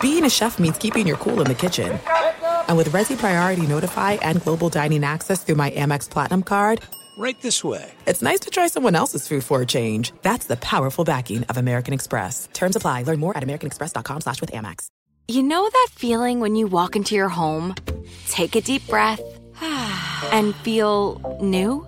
Being 0.00 0.24
a 0.24 0.30
chef 0.30 0.58
means 0.60 0.78
keeping 0.78 1.06
your 1.06 1.16
cool 1.16 1.40
in 1.40 1.48
the 1.48 1.54
kitchen. 1.54 1.98
And 2.68 2.76
with 2.76 2.90
Resy 2.90 3.16
Priority 3.18 3.66
Notify 3.66 4.12
and 4.22 4.40
Global 4.42 4.68
Dining 4.68 5.02
Access 5.02 5.42
through 5.42 5.56
my 5.56 5.70
Amex 5.70 6.08
Platinum 6.08 6.42
card, 6.44 6.80
Right 7.18 7.40
this 7.40 7.64
way. 7.64 7.90
it's 8.06 8.22
nice 8.22 8.38
to 8.40 8.50
try 8.50 8.68
someone 8.68 8.94
else's 8.94 9.26
food 9.26 9.42
for 9.42 9.60
a 9.60 9.66
change. 9.66 10.12
That's 10.22 10.46
the 10.46 10.56
powerful 10.58 11.02
backing 11.04 11.42
of 11.44 11.56
American 11.56 11.92
Express. 11.92 12.48
Terms 12.52 12.76
apply. 12.76 13.02
Learn 13.02 13.18
more 13.18 13.36
at 13.36 13.42
americanexpress.com 13.42 14.20
slash 14.20 14.40
with 14.40 14.52
Amex. 14.52 14.86
You 15.26 15.42
know 15.42 15.68
that 15.68 15.88
feeling 15.90 16.38
when 16.38 16.54
you 16.54 16.68
walk 16.68 16.94
into 16.94 17.16
your 17.16 17.28
home, 17.28 17.74
take 18.28 18.54
a 18.54 18.60
deep 18.60 18.86
breath, 18.86 19.20
and 20.30 20.54
feel 20.56 21.38
new? 21.42 21.87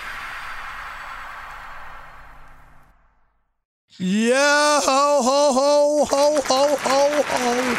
Yeah, 4.03 4.81
ho, 4.81 5.21
ho, 5.21 5.53
ho, 5.53 6.05
ho, 6.09 6.41
ho, 6.41 6.75
ho, 6.75 7.21
ho, 7.21 7.75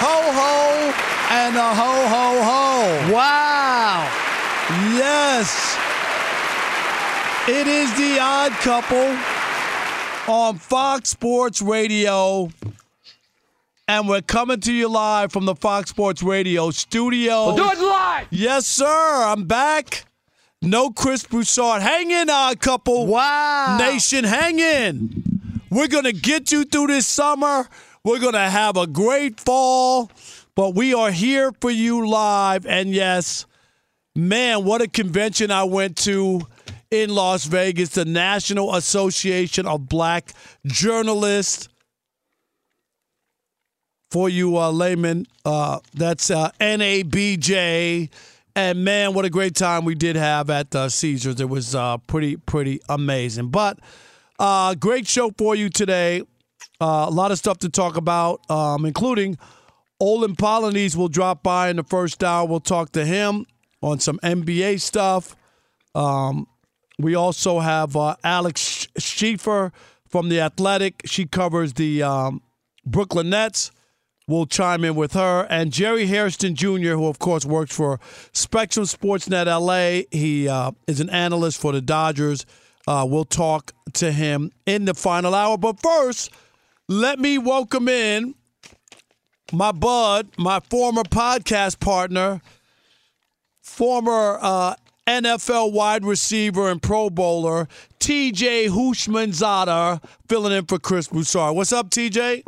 ho, 0.00 0.32
ho, 0.32 0.94
and 1.30 1.54
a 1.54 1.74
ho, 1.74 2.06
ho, 2.08 2.42
ho. 2.42 3.12
Wow. 3.12 4.10
Yes. 4.96 5.76
It 7.46 7.66
is 7.66 7.94
the 7.98 8.18
odd 8.18 8.52
couple 8.52 9.18
on 10.34 10.56
Fox 10.56 11.10
Sports 11.10 11.60
Radio. 11.60 12.48
And 13.86 14.08
we're 14.08 14.22
coming 14.22 14.60
to 14.60 14.72
you 14.72 14.88
live 14.88 15.30
from 15.30 15.44
the 15.44 15.54
Fox 15.54 15.90
Sports 15.90 16.22
Radio 16.22 16.70
studio. 16.70 17.52
We'll 17.52 17.56
do 17.56 17.70
it 17.70 17.78
live. 17.86 18.26
Yes, 18.30 18.66
sir. 18.66 18.86
I'm 18.86 19.44
back. 19.44 20.06
No 20.62 20.88
Chris 20.88 21.24
Broussard. 21.24 21.82
Hang 21.82 22.10
in, 22.10 22.30
odd 22.30 22.60
couple. 22.60 23.06
Wow. 23.06 23.76
Nation, 23.78 24.24
hang 24.24 24.58
in. 24.58 25.35
We're 25.70 25.88
going 25.88 26.04
to 26.04 26.12
get 26.12 26.52
you 26.52 26.64
through 26.64 26.88
this 26.88 27.06
summer. 27.06 27.68
We're 28.04 28.20
going 28.20 28.34
to 28.34 28.38
have 28.38 28.76
a 28.76 28.86
great 28.86 29.40
fall, 29.40 30.10
but 30.54 30.74
we 30.74 30.94
are 30.94 31.10
here 31.10 31.50
for 31.60 31.70
you 31.70 32.08
live. 32.08 32.64
And 32.66 32.90
yes, 32.90 33.46
man, 34.14 34.64
what 34.64 34.80
a 34.80 34.86
convention 34.86 35.50
I 35.50 35.64
went 35.64 35.96
to 35.98 36.42
in 36.90 37.10
Las 37.10 37.46
Vegas, 37.46 37.90
the 37.90 38.04
National 38.04 38.76
Association 38.76 39.66
of 39.66 39.88
Black 39.88 40.32
Journalists. 40.64 41.68
For 44.12 44.28
you 44.28 44.56
uh, 44.56 44.70
laymen, 44.70 45.26
uh, 45.44 45.80
that's 45.92 46.30
uh, 46.30 46.52
NABJ. 46.60 48.08
And 48.54 48.84
man, 48.84 49.14
what 49.14 49.24
a 49.24 49.30
great 49.30 49.56
time 49.56 49.84
we 49.84 49.96
did 49.96 50.14
have 50.14 50.48
at 50.48 50.74
uh, 50.76 50.88
Caesars. 50.88 51.40
It 51.40 51.48
was 51.48 51.74
uh, 51.74 51.98
pretty, 51.98 52.36
pretty 52.36 52.80
amazing. 52.88 53.48
But 53.48 53.80
uh, 54.38 54.74
great 54.74 55.06
show 55.06 55.30
for 55.36 55.54
you 55.54 55.68
today. 55.68 56.22
Uh, 56.80 57.06
a 57.08 57.10
lot 57.10 57.32
of 57.32 57.38
stuff 57.38 57.58
to 57.58 57.68
talk 57.68 57.96
about, 57.96 58.48
um, 58.50 58.84
including 58.84 59.38
Olden 59.98 60.36
Polynice 60.36 60.94
will 60.94 61.08
drop 61.08 61.42
by 61.42 61.70
in 61.70 61.76
the 61.76 61.84
first 61.84 62.22
hour. 62.22 62.46
We'll 62.46 62.60
talk 62.60 62.92
to 62.92 63.04
him 63.04 63.46
on 63.82 63.98
some 64.00 64.18
NBA 64.22 64.80
stuff. 64.80 65.34
Um, 65.94 66.46
we 66.98 67.14
also 67.14 67.60
have 67.60 67.96
uh, 67.96 68.16
Alex 68.22 68.88
Schiffer 68.98 69.72
from 70.08 70.28
The 70.28 70.40
Athletic. 70.40 71.02
She 71.06 71.26
covers 71.26 71.74
the 71.74 72.02
um, 72.02 72.42
Brooklyn 72.84 73.30
Nets. 73.30 73.70
We'll 74.28 74.46
chime 74.46 74.84
in 74.84 74.96
with 74.96 75.12
her. 75.12 75.46
And 75.48 75.72
Jerry 75.72 76.06
Hairston 76.06 76.56
Jr., 76.56 76.94
who, 76.94 77.06
of 77.06 77.18
course, 77.18 77.44
works 77.44 77.74
for 77.74 78.00
Spectrum 78.32 78.84
Sportsnet 78.84 79.46
LA. 79.46 80.06
He 80.10 80.48
uh, 80.48 80.72
is 80.86 81.00
an 81.00 81.10
analyst 81.10 81.60
for 81.60 81.72
the 81.72 81.80
Dodgers. 81.80 82.44
Uh, 82.86 83.06
we'll 83.08 83.24
talk 83.24 83.72
to 83.94 84.12
him 84.12 84.50
in 84.64 84.84
the 84.84 84.94
final 84.94 85.34
hour. 85.34 85.58
But 85.58 85.80
first, 85.80 86.30
let 86.88 87.18
me 87.18 87.38
welcome 87.38 87.88
in 87.88 88.34
my 89.52 89.72
bud, 89.72 90.28
my 90.38 90.60
former 90.70 91.02
podcast 91.02 91.80
partner, 91.80 92.40
former 93.62 94.38
uh, 94.40 94.74
NFL 95.06 95.72
wide 95.72 96.04
receiver 96.04 96.68
and 96.68 96.82
Pro 96.82 97.10
Bowler, 97.10 97.68
TJ 98.00 98.68
Houshmandzadeh, 98.68 100.02
filling 100.28 100.52
in 100.52 100.66
for 100.66 100.78
Chris 100.78 101.08
Broussard. 101.08 101.54
What's 101.54 101.72
up, 101.72 101.90
TJ? 101.90 102.42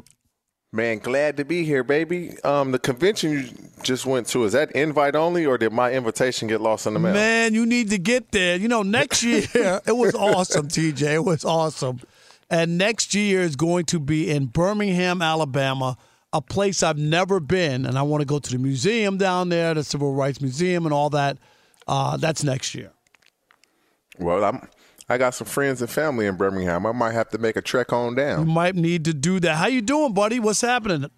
Man, 0.70 0.98
glad 0.98 1.38
to 1.38 1.46
be 1.46 1.64
here, 1.64 1.82
baby. 1.82 2.38
Um, 2.44 2.72
the 2.72 2.78
convention 2.78 3.30
you 3.32 3.48
just 3.82 4.04
went 4.04 4.26
to, 4.28 4.44
is 4.44 4.52
that 4.52 4.70
invite 4.72 5.16
only 5.16 5.46
or 5.46 5.56
did 5.56 5.72
my 5.72 5.92
invitation 5.92 6.46
get 6.46 6.60
lost 6.60 6.86
in 6.86 6.92
the 6.92 7.00
mail? 7.00 7.14
Man, 7.14 7.54
you 7.54 7.64
need 7.64 7.88
to 7.90 7.98
get 7.98 8.32
there. 8.32 8.56
You 8.56 8.68
know, 8.68 8.82
next 8.82 9.22
year, 9.22 9.46
it 9.86 9.96
was 9.96 10.14
awesome, 10.14 10.68
TJ. 10.68 11.14
It 11.14 11.24
was 11.24 11.44
awesome. 11.44 12.00
And 12.50 12.76
next 12.76 13.14
year 13.14 13.40
is 13.40 13.56
going 13.56 13.86
to 13.86 13.98
be 13.98 14.30
in 14.30 14.46
Birmingham, 14.46 15.22
Alabama. 15.22 15.96
a 16.34 16.42
place 16.42 16.82
I've 16.82 16.98
never 16.98 17.40
been, 17.40 17.86
and 17.86 17.96
I 17.96 18.02
want 18.02 18.20
to 18.20 18.26
go 18.26 18.38
to 18.38 18.50
the 18.50 18.58
museum 18.58 19.16
down 19.16 19.48
there, 19.48 19.72
the 19.72 19.82
Civil 19.84 20.12
Rights 20.14 20.42
Museum, 20.42 20.84
and 20.84 20.92
all 20.92 21.08
that. 21.10 21.38
Uh, 21.86 22.18
that's 22.18 22.44
next 22.44 22.74
year. 22.74 22.92
Well, 24.18 24.44
I'm. 24.44 24.68
I 25.08 25.16
got 25.16 25.34
some 25.34 25.46
friends 25.46 25.80
and 25.80 25.90
family 25.90 26.26
in 26.26 26.36
Birmingham. 26.36 26.84
I 26.84 26.92
might 26.92 27.12
have 27.12 27.30
to 27.30 27.38
make 27.38 27.56
a 27.56 27.62
trek 27.62 27.92
on 27.92 28.14
down. 28.14 28.46
You 28.46 28.52
might 28.52 28.74
need 28.74 29.06
to 29.06 29.14
do 29.14 29.40
that. 29.40 29.56
How 29.56 29.66
you 29.66 29.80
doing, 29.80 30.12
buddy? 30.12 30.38
What's 30.38 30.60
happening? 30.60 31.10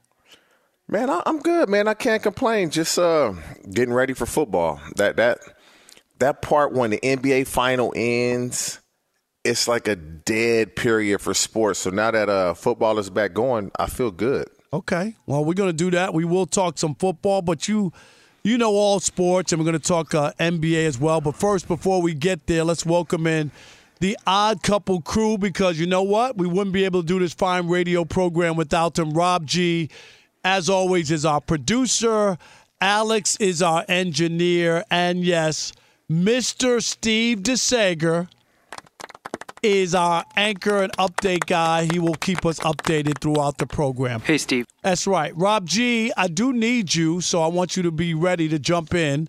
Man, 0.87 1.11
I, 1.11 1.23
I'm 1.27 1.41
good, 1.41 1.69
man. 1.69 1.89
I 1.89 1.95
can't 1.95 2.23
complain. 2.23 2.71
Just 2.71 2.99
uh, 2.99 3.35
getting 3.73 3.93
ready 3.93 4.13
for 4.13 4.27
football. 4.27 4.81
That 4.97 5.17
that 5.17 5.39
that 6.19 6.41
part 6.43 6.73
when 6.73 6.91
the 6.91 6.99
NBA 6.99 7.49
final 7.49 7.93
ends, 7.97 8.81
it's 9.45 9.67
like 9.67 9.89
a 9.89 9.97
dead 9.97 10.77
period 10.77 11.21
for 11.21 11.35
sports. 11.35 11.81
So 11.81 11.91
now 11.91 12.13
that 12.13 12.29
uh, 12.29 12.55
football 12.55 12.99
is 12.99 13.11
back 13.11 13.35
going, 13.35 13.73
I 13.79 13.87
feel 13.87 14.11
good. 14.13 14.49
Okay. 14.73 15.17
Well, 15.27 15.45
we're 15.45 15.55
going 15.55 15.71
to 15.71 15.77
do 15.77 15.91
that. 15.91 16.15
We 16.15 16.25
will 16.25 16.47
talk 16.47 16.79
some 16.79 16.95
football, 16.95 17.43
but 17.43 17.67
you 17.67 17.93
you 18.45 18.57
know 18.57 18.71
all 18.71 19.01
sports, 19.01 19.53
and 19.53 19.61
we're 19.61 19.67
going 19.71 19.81
to 19.81 19.89
talk 19.89 20.15
uh, 20.15 20.33
NBA 20.39 20.87
as 20.87 20.99
well. 20.99 21.21
But 21.21 21.35
first, 21.35 21.67
before 21.67 22.01
we 22.01 22.15
get 22.15 22.47
there, 22.47 22.63
let's 22.63 22.87
welcome 22.87 23.27
in 23.27 23.51
the 24.01 24.19
Odd 24.27 24.63
Couple 24.63 25.01
crew 25.01 25.39
because 25.39 25.79
you 25.79 25.87
know 25.87 26.03
what? 26.03 26.37
We 26.37 26.47
wouldn't 26.47 26.73
be 26.73 26.85
able 26.85 27.03
to 27.03 27.07
do 27.07 27.19
this 27.19 27.33
fine 27.33 27.69
radio 27.69 28.05
program 28.05 28.57
without 28.57 28.95
them. 28.95 29.13
Rob 29.13 29.47
G, 29.47 29.91
as 30.43 30.69
always, 30.69 31.11
is 31.11 31.25
our 31.25 31.41
producer. 31.41 32.37
Alex 32.81 33.37
is 33.37 33.61
our 33.61 33.85
engineer, 33.89 34.85
and 34.91 35.23
yes, 35.23 35.73
Mr. 36.11 36.83
Steve 36.83 37.41
DeSager 37.41 38.29
is 39.63 39.95
our 39.95 40.25
anchor 40.37 40.83
and 40.83 40.93
update 40.97 41.45
guy. 41.47 41.85
He 41.85 41.99
will 41.99 42.15
keep 42.15 42.47
us 42.47 42.59
updated 42.61 43.21
throughout 43.21 43.59
the 43.59 43.67
program. 43.67 44.21
Hey, 44.21 44.39
Steve. 44.39 44.65
That's 44.83 45.07
right. 45.07 45.37
Rob 45.37 45.67
G, 45.67 46.11
I 46.17 46.29
do 46.29 46.55
need 46.55 46.95
you, 46.95 47.21
so 47.21 47.43
I 47.43 47.49
want 47.49 47.77
you 47.77 47.83
to 47.83 47.91
be 47.91 48.15
ready 48.15 48.49
to 48.49 48.59
jump 48.59 48.95
in, 48.95 49.29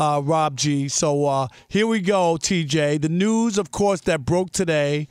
uh, 0.00 0.22
Rob 0.24 0.56
G. 0.56 0.88
So 0.88 1.26
uh, 1.26 1.48
here 1.68 1.86
we 1.86 2.00
go, 2.00 2.38
TJ. 2.40 3.02
The 3.02 3.10
news, 3.10 3.58
of 3.58 3.70
course, 3.70 4.00
that 4.02 4.24
broke 4.24 4.50
today 4.50 5.08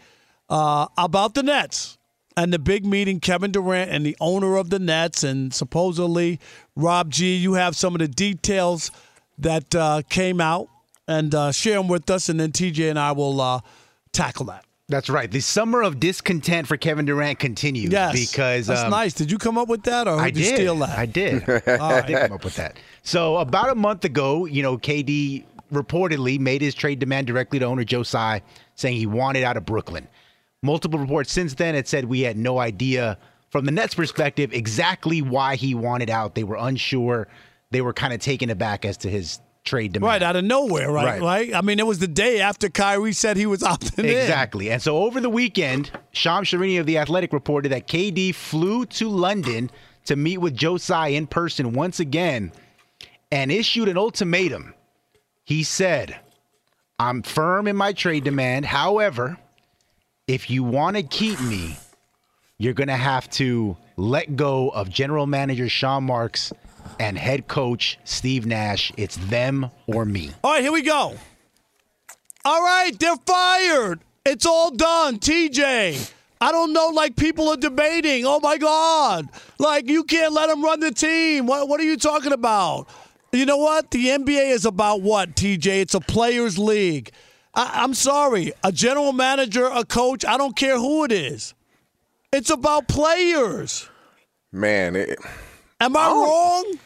uh, 0.49 0.87
about 0.97 1.35
the 1.35 1.43
Nets 1.43 1.99
and 2.35 2.51
the 2.51 2.57
big 2.57 2.85
meeting, 2.85 3.19
Kevin 3.19 3.51
Durant 3.51 3.91
and 3.91 4.03
the 4.03 4.17
owner 4.19 4.55
of 4.55 4.71
the 4.71 4.79
Nets, 4.79 5.23
and 5.23 5.53
supposedly, 5.53 6.39
Rob 6.75 7.11
G, 7.11 7.35
you 7.35 7.53
have 7.53 7.75
some 7.75 7.93
of 7.93 7.99
the 7.99 8.07
details 8.07 8.89
that 9.37 9.75
uh, 9.75 10.01
came 10.09 10.41
out 10.41 10.67
and 11.07 11.35
uh, 11.35 11.51
share 11.51 11.77
them 11.77 11.87
with 11.87 12.09
us, 12.09 12.27
and 12.27 12.39
then 12.39 12.51
TJ 12.51 12.89
and 12.89 12.97
I 12.97 13.11
will 13.11 13.39
uh, 13.39 13.59
tackle 14.11 14.45
that. 14.45 14.65
That's 14.89 15.07
right. 15.07 15.29
The 15.29 15.39
summer 15.39 15.83
of 15.83 15.99
discontent 15.99 16.67
for 16.67 16.75
Kevin 16.75 17.05
Durant 17.05 17.37
continues. 17.37 17.91
Yes, 17.91 18.31
because 18.31 18.65
that's 18.65 18.81
um, 18.81 18.89
nice. 18.89 19.13
Did 19.13 19.31
you 19.31 19.37
come 19.37 19.55
up 19.55 19.69
with 19.69 19.83
that, 19.83 20.07
or 20.07 20.19
I 20.19 20.31
did 20.31 20.37
you 20.37 20.45
did. 20.45 20.55
steal 20.55 20.75
that? 20.79 20.97
I 20.97 21.05
did. 21.05 21.43
I 21.67 22.01
did 22.01 22.19
come 22.19 22.33
up 22.33 22.43
with 22.43 22.55
that. 22.55 22.77
So 23.03 23.37
about 23.37 23.69
a 23.69 23.75
month 23.75 24.03
ago, 24.03 24.45
you 24.45 24.63
know, 24.63 24.79
KD 24.79 25.45
reportedly 25.71 26.39
made 26.39 26.61
his 26.61 26.73
trade 26.73 26.97
demand 26.97 27.27
directly 27.27 27.59
to 27.59 27.65
owner 27.65 27.83
Joe 27.83 28.01
Tsai, 28.01 28.41
saying 28.75 28.97
he 28.97 29.05
wanted 29.05 29.43
out 29.43 29.57
of 29.57 29.65
Brooklyn. 29.65 30.07
Multiple 30.63 30.99
reports 30.99 31.31
since 31.31 31.53
then 31.53 31.75
had 31.75 31.87
said 31.87 32.05
we 32.05 32.21
had 32.21 32.35
no 32.35 32.57
idea 32.57 33.19
from 33.51 33.65
the 33.65 33.71
Nets' 33.71 33.93
perspective 33.93 34.51
exactly 34.53 35.21
why 35.21 35.55
he 35.55 35.75
wanted 35.75 36.09
out. 36.09 36.33
They 36.33 36.43
were 36.43 36.57
unsure. 36.59 37.27
They 37.69 37.81
were 37.81 37.93
kind 37.93 38.11
of 38.11 38.19
taken 38.19 38.49
aback 38.49 38.85
as 38.85 38.97
to 38.97 39.09
his 39.09 39.39
trade 39.69 39.93
demand. 39.93 40.07
Right 40.09 40.23
out 40.23 40.35
of 40.35 40.43
nowhere, 40.43 40.91
right? 40.91 41.05
Right. 41.05 41.21
Right. 41.21 41.53
I 41.53 41.61
mean, 41.61 41.79
it 41.79 41.85
was 41.85 41.99
the 41.99 42.07
day 42.07 42.41
after 42.41 42.69
Kyrie 42.69 43.13
said 43.13 43.37
he 43.37 43.45
was 43.45 43.61
opting 43.73 43.99
in. 43.99 44.05
Exactly. 44.05 44.71
And 44.71 44.81
so 44.81 44.97
over 45.03 45.21
the 45.21 45.29
weekend, 45.29 45.91
Shams 46.11 46.49
Charania 46.49 46.81
of 46.81 46.85
The 46.85 46.97
Athletic 46.97 47.31
reported 47.31 47.71
that 47.71 47.87
KD 47.87 48.33
flew 48.33 48.85
to 48.87 49.07
London 49.09 49.69
to 50.05 50.15
meet 50.15 50.39
with 50.39 50.55
Joe 50.55 50.77
Tsai 50.77 51.09
in 51.09 51.27
person 51.27 51.73
once 51.73 51.99
again 51.99 52.51
and 53.31 53.51
issued 53.51 53.87
an 53.87 53.97
ultimatum. 53.97 54.73
He 55.43 55.63
said, 55.63 56.19
I'm 56.97 57.21
firm 57.21 57.67
in 57.67 57.75
my 57.75 57.93
trade 57.93 58.23
demand. 58.23 58.65
However, 58.65 59.37
if 60.27 60.49
you 60.49 60.63
want 60.63 60.95
to 60.97 61.03
keep 61.03 61.39
me, 61.41 61.77
you're 62.57 62.73
going 62.73 62.87
to 62.87 62.95
have 62.95 63.29
to 63.31 63.77
let 63.97 64.35
go 64.35 64.69
of 64.69 64.89
general 64.89 65.27
manager 65.27 65.69
Sean 65.69 66.03
Marks 66.05 66.51
and 66.99 67.17
head 67.17 67.47
coach 67.47 67.97
Steve 68.03 68.45
Nash. 68.45 68.91
It's 68.97 69.17
them 69.17 69.69
or 69.87 70.05
me. 70.05 70.31
All 70.43 70.53
right, 70.53 70.61
here 70.61 70.71
we 70.71 70.81
go. 70.81 71.15
All 72.45 72.61
right, 72.61 72.91
they're 72.97 73.15
fired. 73.25 73.99
It's 74.25 74.45
all 74.45 74.71
done. 74.71 75.19
TJ. 75.19 76.13
I 76.41 76.51
don't 76.53 76.71
know, 76.71 76.87
like 76.87 77.17
people 77.17 77.49
are 77.49 77.57
debating. 77.57 78.25
Oh 78.25 78.39
my 78.39 78.57
God. 78.57 79.27
Like 79.57 79.89
you 79.89 80.03
can't 80.03 80.33
let 80.33 80.47
them 80.47 80.63
run 80.63 80.79
the 80.79 80.91
team. 80.91 81.47
What, 81.47 81.67
what 81.67 81.81
are 81.81 81.83
you 81.83 81.97
talking 81.97 82.31
about? 82.31 82.87
You 83.31 83.45
know 83.45 83.57
what? 83.57 83.91
The 83.91 84.07
NBA 84.07 84.51
is 84.51 84.65
about 84.65 85.01
what, 85.01 85.35
TJ? 85.35 85.81
It's 85.81 85.93
a 85.93 85.99
players' 85.99 86.57
league. 86.57 87.11
I, 87.53 87.83
I'm 87.83 87.93
sorry. 87.93 88.53
A 88.63 88.71
general 88.71 89.11
manager, 89.11 89.65
a 89.65 89.83
coach, 89.83 90.23
I 90.25 90.37
don't 90.37 90.55
care 90.55 90.77
who 90.77 91.03
it 91.03 91.11
is. 91.11 91.53
It's 92.31 92.49
about 92.49 92.87
players. 92.87 93.89
Man, 94.51 94.95
it, 94.95 95.19
Am 95.81 95.95
I 95.95 96.07
oh. 96.09 96.23
wrong? 96.23 96.79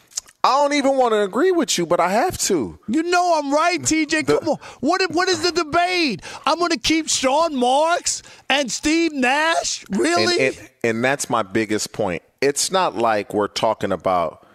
I 0.44 0.60
don't 0.60 0.74
even 0.74 0.98
want 0.98 1.12
to 1.12 1.22
agree 1.22 1.52
with 1.52 1.78
you, 1.78 1.86
but 1.86 2.00
I 2.00 2.10
have 2.10 2.36
to. 2.38 2.78
You 2.86 3.02
know 3.02 3.40
I'm 3.42 3.50
right, 3.50 3.80
TJ. 3.80 4.26
Come 4.26 4.46
on. 4.46 4.58
What 4.80 5.00
what 5.10 5.26
is 5.30 5.40
the 5.40 5.52
debate? 5.52 6.20
I'm 6.44 6.58
going 6.58 6.70
to 6.70 6.78
keep 6.78 7.08
Sean 7.08 7.56
Marks 7.56 8.22
and 8.50 8.70
Steve 8.70 9.14
Nash? 9.14 9.86
Really? 9.88 10.48
And, 10.48 10.56
and, 10.58 10.70
and 10.84 11.04
that's 11.04 11.30
my 11.30 11.42
biggest 11.42 11.94
point. 11.94 12.22
It's 12.42 12.70
not 12.70 12.94
like 12.94 13.32
we're 13.32 13.48
talking 13.48 13.90
about 13.90 14.46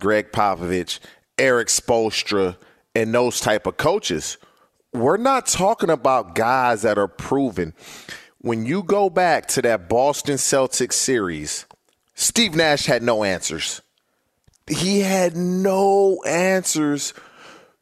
Gregg 0.00 0.32
Popovich, 0.32 0.98
Erik 1.38 1.68
Spoelstra, 1.68 2.58
and 2.94 3.14
those 3.14 3.40
type 3.40 3.66
of 3.66 3.78
coaches. 3.78 4.36
We're 4.92 5.16
not 5.16 5.46
talking 5.46 5.88
about 5.88 6.34
guys 6.34 6.82
that 6.82 6.98
are 6.98 7.08
proven. 7.08 7.72
When 8.42 8.66
you 8.66 8.82
go 8.82 9.08
back 9.08 9.46
to 9.48 9.62
that 9.62 9.88
Boston 9.88 10.36
Celtics 10.36 10.92
series, 10.92 11.64
Steve 12.14 12.54
Nash 12.54 12.84
had 12.84 13.02
no 13.02 13.24
answers. 13.24 13.80
He 14.68 15.00
had 15.00 15.36
no 15.36 16.22
answers 16.26 17.14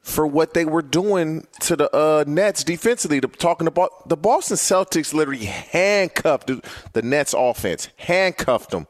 for 0.00 0.24
what 0.24 0.54
they 0.54 0.64
were 0.64 0.82
doing 0.82 1.46
to 1.60 1.74
the 1.74 1.94
uh, 1.94 2.24
Nets 2.28 2.62
defensively. 2.62 3.18
The, 3.18 3.26
talking 3.26 3.66
about 3.66 4.08
the 4.08 4.16
Boston 4.16 4.56
Celtics 4.56 5.12
literally 5.12 5.46
handcuffed 5.46 6.46
the, 6.46 6.62
the 6.92 7.02
Nets 7.02 7.34
offense, 7.36 7.88
handcuffed 7.96 8.70
them. 8.70 8.86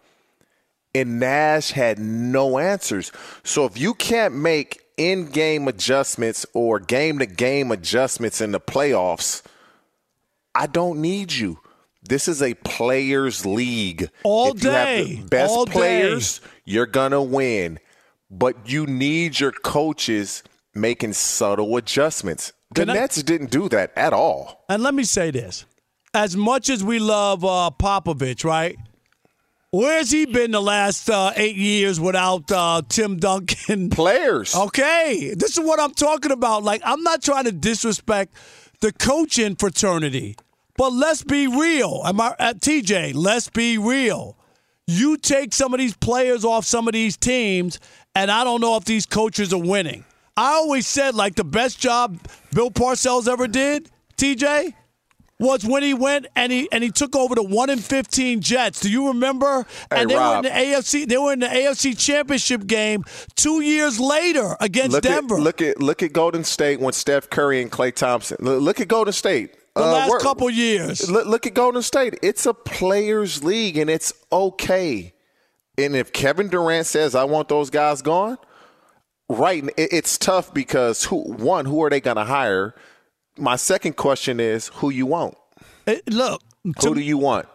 And 0.94 1.18
Nash 1.18 1.70
had 1.70 1.98
no 1.98 2.58
answers. 2.58 3.12
So 3.44 3.64
if 3.64 3.78
you 3.78 3.94
can't 3.94 4.34
make 4.34 4.80
in 4.96 5.26
game 5.26 5.68
adjustments 5.68 6.46
or 6.54 6.80
game 6.80 7.18
to 7.18 7.26
game 7.26 7.70
adjustments 7.70 8.40
in 8.40 8.52
the 8.52 8.60
playoffs, 8.60 9.42
I 10.54 10.66
don't 10.66 11.00
need 11.00 11.32
you. 11.32 11.60
This 12.02 12.28
is 12.28 12.40
a 12.42 12.54
players' 12.54 13.44
league. 13.44 14.10
All 14.22 14.54
if 14.54 14.62
you 14.62 14.70
have 14.70 14.86
day. 14.86 15.14
the 15.16 15.28
best 15.28 15.50
All 15.50 15.64
day. 15.64 15.72
players, 15.72 16.40
you're 16.64 16.86
gonna 16.86 17.22
win. 17.22 17.78
But 18.30 18.68
you 18.68 18.86
need 18.86 19.38
your 19.38 19.52
coaches 19.52 20.42
making 20.74 21.12
subtle 21.14 21.76
adjustments. 21.76 22.52
The 22.74 22.82
Can 22.82 22.90
I- 22.90 22.94
Nets 22.94 23.22
didn't 23.22 23.50
do 23.50 23.68
that 23.70 23.92
at 23.96 24.12
all. 24.12 24.64
and 24.68 24.82
let 24.82 24.94
me 24.94 25.04
say 25.04 25.30
this. 25.30 25.64
As 26.12 26.36
much 26.36 26.70
as 26.70 26.82
we 26.82 26.98
love 26.98 27.44
uh, 27.44 27.70
Popovich, 27.78 28.42
right? 28.44 28.76
Where's 29.70 30.10
he 30.10 30.24
been 30.24 30.52
the 30.52 30.62
last 30.62 31.10
uh, 31.10 31.32
eight 31.36 31.56
years 31.56 32.00
without 32.00 32.50
uh, 32.50 32.80
Tim 32.88 33.18
Duncan? 33.18 33.90
Players. 34.02 34.54
Okay, 34.54 35.34
this 35.36 35.58
is 35.58 35.64
what 35.64 35.78
I'm 35.78 35.92
talking 35.92 36.30
about. 36.32 36.62
Like, 36.64 36.80
I'm 36.84 37.02
not 37.02 37.22
trying 37.22 37.44
to 37.44 37.52
disrespect 37.52 38.32
the 38.80 38.92
coaching 38.92 39.56
fraternity, 39.56 40.36
but 40.78 40.92
let's 40.92 41.22
be 41.22 41.46
real. 41.46 42.00
Am 42.06 42.20
I 42.20 42.34
at 42.38 42.60
TJ? 42.60 43.14
Let's 43.14 43.50
be 43.50 43.76
real. 43.76 44.38
You 44.86 45.16
take 45.16 45.52
some 45.52 45.74
of 45.74 45.78
these 45.78 45.96
players 45.96 46.44
off 46.44 46.64
some 46.64 46.86
of 46.86 46.94
these 46.94 47.16
teams, 47.16 47.80
and 48.14 48.30
I 48.30 48.44
don't 48.44 48.60
know 48.60 48.76
if 48.76 48.84
these 48.84 49.04
coaches 49.06 49.52
are 49.52 49.60
winning. 49.60 50.04
I 50.36 50.52
always 50.52 50.86
said 50.86 51.14
like 51.14 51.34
the 51.34 51.44
best 51.44 51.80
job 51.80 52.18
Bill 52.54 52.70
Parcells 52.70 53.26
ever 53.26 53.48
did, 53.48 53.90
TJ, 54.16 54.74
was 55.40 55.64
when 55.66 55.82
he 55.82 55.92
went 55.92 56.26
and 56.36 56.52
he 56.52 56.68
and 56.72 56.84
he 56.84 56.90
took 56.90 57.16
over 57.16 57.34
the 57.34 57.42
one 57.42 57.68
in 57.68 57.78
fifteen 57.78 58.40
Jets. 58.40 58.80
Do 58.80 58.90
you 58.90 59.08
remember? 59.08 59.66
Hey, 59.90 60.02
and 60.02 60.10
they 60.10 60.14
Rob. 60.14 60.44
were 60.44 60.48
in 60.50 60.54
the 60.54 60.60
AFC. 60.60 61.08
They 61.08 61.18
were 61.18 61.32
in 61.32 61.40
the 61.40 61.46
AFC 61.46 61.98
Championship 61.98 62.66
game 62.66 63.02
two 63.34 63.60
years 63.62 63.98
later 63.98 64.56
against 64.60 64.92
Look 64.92 65.02
Denver. 65.02 65.36
at 65.36 65.40
look 65.40 65.60
at 65.62 65.80
look 65.80 66.02
at 66.02 66.12
Golden 66.12 66.44
State 66.44 66.80
when 66.80 66.92
Steph 66.92 67.28
Curry 67.28 67.60
and 67.60 67.72
Klay 67.72 67.92
Thompson. 67.94 68.36
Look 68.40 68.60
look 68.62 68.80
at 68.80 68.88
Golden 68.88 69.12
State. 69.12 69.56
The 69.76 69.82
Uh, 69.84 69.92
last 70.08 70.22
couple 70.22 70.50
years. 70.50 71.08
Look, 71.10 71.26
look 71.26 71.46
at 71.46 71.54
Golden 71.54 71.82
State. 71.82 72.18
It's 72.22 72.46
a 72.46 72.54
players' 72.54 73.44
league, 73.44 73.76
and 73.76 73.88
it's 73.88 74.12
okay. 74.32 75.12
And 75.78 75.94
if 75.94 76.12
Kevin 76.12 76.48
Durant 76.48 76.86
says, 76.86 77.14
"I 77.14 77.24
want 77.24 77.48
those 77.48 77.70
guys 77.70 78.02
gone," 78.02 78.38
right? 79.28 79.64
it- 79.76 79.92
It's 79.92 80.18
tough 80.18 80.52
because 80.54 81.04
who? 81.04 81.16
One, 81.22 81.66
who 81.66 81.82
are 81.84 81.90
they 81.90 82.00
going 82.00 82.16
to 82.16 82.24
hire? 82.24 82.74
My 83.38 83.56
second 83.56 83.96
question 83.96 84.40
is, 84.40 84.68
who 84.76 84.90
you 84.90 85.06
want? 85.06 85.36
It- 85.86 86.10
look, 86.12 86.42
to 86.80 86.88
Who 86.88 86.94
do 86.94 87.00
you 87.00 87.18
want? 87.18 87.46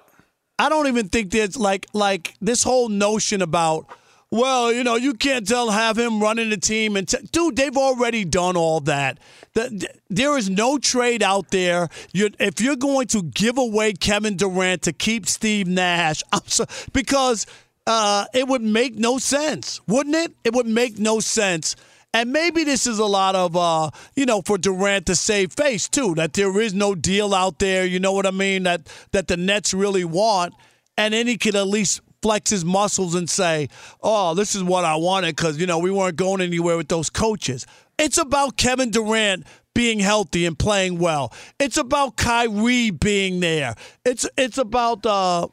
I 0.60 0.70
don't 0.70 0.88
even 0.88 1.10
think 1.10 1.32
there's 1.32 1.58
like 1.58 1.88
like 1.94 2.36
this 2.40 2.62
whole 2.64 2.88
notion 2.88 3.42
about 3.42 3.88
well, 4.32 4.72
you 4.72 4.84
know, 4.86 4.96
you 4.96 5.14
can't 5.14 5.46
tell 5.46 5.70
have 5.70 5.98
him 5.98 6.22
running 6.22 6.50
the 6.50 6.58
team 6.58 6.96
and 6.96 7.08
t- 7.08 7.18
dude, 7.32 7.58
they've 7.58 7.76
already 7.76 8.24
done 8.24 8.56
all 8.56 8.80
that. 8.82 9.20
The, 9.54 9.90
there 10.10 10.38
is 10.38 10.50
no 10.50 10.78
trade 10.78 11.22
out 11.22 11.52
there. 11.52 11.90
You're, 12.14 12.30
if 12.40 12.62
you're 12.62 12.78
going 12.78 13.08
to 13.08 13.24
give 13.24 13.58
away 13.58 13.92
Kevin 13.92 14.38
Durant 14.38 14.84
to 14.84 14.94
keep 14.94 15.28
Steve 15.28 15.68
Nash, 15.68 16.24
I'm 16.32 16.42
so, 16.46 16.66
because 16.94 17.46
uh, 17.86 18.26
it 18.34 18.48
would 18.48 18.62
make 18.62 18.96
no 18.96 19.18
sense, 19.18 19.82
wouldn't 19.86 20.16
it? 20.16 20.34
It 20.46 20.54
would 20.54 20.68
make 20.68 20.98
no 20.98 21.20
sense. 21.20 21.76
And 22.14 22.32
maybe 22.32 22.64
this 22.64 22.88
is 22.88 23.00
a 23.00 23.06
lot 23.06 23.36
of, 23.36 23.56
uh, 23.56 23.90
you 24.16 24.26
know, 24.26 24.42
for 24.42 24.58
Durant 24.58 25.06
to 25.08 25.16
save 25.16 25.54
face 25.54 25.88
too. 25.88 26.16
That 26.16 26.34
there 26.34 26.60
is 26.60 26.74
no 26.74 26.94
deal 26.94 27.34
out 27.34 27.60
there. 27.60 27.86
You 27.86 28.00
know 28.00 28.12
what 28.12 28.26
I 28.26 28.32
mean? 28.32 28.64
That 28.64 28.92
that 29.12 29.28
the 29.28 29.38
Nets 29.38 29.74
really 29.74 30.04
want, 30.04 30.54
and 30.98 31.14
then 31.14 31.26
he 31.28 31.38
could 31.38 31.56
at 31.56 31.68
least 31.68 32.02
flex 32.22 32.50
his 32.50 32.66
muscles 32.66 33.16
and 33.16 33.30
say, 33.30 33.70
"Oh, 34.02 34.34
this 34.34 34.56
is 34.56 34.64
what 34.64 34.86
I 34.86 34.96
wanted," 34.96 35.36
because 35.36 35.58
you 35.58 35.66
know 35.66 35.80
we 35.80 35.92
weren't 35.92 36.16
going 36.16 36.42
anywhere 36.42 36.78
with 36.78 36.88
those 36.88 37.10
coaches. 37.10 37.66
It's 37.98 38.18
about 38.18 38.58
Kevin 38.58 38.92
Durant 38.92 39.46
being 39.74 40.00
healthy 40.00 40.46
and 40.46 40.58
playing 40.58 41.00
well. 41.00 41.34
It's 41.60 41.78
about 41.78 42.18
Kyrie 42.18 42.92
being 42.92 43.40
there. 43.40 43.76
It's 44.06 44.28
it's 44.38 44.58
about 44.58 45.06
uh, 45.06 45.48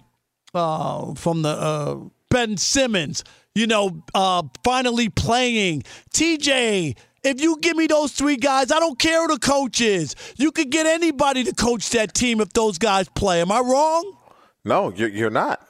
uh, 0.54 1.14
from 1.14 1.42
the 1.42 1.50
uh, 1.50 1.96
Ben 2.30 2.56
Simmons 2.56 3.24
you 3.58 3.66
know, 3.66 4.02
uh, 4.14 4.44
finally 4.62 5.08
playing. 5.08 5.82
TJ, 6.14 6.96
if 7.24 7.40
you 7.40 7.58
give 7.60 7.76
me 7.76 7.88
those 7.88 8.12
three 8.12 8.36
guys, 8.36 8.70
I 8.70 8.78
don't 8.78 8.98
care 8.98 9.22
who 9.22 9.34
the 9.34 9.40
coach 9.40 9.80
is. 9.80 10.14
You 10.36 10.52
could 10.52 10.70
get 10.70 10.86
anybody 10.86 11.42
to 11.44 11.52
coach 11.52 11.90
that 11.90 12.14
team 12.14 12.40
if 12.40 12.52
those 12.52 12.78
guys 12.78 13.08
play. 13.08 13.40
Am 13.40 13.50
I 13.50 13.60
wrong? 13.60 14.16
No, 14.64 14.92
you're 14.92 15.30
not. 15.30 15.67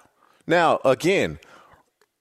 Now, 0.49 0.81
again, 0.83 1.38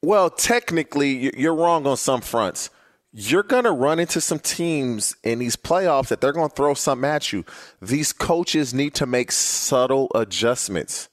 well, 0.04 0.30
technically, 0.30 1.40
you're 1.40 1.56
wrong 1.56 1.88
on 1.88 1.96
some 1.96 2.20
fronts. 2.20 2.70
You're 3.14 3.42
going 3.42 3.64
to 3.64 3.72
run 3.72 4.00
into 4.00 4.20
some 4.20 4.40
teams 4.40 5.16
in 5.24 5.40
these 5.40 5.56
playoffs 5.56 6.10
that 6.10 6.20
they're 6.20 6.34
going 6.34 6.50
to 6.50 6.56
throw 6.56 6.74
something 6.74 7.10
at 7.10 7.32
you. 7.32 7.46
These 7.82 8.12
coaches 8.12 8.74
need 8.74 8.94
to 8.96 9.06
make 9.06 9.32
subtle 9.32 10.12
adjustments. 10.14 11.08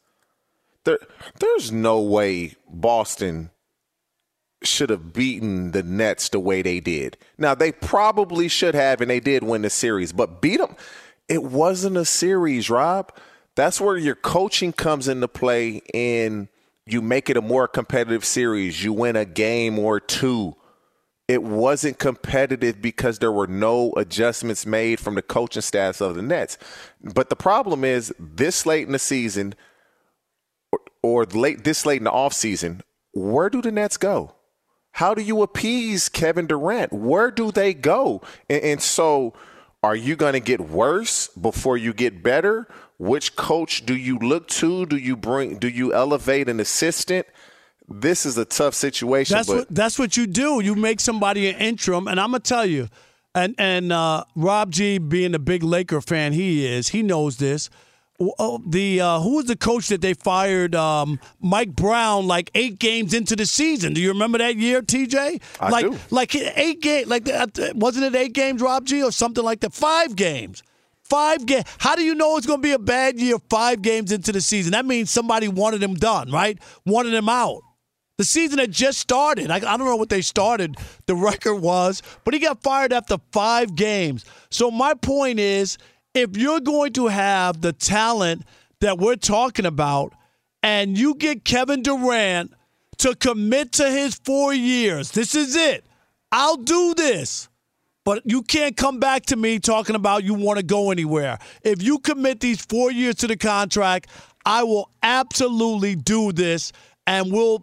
There, 0.82 0.98
there's 1.38 1.70
no 1.70 2.00
way 2.02 2.56
Boston 2.68 3.50
should 4.64 4.90
have 4.90 5.12
beaten 5.12 5.70
the 5.70 5.84
Nets 5.84 6.28
the 6.28 6.40
way 6.40 6.62
they 6.62 6.80
did. 6.80 7.16
Now 7.38 7.54
they 7.54 7.70
probably 7.70 8.48
should 8.48 8.74
have, 8.74 9.00
and 9.00 9.08
they 9.10 9.20
did 9.20 9.44
win 9.44 9.62
the 9.62 9.70
series, 9.70 10.12
but 10.12 10.42
beat 10.42 10.58
them. 10.58 10.74
It 11.28 11.44
wasn't 11.44 11.96
a 11.96 12.04
series, 12.04 12.68
Rob. 12.68 13.16
That's 13.54 13.80
where 13.80 13.96
your 13.96 14.16
coaching 14.16 14.72
comes 14.72 15.06
into 15.06 15.28
play, 15.28 15.82
and 15.94 16.48
you 16.86 17.00
make 17.00 17.30
it 17.30 17.36
a 17.36 17.42
more 17.42 17.66
competitive 17.66 18.24
series. 18.24 18.84
You 18.84 18.92
win 18.92 19.16
a 19.16 19.24
game 19.24 19.78
or 19.78 20.00
two. 20.00 20.54
It 21.26 21.42
wasn't 21.42 21.98
competitive 21.98 22.82
because 22.82 23.18
there 23.18 23.32
were 23.32 23.46
no 23.46 23.92
adjustments 23.96 24.66
made 24.66 25.00
from 25.00 25.14
the 25.14 25.22
coaching 25.22 25.62
staffs 25.62 26.02
of 26.02 26.16
the 26.16 26.22
Nets. 26.22 26.58
But 27.02 27.30
the 27.30 27.36
problem 27.36 27.82
is, 27.84 28.12
this 28.18 28.66
late 28.66 28.86
in 28.86 28.92
the 28.92 28.98
season, 28.98 29.54
or, 30.70 30.80
or 31.02 31.24
late 31.24 31.64
this 31.64 31.86
late 31.86 31.98
in 31.98 32.04
the 32.04 32.10
offseason, 32.10 32.82
where 33.12 33.48
do 33.48 33.62
the 33.62 33.72
Nets 33.72 33.96
go? 33.96 34.34
How 34.92 35.14
do 35.14 35.22
you 35.22 35.40
appease 35.42 36.10
Kevin 36.10 36.46
Durant? 36.46 36.92
Where 36.92 37.30
do 37.30 37.50
they 37.50 37.72
go? 37.72 38.20
And, 38.50 38.62
and 38.62 38.82
so, 38.82 39.32
are 39.82 39.96
you 39.96 40.16
going 40.16 40.34
to 40.34 40.40
get 40.40 40.60
worse 40.60 41.28
before 41.28 41.78
you 41.78 41.94
get 41.94 42.22
better? 42.22 42.68
Which 43.04 43.36
coach 43.36 43.84
do 43.84 43.94
you 43.94 44.18
look 44.18 44.48
to? 44.48 44.86
Do 44.86 44.96
you 44.96 45.14
bring? 45.14 45.58
Do 45.58 45.68
you 45.68 45.92
elevate 45.92 46.48
an 46.48 46.58
assistant? 46.58 47.26
This 47.86 48.24
is 48.24 48.38
a 48.38 48.46
tough 48.46 48.72
situation. 48.72 49.36
That's 49.36 49.46
what 49.46 49.68
that's 49.68 49.98
what 49.98 50.16
you 50.16 50.26
do. 50.26 50.60
You 50.60 50.74
make 50.74 51.00
somebody 51.00 51.50
an 51.50 51.56
interim, 51.56 52.08
and 52.08 52.18
I'm 52.18 52.30
gonna 52.30 52.40
tell 52.40 52.64
you, 52.64 52.88
and 53.34 53.54
and 53.58 53.92
uh, 53.92 54.24
Rob 54.34 54.70
G, 54.70 54.96
being 54.96 55.34
a 55.34 55.38
big 55.38 55.62
Laker 55.62 56.00
fan, 56.00 56.32
he 56.32 56.66
is. 56.66 56.88
He 56.88 57.02
knows 57.02 57.36
this. 57.36 57.68
Oh, 58.18 58.62
the 58.66 59.02
uh, 59.02 59.20
who 59.20 59.36
was 59.36 59.44
the 59.44 59.56
coach 59.56 59.88
that 59.88 60.00
they 60.00 60.14
fired? 60.14 60.74
Um, 60.74 61.20
Mike 61.42 61.76
Brown, 61.76 62.26
like 62.26 62.50
eight 62.54 62.78
games 62.78 63.12
into 63.12 63.36
the 63.36 63.44
season. 63.44 63.92
Do 63.92 64.00
you 64.00 64.08
remember 64.08 64.38
that 64.38 64.56
year, 64.56 64.80
TJ? 64.80 65.42
I 65.60 65.68
like, 65.68 65.84
do. 65.84 65.98
Like 66.08 66.34
eight 66.34 66.80
games. 66.80 67.08
Like 67.08 67.28
uh, 67.28 67.48
wasn't 67.74 68.06
it 68.06 68.18
eight 68.18 68.32
games, 68.32 68.62
Rob 68.62 68.86
G, 68.86 69.02
or 69.02 69.12
something 69.12 69.44
like 69.44 69.60
that? 69.60 69.74
Five 69.74 70.16
games. 70.16 70.62
Five 71.04 71.44
games. 71.44 71.64
How 71.78 71.96
do 71.96 72.02
you 72.02 72.14
know 72.14 72.36
it's 72.36 72.46
going 72.46 72.60
to 72.60 72.66
be 72.66 72.72
a 72.72 72.78
bad 72.78 73.20
year? 73.20 73.36
Five 73.50 73.82
games 73.82 74.10
into 74.10 74.32
the 74.32 74.40
season. 74.40 74.72
That 74.72 74.86
means 74.86 75.10
somebody 75.10 75.48
wanted 75.48 75.82
him 75.82 75.94
done, 75.94 76.30
right? 76.30 76.58
Wanted 76.86 77.12
him 77.12 77.28
out. 77.28 77.60
The 78.16 78.24
season 78.24 78.58
had 78.58 78.70
just 78.70 79.00
started. 79.00 79.50
I, 79.50 79.56
I, 79.56 79.76
don't 79.76 79.86
know 79.86 79.96
what 79.96 80.08
they 80.08 80.22
started. 80.22 80.76
The 81.06 81.16
record 81.16 81.56
was, 81.56 82.00
but 82.24 82.32
he 82.32 82.40
got 82.40 82.62
fired 82.62 82.92
after 82.92 83.16
five 83.32 83.74
games. 83.74 84.24
So 84.50 84.70
my 84.70 84.94
point 84.94 85.40
is 85.40 85.78
if 86.14 86.36
you're 86.36 86.60
going 86.60 86.92
to 86.92 87.08
have 87.08 87.60
the 87.60 87.72
talent 87.72 88.44
that 88.80 88.98
we're 88.98 89.16
talking 89.16 89.66
about 89.66 90.12
and 90.62 90.96
you 90.96 91.16
get 91.16 91.44
Kevin 91.44 91.82
Durant 91.82 92.54
to 92.98 93.16
commit 93.16 93.72
to 93.72 93.90
his 93.90 94.14
four 94.14 94.54
years, 94.54 95.10
this 95.10 95.34
is 95.34 95.56
it. 95.56 95.84
I'll 96.30 96.56
do 96.56 96.94
this. 96.94 97.48
But 98.04 98.22
you 98.24 98.42
can't 98.42 98.76
come 98.76 99.00
back 99.00 99.26
to 99.26 99.36
me 99.36 99.58
talking 99.58 99.96
about 99.96 100.24
you 100.24 100.34
want 100.34 100.58
to 100.58 100.64
go 100.64 100.90
anywhere. 100.90 101.38
If 101.62 101.82
you 101.82 101.98
commit 101.98 102.40
these 102.40 102.64
four 102.64 102.92
years 102.92 103.16
to 103.16 103.26
the 103.26 103.36
contract, 103.36 104.10
I 104.44 104.62
will 104.62 104.90
absolutely 105.02 105.96
do 105.96 106.32
this 106.32 106.72
and 107.06 107.32
we'll 107.32 107.62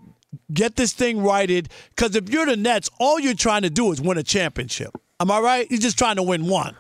get 0.52 0.76
this 0.76 0.94
thing 0.94 1.22
righted. 1.22 1.70
Because 1.96 2.16
if 2.16 2.30
you're 2.30 2.48
the 2.48 2.58
Nets, 2.58 2.90
all 3.00 3.20
you're 3.20 3.36
trying 3.36 3.62
to 3.62 3.70
do 3.70 3.92
is 3.92 4.02
win 4.02 4.18
a 4.18 4.24
championship. 4.24 4.92
Am 5.20 5.30
I 5.30 5.40
right? 5.40 5.68
You're 5.70 5.80
just 5.80 5.98
trying 5.98 6.16
to 6.16 6.24
win 6.24 6.48
one. 6.48 6.76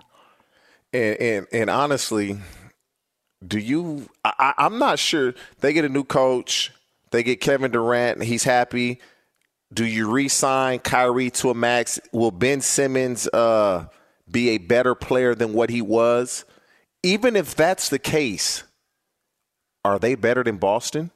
And 0.94 1.18
and, 1.22 1.48
and 1.53 1.70
honestly, 1.70 2.38
do 3.48 3.60
you? 3.60 4.10
I, 4.25 4.53
I'm 4.58 4.80
not 4.80 5.00
sure. 5.00 5.36
They 5.60 5.74
get 5.74 5.86
a 5.86 5.89
new 5.89 6.03
coach. 6.03 6.72
They 7.12 7.24
get 7.24 7.39
Kevin 7.41 7.72
Durant. 7.72 8.24
He's 8.24 8.44
happy. 8.44 9.00
Do 9.74 9.86
you 9.86 10.10
re-sign 10.10 10.80
Kyrie 10.80 11.30
to 11.32 11.50
a 11.50 11.54
max? 11.54 12.00
Will 12.12 12.32
Ben 12.32 12.62
Simmons 12.62 13.28
uh, 13.30 13.88
be 14.30 14.50
a 14.50 14.58
better 14.58 14.96
player 14.96 15.34
than 15.34 15.54
what 15.54 15.70
he 15.70 15.82
was? 15.82 16.46
Even 17.04 17.36
if 17.36 17.56
that's 17.56 17.90
the 17.90 18.00
case, 18.00 18.63
are 19.84 19.98
they 19.98 20.16
better 20.16 20.44
than 20.44 20.58
Boston? 20.58 21.12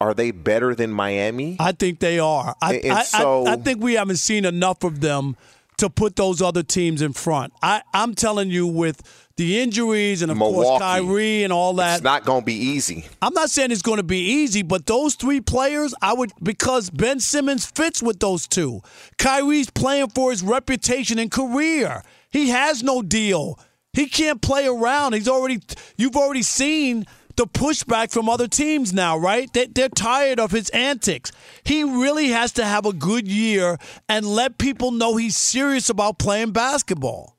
Are 0.00 0.14
they 0.14 0.30
better 0.30 0.74
than 0.74 0.92
Miami? 0.92 1.56
I 1.58 1.72
think 1.72 1.98
they 1.98 2.18
are. 2.20 2.54
I, 2.62 2.80
I, 2.88 3.02
so, 3.02 3.46
I, 3.46 3.54
I 3.54 3.56
think 3.56 3.82
we 3.82 3.94
haven't 3.94 4.18
seen 4.18 4.44
enough 4.44 4.84
of 4.84 5.00
them 5.00 5.36
to 5.78 5.90
put 5.90 6.16
those 6.16 6.42
other 6.42 6.62
teams 6.62 7.02
in 7.02 7.12
front. 7.12 7.52
I, 7.62 7.82
I'm 7.92 8.14
telling 8.14 8.50
you, 8.50 8.66
with 8.66 9.02
the 9.36 9.60
injuries 9.60 10.22
and 10.22 10.30
of 10.30 10.38
Milwaukee, 10.38 10.66
course 10.66 10.80
Kyrie 10.80 11.44
and 11.44 11.52
all 11.52 11.74
that, 11.74 11.96
it's 11.96 12.04
not 12.04 12.24
going 12.24 12.42
to 12.42 12.46
be 12.46 12.54
easy. 12.54 13.06
I'm 13.22 13.34
not 13.34 13.50
saying 13.50 13.70
it's 13.70 13.82
going 13.82 13.98
to 13.98 14.02
be 14.02 14.18
easy, 14.18 14.62
but 14.62 14.86
those 14.86 15.14
three 15.14 15.40
players, 15.40 15.94
I 16.02 16.12
would 16.12 16.32
because 16.42 16.90
Ben 16.90 17.20
Simmons 17.20 17.64
fits 17.66 18.02
with 18.02 18.20
those 18.20 18.46
two. 18.46 18.80
Kyrie's 19.18 19.70
playing 19.70 20.10
for 20.10 20.30
his 20.30 20.42
reputation 20.42 21.18
and 21.18 21.30
career. 21.30 22.02
He 22.30 22.48
has 22.50 22.82
no 22.82 23.02
deal. 23.02 23.58
He 23.92 24.06
can't 24.06 24.42
play 24.42 24.66
around. 24.66 25.14
He's 25.14 25.28
already 25.28 25.60
you've 25.96 26.16
already 26.16 26.42
seen 26.42 27.06
the 27.38 27.46
pushback 27.46 28.10
from 28.12 28.28
other 28.28 28.48
teams 28.48 28.92
now, 28.92 29.16
right? 29.16 29.50
They, 29.52 29.66
they're 29.66 29.88
tired 29.88 30.38
of 30.40 30.50
his 30.50 30.68
antics. 30.70 31.32
He 31.62 31.84
really 31.84 32.28
has 32.28 32.52
to 32.52 32.64
have 32.64 32.84
a 32.84 32.92
good 32.92 33.28
year 33.28 33.78
and 34.08 34.26
let 34.26 34.58
people 34.58 34.90
know 34.90 35.16
he's 35.16 35.36
serious 35.36 35.88
about 35.88 36.18
playing 36.18 36.50
basketball. 36.50 37.38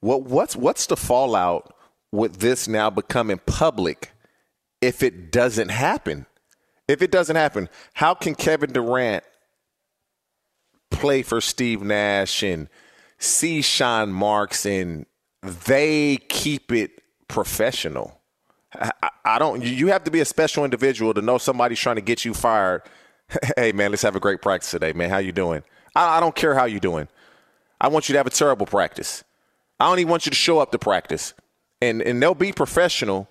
What 0.00 0.24
what's 0.24 0.56
what's 0.56 0.86
the 0.86 0.96
fallout 0.96 1.76
with 2.10 2.40
this 2.40 2.66
now 2.66 2.90
becoming 2.90 3.40
public 3.46 4.12
if 4.80 5.02
it 5.04 5.30
doesn't 5.30 5.70
happen? 5.70 6.26
If 6.88 7.02
it 7.02 7.12
doesn't 7.12 7.36
happen, 7.36 7.68
how 7.94 8.14
can 8.14 8.34
Kevin 8.34 8.72
Durant 8.72 9.22
play 10.90 11.22
for 11.22 11.40
Steve 11.40 11.82
Nash 11.82 12.42
and 12.42 12.68
see 13.18 13.62
Sean 13.62 14.12
Marks 14.12 14.66
and 14.66 15.06
they 15.40 16.16
keep 16.28 16.72
it 16.72 17.00
professional? 17.28 18.21
I, 18.74 19.10
I 19.24 19.38
don't. 19.38 19.62
You 19.62 19.88
have 19.88 20.04
to 20.04 20.10
be 20.10 20.20
a 20.20 20.24
special 20.24 20.64
individual 20.64 21.14
to 21.14 21.22
know 21.22 21.38
somebody's 21.38 21.78
trying 21.78 21.96
to 21.96 22.02
get 22.02 22.24
you 22.24 22.34
fired. 22.34 22.82
hey 23.56 23.72
man, 23.72 23.90
let's 23.90 24.02
have 24.02 24.16
a 24.16 24.20
great 24.20 24.42
practice 24.42 24.70
today, 24.70 24.92
man. 24.92 25.10
How 25.10 25.18
you 25.18 25.32
doing? 25.32 25.62
I, 25.94 26.18
I 26.18 26.20
don't 26.20 26.34
care 26.34 26.54
how 26.54 26.64
you 26.64 26.80
doing. 26.80 27.08
I 27.80 27.88
want 27.88 28.08
you 28.08 28.12
to 28.14 28.18
have 28.18 28.26
a 28.26 28.30
terrible 28.30 28.66
practice. 28.66 29.24
I 29.80 29.88
don't 29.88 29.98
even 29.98 30.10
want 30.10 30.26
you 30.26 30.30
to 30.30 30.36
show 30.36 30.58
up 30.58 30.70
to 30.72 30.78
practice. 30.78 31.34
And 31.80 32.00
and 32.02 32.22
they'll 32.22 32.34
be 32.34 32.52
professional, 32.52 33.28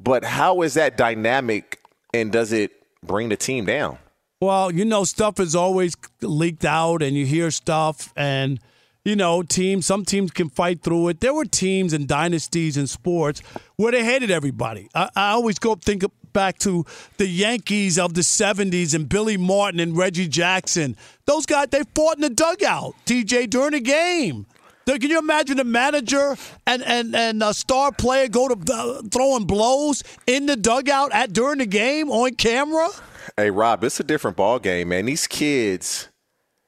but 0.00 0.24
how 0.24 0.62
is 0.62 0.74
that 0.74 0.96
dynamic 0.96 1.80
and 2.12 2.32
does 2.32 2.52
it 2.52 2.72
bring 3.02 3.28
the 3.28 3.36
team 3.36 3.66
down? 3.66 3.98
Well, 4.40 4.72
you 4.72 4.84
know, 4.84 5.04
stuff 5.04 5.40
is 5.40 5.54
always 5.54 5.96
leaked 6.20 6.64
out 6.64 7.02
and 7.02 7.16
you 7.16 7.24
hear 7.24 7.50
stuff 7.50 8.12
and 8.16 8.60
you 9.04 9.16
know, 9.16 9.42
teams, 9.42 9.84
some 9.84 10.04
teams 10.04 10.30
can 10.30 10.48
fight 10.48 10.82
through 10.82 11.08
it. 11.08 11.20
There 11.20 11.34
were 11.34 11.44
teams 11.44 11.92
and 11.92 12.08
dynasties 12.08 12.76
in 12.76 12.86
sports 12.86 13.42
where 13.76 13.92
they 13.92 14.02
hated 14.02 14.30
everybody. 14.30 14.88
I, 14.94 15.10
I 15.14 15.30
always 15.30 15.58
go 15.58 15.74
think 15.74 16.04
back 16.32 16.58
to 16.60 16.84
the 17.18 17.26
Yankees 17.26 17.98
of 17.98 18.14
the 18.14 18.22
70s 18.22 18.94
and 18.94 19.08
Billy 19.08 19.36
Martin 19.36 19.78
and 19.78 19.96
Reggie 19.96 20.26
Jackson. 20.26 20.96
Those 21.26 21.44
guys, 21.44 21.68
they 21.70 21.82
fought 21.94 22.16
in 22.16 22.22
the 22.22 22.30
dugout, 22.30 22.94
TJ, 23.04 23.50
during 23.50 23.72
the 23.72 23.80
game. 23.80 24.46
Can 24.86 25.02
you 25.02 25.18
imagine 25.18 25.56
the 25.56 25.64
manager 25.64 26.36
and 26.66 26.82
and 26.82 27.16
and 27.16 27.42
a 27.42 27.54
star 27.54 27.90
player 27.90 28.28
go 28.28 28.48
to 28.48 28.72
uh, 28.74 29.00
throwing 29.10 29.46
blows 29.46 30.02
in 30.26 30.44
the 30.44 30.56
dugout 30.56 31.10
at 31.14 31.32
during 31.32 31.56
the 31.56 31.66
game 31.66 32.10
on 32.10 32.34
camera? 32.34 32.90
Hey 33.34 33.50
Rob, 33.50 33.82
it's 33.82 33.98
a 33.98 34.04
different 34.04 34.36
ball 34.36 34.58
game, 34.58 34.90
man. 34.90 35.06
These 35.06 35.26
kids, 35.26 36.10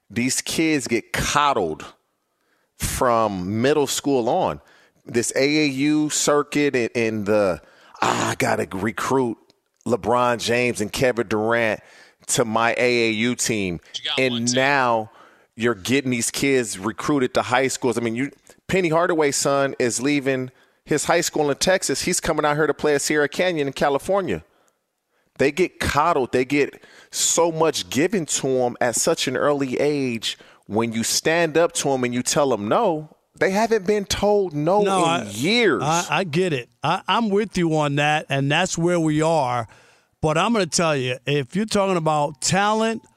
these 0.08 0.40
kids 0.40 0.86
get 0.88 1.12
coddled 1.12 1.84
from 2.96 3.60
middle 3.60 3.86
school 3.86 4.28
on. 4.28 4.60
This 5.04 5.30
AAU 5.32 6.10
circuit 6.10 6.74
and, 6.74 6.90
and 6.96 7.26
the 7.26 7.60
ah, 8.00 8.30
I 8.30 8.34
gotta 8.36 8.66
recruit 8.74 9.36
LeBron 9.86 10.38
James 10.38 10.80
and 10.80 10.90
Kevin 10.90 11.28
Durant 11.28 11.80
to 12.28 12.44
my 12.44 12.74
AAU 12.74 13.38
team, 13.38 13.80
and 14.18 14.52
now 14.54 15.10
you're 15.54 15.74
getting 15.74 16.10
these 16.10 16.30
kids 16.30 16.78
recruited 16.78 17.34
to 17.34 17.42
high 17.42 17.68
schools. 17.68 17.98
I 17.98 18.00
mean, 18.00 18.16
you 18.16 18.30
Penny 18.66 18.88
Hardaway's 18.88 19.36
son 19.36 19.74
is 19.78 20.00
leaving 20.00 20.50
his 20.84 21.04
high 21.04 21.20
school 21.20 21.50
in 21.50 21.56
Texas. 21.58 22.02
He's 22.02 22.18
coming 22.18 22.44
out 22.44 22.56
here 22.56 22.66
to 22.66 22.74
play 22.74 22.94
at 22.94 23.02
Sierra 23.02 23.28
Canyon 23.28 23.66
in 23.66 23.72
California. 23.74 24.42
They 25.38 25.52
get 25.52 25.78
coddled. 25.80 26.32
They 26.32 26.44
get 26.44 26.82
so 27.10 27.52
much 27.52 27.90
given 27.90 28.24
to 28.26 28.46
them 28.46 28.76
at 28.80 28.96
such 28.96 29.28
an 29.28 29.36
early 29.36 29.78
age. 29.78 30.38
When 30.66 30.92
you 30.92 31.04
stand 31.04 31.56
up 31.56 31.72
to 31.74 31.88
them 31.88 32.04
and 32.04 32.12
you 32.12 32.22
tell 32.22 32.48
them 32.50 32.68
no, 32.68 33.16
they 33.38 33.50
haven't 33.50 33.86
been 33.86 34.04
told 34.04 34.54
no, 34.54 34.82
no 34.82 34.98
in 34.98 35.04
I, 35.04 35.30
years. 35.30 35.82
I, 35.82 36.06
I, 36.10 36.24
get 36.24 36.52
it. 36.52 36.68
I, 36.82 37.02
I'm 37.06 37.28
with 37.28 37.56
you 37.56 37.76
on 37.76 37.96
that, 37.96 38.26
and 38.28 38.50
that's 38.50 38.76
where 38.76 38.98
we 38.98 39.22
are. 39.22 39.68
But 40.20 40.38
I'm 40.38 40.52
going 40.52 40.64
to 40.64 40.76
tell 40.76 40.96
you, 40.96 41.18
if 41.26 41.54
you're 41.54 41.66
talking 41.66 41.96
about 41.96 42.40
talent– 42.40 43.02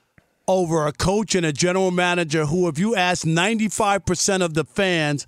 over 0.50 0.88
a 0.88 0.91
coach 0.91 1.36
and 1.36 1.46
a 1.46 1.53
general 1.53 1.91
manager 1.91 2.48
who, 2.48 2.68
if 2.68 2.79
you 2.79 2.96
ask 2.96 3.24
95% 3.24 4.41
of 4.41 4.56
the 4.56 4.65
fans 4.65 5.27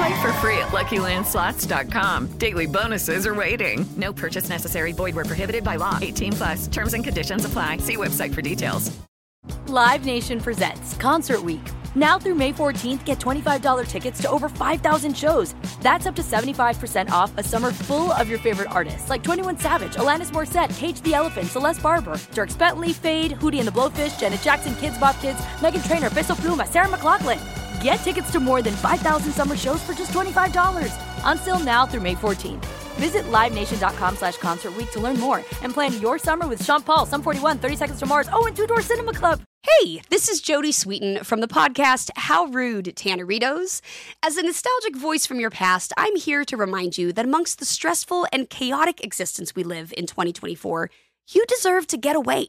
Play 0.00 0.22
for 0.22 0.32
free 0.34 0.56
at 0.56 0.68
LuckyLandSlots.com. 0.68 2.38
Daily 2.38 2.64
bonuses 2.64 3.26
are 3.26 3.34
waiting. 3.34 3.84
No 3.98 4.14
purchase 4.14 4.48
necessary. 4.48 4.92
Void 4.92 5.14
where 5.14 5.26
prohibited 5.26 5.62
by 5.62 5.76
law. 5.76 5.98
18 6.00 6.32
plus. 6.32 6.66
Terms 6.68 6.94
and 6.94 7.04
conditions 7.04 7.44
apply. 7.44 7.76
See 7.78 7.98
website 7.98 8.32
for 8.32 8.40
details. 8.40 8.90
Live 9.66 10.06
Nation 10.06 10.40
presents 10.40 10.94
Concert 10.96 11.42
Week. 11.42 11.60
Now 11.94 12.18
through 12.18 12.36
May 12.36 12.52
14th, 12.52 13.04
get 13.04 13.18
$25 13.18 13.86
tickets 13.88 14.22
to 14.22 14.30
over 14.30 14.48
5,000 14.48 15.14
shows. 15.14 15.54
That's 15.82 16.06
up 16.06 16.16
to 16.16 16.22
75% 16.22 17.10
off 17.10 17.36
a 17.36 17.42
summer 17.42 17.70
full 17.70 18.10
of 18.12 18.30
your 18.30 18.38
favorite 18.38 18.70
artists 18.70 19.10
like 19.10 19.22
21 19.22 19.58
Savage, 19.58 19.94
Alanis 19.96 20.30
Morissette, 20.30 20.74
Cage 20.78 21.02
the 21.02 21.12
Elephant, 21.12 21.48
Celeste 21.48 21.82
Barber, 21.82 22.14
Dierks 22.32 22.56
Bentley, 22.56 22.94
Fade, 22.94 23.32
Hootie 23.32 23.58
and 23.58 23.68
the 23.68 23.72
Blowfish, 23.72 24.18
Janet 24.18 24.40
Jackson, 24.40 24.72
Kidz 24.74 24.98
Bop 24.98 25.20
Kids, 25.20 25.40
Meghan 25.58 25.86
Trainor, 25.86 26.08
Peso 26.10 26.34
Pluma, 26.34 26.66
Sarah 26.66 26.88
McLachlan. 26.88 27.69
Get 27.82 27.96
tickets 27.96 28.30
to 28.32 28.40
more 28.40 28.62
than 28.62 28.74
5,000 28.74 29.32
summer 29.32 29.56
shows 29.56 29.82
for 29.82 29.94
just 29.94 30.10
$25. 30.10 30.92
Until 31.24 31.58
now 31.60 31.86
through 31.86 32.00
May 32.00 32.14
14th. 32.14 32.64
Visit 32.96 33.24
LiveNation.com 33.24 34.16
slash 34.16 34.36
Concert 34.36 34.74
to 34.90 35.00
learn 35.00 35.18
more 35.18 35.38
and 35.62 35.72
plan 35.72 35.98
your 36.00 36.18
summer 36.18 36.46
with 36.46 36.62
Sean 36.64 36.82
Paul, 36.82 37.06
Sum 37.06 37.22
41, 37.22 37.58
30 37.58 37.76
Seconds 37.76 37.98
to 38.00 38.06
Mars, 38.06 38.28
oh, 38.32 38.46
and 38.46 38.54
Two 38.56 38.66
Door 38.66 38.82
Cinema 38.82 39.14
Club. 39.14 39.40
Hey, 39.62 40.02
this 40.10 40.28
is 40.28 40.42
Jodie 40.42 40.72
Sweetin 40.72 41.24
from 41.24 41.40
the 41.40 41.48
podcast 41.48 42.10
How 42.16 42.46
Rude, 42.46 42.86
Tanneritos. 42.96 43.80
As 44.22 44.36
a 44.36 44.42
nostalgic 44.42 44.96
voice 44.96 45.26
from 45.26 45.38
your 45.38 45.50
past, 45.50 45.92
I'm 45.96 46.16
here 46.16 46.44
to 46.46 46.56
remind 46.56 46.98
you 46.98 47.12
that 47.12 47.24
amongst 47.24 47.58
the 47.58 47.66
stressful 47.66 48.26
and 48.32 48.50
chaotic 48.50 49.02
existence 49.04 49.54
we 49.54 49.62
live 49.62 49.94
in 49.96 50.06
2024, 50.06 50.90
you 51.32 51.44
deserve 51.46 51.86
to 51.88 51.96
get 51.96 52.16
away. 52.16 52.48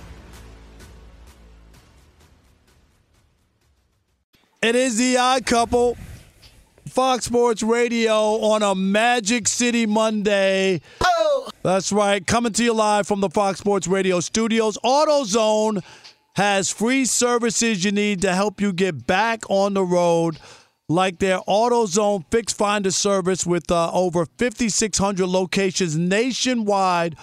It 4.61 4.75
is 4.75 4.95
the 4.99 5.17
odd 5.17 5.47
couple. 5.47 5.97
Fox 6.87 7.25
Sports 7.25 7.63
Radio 7.63 8.13
on 8.13 8.61
a 8.61 8.75
Magic 8.75 9.47
City 9.47 9.87
Monday. 9.87 10.81
Oh! 11.01 11.49
That's 11.63 11.91
right. 11.91 12.25
Coming 12.27 12.53
to 12.53 12.63
you 12.63 12.73
live 12.73 13.07
from 13.07 13.21
the 13.21 13.29
Fox 13.31 13.57
Sports 13.57 13.87
Radio 13.87 14.19
studios. 14.19 14.77
AutoZone 14.85 15.83
has 16.35 16.69
free 16.71 17.05
services 17.05 17.83
you 17.83 17.91
need 17.91 18.21
to 18.21 18.35
help 18.35 18.61
you 18.61 18.71
get 18.71 19.07
back 19.07 19.41
on 19.49 19.73
the 19.73 19.83
road, 19.83 20.37
like 20.87 21.17
their 21.17 21.39
AutoZone 21.47 22.23
Fix 22.29 22.53
Finder 22.53 22.91
service 22.91 23.47
with 23.47 23.71
uh, 23.71 23.91
over 23.91 24.27
5,600 24.37 25.25
locations 25.25 25.97
nationwide. 25.97 27.15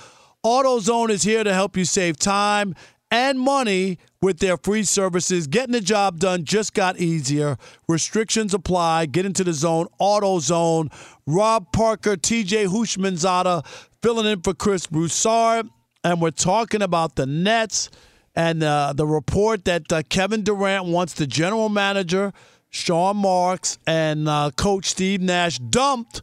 AutoZone 0.44 1.10
is 1.10 1.22
here 1.22 1.44
to 1.44 1.54
help 1.54 1.76
you 1.76 1.84
save 1.84 2.18
time 2.18 2.74
and 3.10 3.40
money 3.40 3.98
with 4.20 4.38
their 4.38 4.56
free 4.56 4.84
services. 4.84 5.46
Getting 5.46 5.72
the 5.72 5.80
job 5.80 6.18
done 6.18 6.44
just 6.44 6.74
got 6.74 6.98
easier. 6.98 7.56
Restrictions 7.88 8.54
apply. 8.54 9.06
Get 9.06 9.24
into 9.26 9.44
the 9.44 9.52
zone. 9.52 9.86
Auto 9.98 10.38
Zone. 10.40 10.90
Rob 11.26 11.72
Parker, 11.72 12.16
TJ 12.16 12.66
Houshmandzadeh 12.66 13.64
filling 14.02 14.26
in 14.26 14.40
for 14.42 14.54
Chris 14.54 14.86
Broussard. 14.86 15.68
And 16.04 16.20
we're 16.20 16.30
talking 16.30 16.82
about 16.82 17.16
the 17.16 17.26
Nets 17.26 17.90
and 18.34 18.62
uh, 18.62 18.92
the 18.94 19.06
report 19.06 19.64
that 19.64 19.92
uh, 19.92 20.02
Kevin 20.08 20.42
Durant 20.42 20.86
wants 20.86 21.14
the 21.14 21.26
general 21.26 21.68
manager, 21.68 22.32
Sean 22.70 23.16
Marks, 23.16 23.78
and 23.86 24.28
uh, 24.28 24.50
coach 24.56 24.86
Steve 24.86 25.20
Nash 25.20 25.58
dumped 25.58 26.22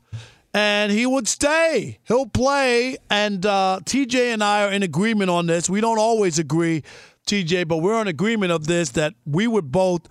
and 0.55 0.89
he 0.89 1.05
would 1.05 1.27
stay. 1.27 1.99
He'll 2.05 2.27
play. 2.27 2.95
And 3.09 3.45
uh, 3.45 3.81
TJ 3.83 4.33
and 4.33 4.41
I 4.41 4.63
are 4.63 4.71
in 4.71 4.83
agreement 4.83 5.29
on 5.29 5.47
this. 5.47 5.69
We 5.69 5.81
don't 5.81 5.99
always 5.99 6.39
agree, 6.39 6.81
TJ, 7.27 7.67
but 7.67 7.77
we're 7.79 8.01
in 8.01 8.07
agreement 8.07 8.53
of 8.53 8.65
this 8.65 8.91
that 8.91 9.15
we 9.25 9.47
would 9.47 9.69
both 9.69 10.07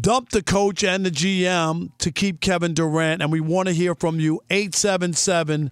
dump 0.00 0.30
the 0.30 0.42
coach 0.42 0.82
and 0.82 1.06
the 1.06 1.12
GM 1.12 1.96
to 1.98 2.10
keep 2.10 2.40
Kevin 2.40 2.74
Durant. 2.74 3.22
And 3.22 3.30
we 3.30 3.38
want 3.38 3.68
to 3.68 3.72
hear 3.72 3.94
from 3.94 4.18
you. 4.18 4.40
877 4.50 5.70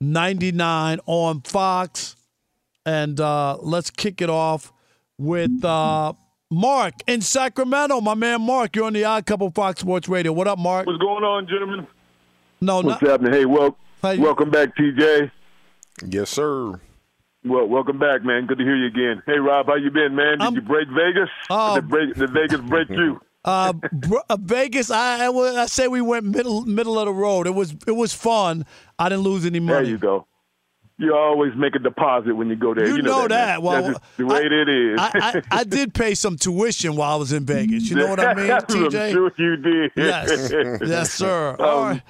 99 0.00 1.00
on 1.06 1.40
Fox. 1.42 2.16
And 2.84 3.20
uh, 3.20 3.58
let's 3.60 3.90
kick 3.90 4.20
it 4.20 4.30
off 4.30 4.72
with 5.16 5.64
uh, 5.64 6.12
Mark 6.50 6.94
in 7.06 7.20
Sacramento. 7.20 8.00
My 8.00 8.14
man 8.14 8.42
Mark, 8.42 8.74
you're 8.74 8.86
on 8.86 8.94
the 8.94 9.04
Odd 9.04 9.26
Couple 9.26 9.48
Fox 9.52 9.80
Sports 9.80 10.08
Radio. 10.08 10.32
What 10.32 10.48
up, 10.48 10.58
Mark? 10.58 10.88
What's 10.88 10.98
going 10.98 11.22
on, 11.22 11.46
gentlemen? 11.46 11.86
No, 12.60 12.76
What's 12.80 13.00
not, 13.02 13.10
happening? 13.10 13.32
Hey, 13.32 13.44
well, 13.44 13.76
welcome 14.02 14.50
back, 14.50 14.76
TJ. 14.76 15.30
Yes, 16.06 16.30
sir. 16.30 16.80
Well, 17.44 17.66
welcome 17.66 17.98
back, 17.98 18.24
man. 18.24 18.46
Good 18.46 18.58
to 18.58 18.64
hear 18.64 18.76
you 18.76 18.86
again. 18.86 19.22
Hey, 19.26 19.38
Rob, 19.38 19.66
how 19.66 19.76
you 19.76 19.90
been, 19.90 20.14
man? 20.14 20.38
Did 20.38 20.54
you 20.54 20.60
break 20.62 20.88
Vegas? 20.88 21.28
Oh. 21.50 21.76
did, 21.76 21.88
break, 21.88 22.14
did 22.14 22.30
Vegas 22.32 22.60
break 22.60 22.88
you? 22.90 23.20
Uh, 23.44 23.72
uh, 24.28 24.36
Vegas, 24.38 24.90
I, 24.90 25.26
I 25.26 25.62
I 25.62 25.66
say 25.66 25.86
we 25.88 26.02
went 26.02 26.24
middle 26.26 26.66
middle 26.66 26.98
of 26.98 27.06
the 27.06 27.12
road. 27.14 27.46
It 27.46 27.54
was 27.54 27.74
it 27.86 27.92
was 27.92 28.12
fun. 28.12 28.66
I 28.98 29.08
didn't 29.08 29.22
lose 29.22 29.46
any 29.46 29.60
money. 29.60 29.84
There 29.84 29.90
you 29.92 29.96
go. 29.96 30.26
You 30.98 31.14
always 31.14 31.52
make 31.56 31.76
a 31.76 31.78
deposit 31.78 32.34
when 32.34 32.48
you 32.48 32.56
go 32.56 32.74
there. 32.74 32.88
You 32.88 32.96
You, 32.96 33.02
know 33.02 33.22
that. 33.22 33.28
that. 33.28 33.62
Well, 33.62 33.82
That's 33.92 34.00
the 34.16 34.26
way 34.26 34.40
it 34.44 34.68
is. 34.68 34.98
I, 35.00 35.10
I, 35.14 35.60
I 35.60 35.64
did 35.64 35.94
pay 35.94 36.14
some 36.14 36.36
tuition 36.36 36.96
while 36.96 37.12
I 37.12 37.16
was 37.16 37.32
in 37.32 37.46
Vegas. 37.46 37.88
You 37.88 37.96
know 37.96 38.08
what 38.08 38.18
I 38.20 38.34
mean, 38.34 38.50
I'm 38.50 38.60
TJ? 38.62 39.12
sure 39.12 39.32
you 39.38 39.56
did. 39.56 39.92
Yes. 39.96 40.50
Yes, 40.84 41.12
sir. 41.12 41.56
All 41.60 41.84
right. 41.84 42.02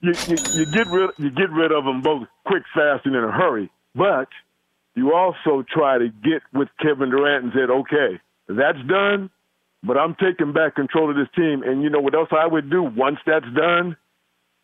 You, 0.00 0.12
you, 0.28 0.36
you 0.54 0.66
get 0.66 0.86
rid 0.86 1.10
you 1.18 1.30
get 1.30 1.50
rid 1.50 1.72
of 1.72 1.84
them 1.84 2.02
both 2.02 2.26
quick, 2.46 2.62
fast, 2.74 3.06
and 3.06 3.14
in 3.14 3.24
a 3.24 3.30
hurry. 3.30 3.70
But 3.94 4.28
you 4.94 5.14
also 5.14 5.64
try 5.68 5.98
to 5.98 6.08
get 6.08 6.42
with 6.52 6.68
Kevin 6.80 7.10
Durant 7.10 7.44
and 7.44 7.52
said, 7.54 7.70
okay, 7.70 8.20
that's 8.48 8.78
done, 8.88 9.30
but 9.82 9.96
I'm 9.96 10.14
taking 10.14 10.52
back 10.52 10.74
control 10.74 11.10
of 11.10 11.16
this 11.16 11.28
team. 11.36 11.62
And 11.62 11.82
you 11.82 11.90
know 11.90 12.00
what 12.00 12.14
else 12.14 12.28
I 12.32 12.46
would 12.46 12.70
do 12.70 12.82
once 12.82 13.18
that's 13.26 13.46
done? 13.54 13.96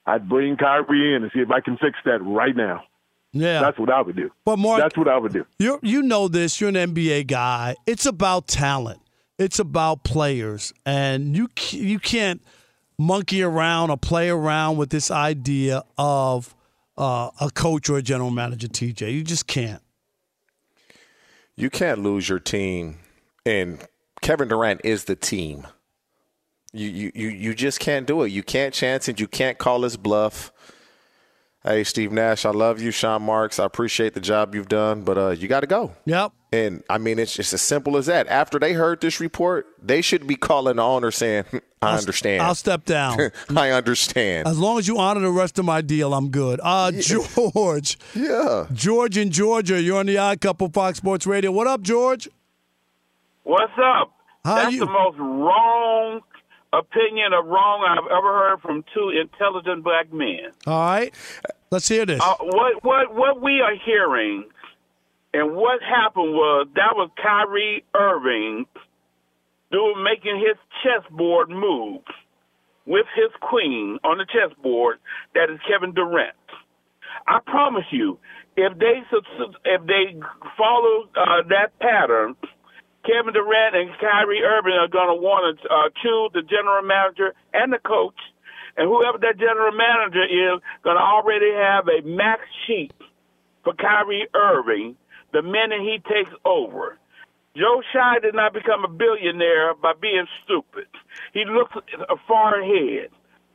I'd 0.06 0.28
bring 0.28 0.56
Kyrie 0.56 1.14
in 1.14 1.22
and 1.22 1.32
see 1.32 1.40
if 1.40 1.50
I 1.50 1.60
can 1.60 1.76
fix 1.76 1.98
that 2.04 2.22
right 2.22 2.54
now. 2.54 2.84
Yeah. 3.32 3.60
That's 3.60 3.78
what 3.78 3.90
I 3.90 4.00
would 4.00 4.16
do. 4.16 4.30
But 4.44 4.58
Mark, 4.58 4.80
that's 4.80 4.96
what 4.96 5.08
I 5.08 5.18
would 5.18 5.32
do. 5.32 5.44
You 5.58 5.78
you 5.82 6.02
know 6.02 6.28
this. 6.28 6.60
You're 6.60 6.70
an 6.70 6.76
NBA 6.76 7.26
guy. 7.26 7.76
It's 7.86 8.06
about 8.06 8.46
talent. 8.46 9.00
It's 9.38 9.58
about 9.58 10.04
players, 10.04 10.72
and 10.86 11.36
you 11.36 11.48
you 11.70 11.98
can't 11.98 12.40
monkey 12.98 13.42
around 13.42 13.90
or 13.90 13.96
play 13.96 14.28
around 14.28 14.76
with 14.76 14.90
this 14.90 15.10
idea 15.10 15.82
of 15.98 16.54
uh, 16.96 17.30
a 17.40 17.50
coach 17.50 17.88
or 17.90 17.98
a 17.98 18.02
general 18.02 18.30
manager. 18.30 18.68
TJ, 18.68 19.12
you 19.12 19.22
just 19.22 19.46
can't. 19.46 19.82
You 21.56 21.70
can't 21.70 22.02
lose 22.02 22.28
your 22.28 22.38
team, 22.38 22.98
and 23.46 23.86
Kevin 24.20 24.48
Durant 24.48 24.82
is 24.84 25.04
the 25.04 25.16
team. 25.16 25.66
You 26.72 26.88
you 26.88 27.12
you 27.14 27.28
you 27.28 27.54
just 27.54 27.80
can't 27.80 28.06
do 28.06 28.22
it. 28.22 28.28
You 28.30 28.42
can't 28.42 28.74
chance 28.74 29.08
it. 29.08 29.18
You 29.18 29.26
can't 29.26 29.56
call 29.56 29.82
his 29.82 29.96
bluff. 29.96 30.52
Hey, 31.64 31.82
Steve 31.82 32.12
Nash, 32.12 32.44
I 32.44 32.50
love 32.50 32.80
you. 32.80 32.90
Sean 32.90 33.22
Marks, 33.22 33.58
I 33.58 33.64
appreciate 33.64 34.14
the 34.14 34.20
job 34.20 34.54
you've 34.54 34.68
done, 34.68 35.02
but 35.02 35.18
uh, 35.18 35.30
you 35.30 35.48
got 35.48 35.60
to 35.60 35.66
go. 35.66 35.92
Yep. 36.04 36.32
And 36.52 36.84
I 36.88 36.98
mean, 36.98 37.18
it's 37.18 37.34
just 37.34 37.52
as 37.52 37.60
simple 37.60 37.96
as 37.96 38.06
that. 38.06 38.28
After 38.28 38.58
they 38.60 38.72
heard 38.72 39.00
this 39.00 39.18
report, 39.20 39.66
they 39.82 40.00
should 40.00 40.26
be 40.28 40.36
calling 40.36 40.76
the 40.76 40.82
owner 40.82 41.10
saying, 41.10 41.42
"Hmm, 41.44 41.56
"I 41.82 41.90
I'll- 41.90 41.98
understand. 41.98 42.42
I'll 42.42 42.54
step 42.54 42.84
down. 42.84 43.18
I 43.56 43.70
understand." 43.70 44.46
As 44.46 44.56
long 44.58 44.78
as 44.78 44.86
you 44.86 44.96
honor 44.98 45.20
the 45.20 45.30
rest 45.32 45.58
of 45.58 45.64
my 45.64 45.80
deal, 45.80 46.14
I'm 46.14 46.30
good. 46.30 46.60
Uh, 46.62 46.92
George. 46.92 47.98
Yeah. 48.14 48.66
George 48.72 49.18
in 49.18 49.30
Georgia. 49.32 49.80
You're 49.82 49.98
on 49.98 50.06
the 50.06 50.18
Odd 50.18 50.40
Couple 50.40 50.68
Fox 50.68 50.98
Sports 50.98 51.26
Radio. 51.26 51.50
What 51.50 51.66
up, 51.66 51.80
George? 51.82 52.28
What's 53.42 53.72
up? 53.76 54.12
How 54.44 54.54
That's 54.56 54.72
you- 54.72 54.80
the 54.80 54.86
most 54.86 55.18
wrong 55.18 56.20
opinion 56.72 57.32
of 57.32 57.46
wrong 57.46 57.84
I've 57.88 58.10
ever 58.16 58.32
heard 58.38 58.60
from 58.60 58.84
two 58.94 59.10
intelligent 59.10 59.82
black 59.82 60.12
men. 60.12 60.52
All 60.66 60.78
right. 60.80 61.12
Let's 61.70 61.88
hear 61.88 62.06
this. 62.06 62.20
Uh, 62.22 62.34
what 62.40 62.84
what 62.84 63.14
what 63.14 63.40
we 63.42 63.60
are 63.60 63.74
hearing 63.84 64.44
and 65.34 65.54
what 65.54 65.82
happened 65.82 66.32
was 66.32 66.68
that 66.74 66.94
was 66.94 67.10
Kyrie 67.22 67.84
Irving 67.94 68.66
doing 69.70 70.02
making 70.02 70.38
his 70.38 70.56
chessboard 70.82 71.50
move 71.50 72.02
with 72.86 73.06
his 73.14 73.30
queen 73.40 73.98
on 74.04 74.18
the 74.18 74.26
chessboard. 74.26 74.98
That 75.34 75.50
is 75.50 75.58
Kevin 75.68 75.92
Durant. 75.92 76.36
I 77.26 77.40
promise 77.44 77.84
you, 77.90 78.18
if 78.56 78.78
they 78.78 79.02
if 79.64 79.86
they 79.86 80.16
follow 80.56 81.10
uh, 81.16 81.42
that 81.50 81.76
pattern, 81.80 82.36
Kevin 83.04 83.34
Durant 83.34 83.76
and 83.76 83.90
Kyrie 84.00 84.42
Irving 84.42 84.78
are 84.78 84.88
going 84.88 85.10
to 85.10 85.20
want 85.20 85.58
to 85.58 85.68
uh, 85.68 85.90
choose 86.02 86.30
the 86.32 86.42
general 86.42 86.82
manager 86.82 87.34
and 87.52 87.72
the 87.72 87.78
coach, 87.78 88.18
and 88.76 88.88
whoever 88.88 89.18
that 89.18 89.38
general 89.38 89.72
manager 89.72 90.24
is 90.24 90.62
going 90.84 90.96
to 90.96 91.02
already 91.02 91.50
have 91.52 91.88
a 91.88 92.06
max 92.06 92.42
sheet 92.66 92.92
for 93.64 93.74
Kyrie 93.74 94.28
Irving 94.32 94.96
the 95.36 95.42
minute 95.42 95.80
he 95.82 95.98
takes 96.08 96.30
over. 96.46 96.96
Joe 97.56 97.82
Tsai 97.92 98.18
did 98.20 98.34
not 98.34 98.52
become 98.54 98.84
a 98.84 98.88
billionaire 98.88 99.74
by 99.74 99.92
being 100.00 100.26
stupid. 100.44 100.86
He 101.32 101.44
looks 101.44 101.74
far 102.26 102.60
ahead. 102.60 103.08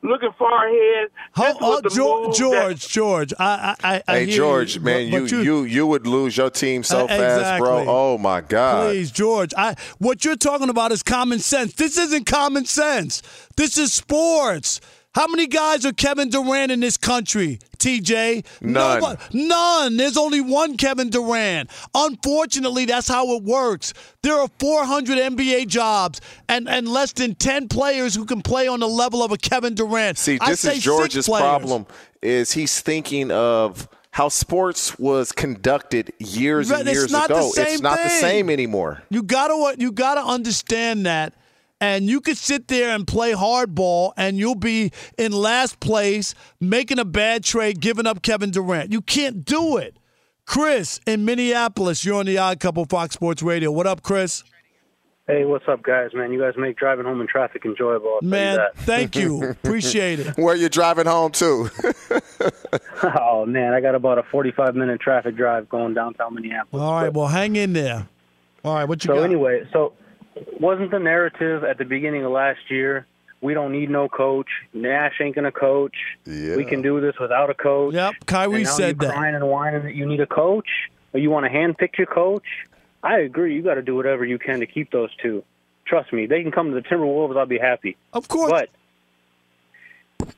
looking 0.03 0.31
far 0.39 0.67
ahead. 0.67 1.09
This 1.37 1.55
Oh, 1.61 1.81
was 1.83 1.95
George, 1.95 2.25
move 2.27 2.35
George, 2.35 2.87
George. 2.87 3.33
I, 3.39 3.75
I, 3.83 4.03
I 4.07 4.11
Hey 4.19 4.25
hear 4.25 4.35
George, 4.37 4.75
you, 4.75 4.81
man, 4.81 5.11
but- 5.11 5.31
you, 5.31 5.41
you 5.41 5.63
you 5.63 5.85
would 5.87 6.07
lose 6.07 6.35
your 6.37 6.49
team 6.49 6.81
so 6.83 7.05
Uh, 7.05 7.07
fast, 7.07 7.59
bro. 7.59 7.85
Oh 7.87 8.17
my 8.17 8.41
God. 8.41 8.89
Please, 8.89 9.11
George. 9.11 9.53
I 9.55 9.75
what 9.99 10.25
you're 10.25 10.35
talking 10.35 10.69
about 10.69 10.91
is 10.91 11.03
common 11.03 11.37
sense. 11.39 11.73
This 11.75 11.99
isn't 11.99 12.25
common 12.25 12.65
sense. 12.65 13.21
This 13.57 13.77
is 13.77 13.93
sports. 13.93 14.81
How 15.13 15.27
many 15.27 15.45
guys 15.45 15.85
are 15.85 15.91
Kevin 15.91 16.29
Durant 16.29 16.71
in 16.71 16.79
this 16.79 16.95
country, 16.95 17.59
TJ? 17.79 18.45
None. 18.61 19.01
Nobody- 19.01 19.19
none. 19.33 19.97
There's 19.97 20.15
only 20.15 20.39
one 20.39 20.77
Kevin 20.77 21.09
Durant. 21.09 21.69
Unfortunately, 21.93 22.85
that's 22.85 23.09
how 23.09 23.35
it 23.35 23.43
works. 23.43 23.93
There 24.23 24.35
are 24.39 24.47
400 24.59 25.17
NBA 25.17 25.67
jobs 25.67 26.21
and, 26.47 26.69
and 26.69 26.87
less 26.87 27.11
than 27.11 27.35
10 27.35 27.67
players 27.67 28.15
who 28.15 28.23
can 28.25 28.41
play 28.41 28.69
on 28.69 28.79
the 28.79 28.87
level 28.87 29.21
of 29.21 29.31
a 29.33 29.37
Kevin 29.37 29.75
Durant. 29.75 30.17
See, 30.17 30.37
this 30.37 30.63
is 30.63 30.81
George's 30.81 31.27
problem. 31.27 31.87
Is 32.21 32.53
he's 32.53 32.79
thinking 32.79 33.31
of 33.31 33.89
how 34.11 34.29
sports 34.29 34.97
was 34.99 35.31
conducted 35.31 36.13
years 36.19 36.69
and 36.69 36.87
it's 36.87 36.91
years 36.95 37.13
ago. 37.13 37.51
it's 37.57 37.81
not 37.81 37.97
the 38.01 38.09
same 38.09 38.49
anymore. 38.49 39.01
You 39.09 39.23
gotta 39.23 39.75
you 39.77 39.91
gotta 39.91 40.21
understand 40.21 41.05
that. 41.05 41.33
And 41.81 42.07
you 42.07 42.21
could 42.21 42.37
sit 42.37 42.67
there 42.67 42.93
and 42.95 43.07
play 43.07 43.33
hardball 43.33 44.13
and 44.15 44.37
you'll 44.37 44.53
be 44.53 44.91
in 45.17 45.31
last 45.31 45.79
place, 45.79 46.35
making 46.59 46.99
a 46.99 47.05
bad 47.05 47.43
trade, 47.43 47.81
giving 47.81 48.05
up 48.05 48.21
Kevin 48.21 48.51
Durant. 48.51 48.91
You 48.91 49.01
can't 49.01 49.43
do 49.43 49.77
it. 49.77 49.97
Chris 50.45 50.99
in 51.07 51.25
Minneapolis, 51.25 52.05
you're 52.05 52.19
on 52.19 52.27
the 52.27 52.37
Odd 52.37 52.59
Couple 52.59 52.85
Fox 52.85 53.15
Sports 53.15 53.41
Radio. 53.41 53.71
What 53.71 53.87
up, 53.87 54.03
Chris? 54.03 54.43
Hey, 55.25 55.45
what's 55.45 55.67
up, 55.67 55.81
guys? 55.81 56.11
Man, 56.13 56.31
you 56.31 56.39
guys 56.39 56.53
make 56.57 56.77
driving 56.77 57.05
home 57.05 57.21
in 57.21 57.27
traffic 57.27 57.63
enjoyable. 57.65 58.15
I'll 58.15 58.19
tell 58.19 58.27
you 58.27 58.31
Man, 58.31 58.57
that. 58.57 58.75
thank 58.77 59.15
you. 59.15 59.43
Appreciate 59.49 60.19
it. 60.19 60.37
Where 60.37 60.55
you 60.55 60.67
driving 60.69 61.05
home 61.07 61.31
to? 61.33 61.69
oh 63.17 63.45
man, 63.47 63.73
I 63.73 63.81
got 63.81 63.95
about 63.95 64.17
a 64.17 64.23
45 64.23 64.75
minute 64.75 64.99
traffic 64.99 65.35
drive 65.35 65.69
going 65.69 65.93
downtown 65.93 66.35
Minneapolis. 66.35 66.83
All 66.83 66.93
right, 67.01 67.13
well, 67.13 67.27
hang 67.27 67.55
in 67.55 67.73
there. 67.73 68.07
All 68.63 68.75
right, 68.75 68.85
what 68.85 69.03
you 69.03 69.07
so 69.07 69.15
got? 69.15 69.23
anyway, 69.23 69.67
so 69.71 69.93
wasn't 70.59 70.91
the 70.91 70.99
narrative 70.99 71.63
at 71.63 71.77
the 71.77 71.85
beginning 71.85 72.23
of 72.25 72.31
last 72.31 72.59
year? 72.69 73.05
We 73.41 73.53
don't 73.55 73.71
need 73.71 73.89
no 73.89 74.07
coach. 74.07 74.47
Nash 74.73 75.13
ain't 75.19 75.35
gonna 75.35 75.51
coach. 75.51 75.95
We 76.27 76.63
can 76.63 76.81
do 76.83 77.01
this 77.01 77.15
without 77.19 77.49
a 77.49 77.55
coach. 77.55 77.93
Yep, 77.95 78.13
Kyrie 78.27 78.55
and 78.57 78.63
now 78.65 78.69
said 78.71 78.87
you 79.01 79.07
that. 79.07 79.13
Crying 79.15 79.35
and 79.35 79.47
whining 79.47 79.83
that 79.83 79.95
you 79.95 80.05
need 80.05 80.19
a 80.21 80.27
coach, 80.27 80.67
or 81.13 81.19
you 81.19 81.31
want 81.31 81.45
to 81.45 81.51
handpick 81.51 81.97
your 81.97 82.05
coach. 82.07 82.45
I 83.03 83.19
agree. 83.19 83.55
You 83.55 83.63
got 83.63 83.75
to 83.75 83.81
do 83.81 83.95
whatever 83.95 84.23
you 84.25 84.37
can 84.37 84.59
to 84.59 84.67
keep 84.67 84.91
those 84.91 85.09
two. 85.23 85.43
Trust 85.87 86.13
me, 86.13 86.27
they 86.27 86.43
can 86.43 86.51
come 86.51 86.69
to 86.69 86.75
the 86.75 86.81
Timberwolves. 86.87 87.35
I'll 87.35 87.47
be 87.47 87.57
happy. 87.57 87.97
Of 88.13 88.27
course. 88.27 88.51
But 88.51 88.69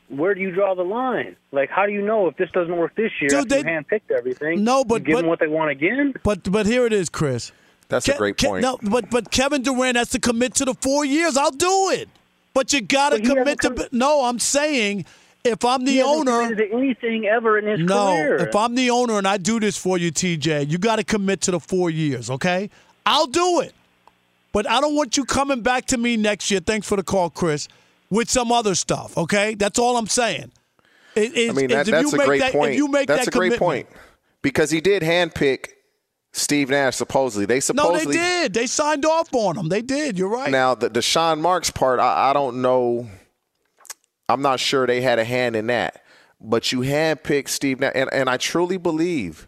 where 0.08 0.34
do 0.34 0.40
you 0.42 0.52
draw 0.52 0.74
the 0.74 0.84
line? 0.84 1.36
Like, 1.52 1.70
how 1.70 1.86
do 1.86 1.92
you 1.92 2.02
know 2.02 2.28
if 2.28 2.38
this 2.38 2.50
doesn't 2.52 2.76
work 2.76 2.96
this 2.96 3.12
year 3.20 3.30
Dude, 3.30 3.40
after 3.40 3.58
you 3.58 3.64
they- 3.64 3.70
handpicked 3.70 4.12
everything? 4.18 4.64
No, 4.64 4.86
but- 4.86 5.02
you 5.02 5.08
give 5.08 5.14
but- 5.16 5.22
them 5.24 5.30
what 5.30 5.40
they 5.40 5.48
want 5.48 5.72
again. 5.72 6.14
But 6.24 6.50
but 6.50 6.66
here 6.66 6.86
it 6.86 6.94
is, 6.94 7.10
Chris. 7.10 7.52
That's 7.94 8.10
a 8.10 8.18
great 8.18 8.38
point. 8.38 8.62
no, 8.62 8.78
but 8.82 9.10
but 9.10 9.32
Kevin 9.32 9.62
Durant 9.62 9.98
has 9.98 10.10
to 10.10 10.20
commit 10.20 10.56
to 10.56 10.66
the 10.66 10.74
four 10.76 11.06
years. 11.06 11.38
I'll 11.38 11.52
do 11.52 11.90
it. 11.92 12.10
But 12.54 12.72
you 12.74 12.82
got 12.82 13.10
to 13.12 13.20
commit 13.20 13.62
hasn't 13.64 13.78
to. 13.78 13.90
no, 13.92 14.26
I'm 14.26 14.38
saying 14.40 15.06
if 15.44 15.66
I'm 15.66 15.86
the 15.86 15.94
He 15.94 16.02
owner. 16.02 16.44
committed 16.44 16.72
anything 16.72 17.26
ever 17.26 17.58
in 17.58 17.66
his 17.66 17.80
No, 17.80 18.06
career. 18.16 18.36
if 18.38 18.56
I'm 18.56 18.76
the 18.76 18.90
owner 18.92 19.18
and 19.18 19.28
I 19.28 19.38
do 19.38 19.60
this 19.60 19.76
for 19.78 19.98
you, 19.98 20.12
TJ, 20.12 20.70
you 20.70 20.78
got 20.78 20.98
to 20.98 21.04
commit 21.04 21.42
to 21.42 21.52
the 21.52 21.60
four 21.60 21.90
years, 21.90 22.30
okay? 22.30 22.70
I'll 23.06 23.28
do 23.28 23.62
it. 23.62 23.74
But 24.54 24.70
I 24.70 24.80
don't 24.82 24.96
want 24.96 25.18
you 25.18 25.26
coming 25.26 25.62
back 25.62 25.86
to 25.88 25.98
me 25.98 26.16
next 26.16 26.52
year. 26.52 26.60
Thanks 26.60 26.88
for 26.88 26.96
the 26.96 27.04
call, 27.04 27.30
Chris. 27.32 27.68
With 28.12 28.30
some 28.30 28.52
other 28.52 28.76
stuff, 28.76 29.18
okay? 29.18 29.56
That's 29.56 29.80
all 29.80 29.98
I'm 29.98 30.06
saying. 30.08 30.52
It- 31.16 31.50
I 31.50 31.54
mean, 31.54 31.66
it's 31.66 31.74
that, 31.74 31.88
if 31.88 31.92
that's 31.92 32.04
you 32.04 32.10
a 32.14 32.18
make 32.18 32.28
great 32.28 32.40
that, 32.42 32.52
point. 32.52 32.72
If 32.74 32.78
you 32.78 32.88
make 32.88 33.08
that's 33.08 33.26
that 33.26 33.36
a 33.36 33.38
great 33.38 33.58
point 33.58 33.88
because 34.44 34.70
he 34.70 34.80
did 34.82 35.02
handpick 35.02 35.70
Steve 36.34 36.70
Nash. 36.70 36.96
Supposedly, 36.96 37.46
they 37.46 37.60
supposedly 37.60 38.16
No, 38.16 38.22
they 38.22 38.42
did. 38.42 38.54
They 38.54 38.68
signed 38.68 39.06
off 39.06 39.34
on 39.34 39.56
him. 39.56 39.70
They 39.70 39.82
did. 39.82 40.18
You're 40.18 40.30
right. 40.30 40.52
Now 40.52 40.76
the 40.76 40.90
Deshaun 40.90 41.40
Marks 41.40 41.70
part, 41.70 42.00
I, 42.00 42.32
I 42.32 42.34
don't 42.34 42.62
know. 42.62 43.08
I'm 44.28 44.42
not 44.42 44.60
sure 44.60 44.88
they 44.88 45.02
had 45.02 45.20
a 45.20 45.24
hand 45.24 45.56
in 45.56 45.68
that, 45.68 46.04
but 46.42 46.72
you 46.72 46.80
handpicked 46.80 47.50
Steve 47.50 47.80
Nash, 47.80 47.92
and, 47.94 48.10
and 48.12 48.30
I 48.30 48.38
truly 48.38 48.78
believe 48.78 49.48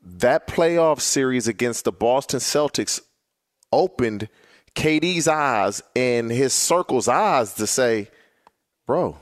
that 0.00 0.46
playoff 0.46 1.00
series 1.00 1.48
against 1.48 1.84
the 1.84 1.92
Boston 1.92 2.40
Celtics 2.40 3.00
opened 3.72 4.28
KD's 4.76 5.26
eyes 5.26 5.82
and 5.96 6.30
his 6.30 6.52
circle's 6.52 7.08
eyes 7.08 7.54
to 7.54 7.66
say, 7.66 8.08
"Bro, 8.86 9.18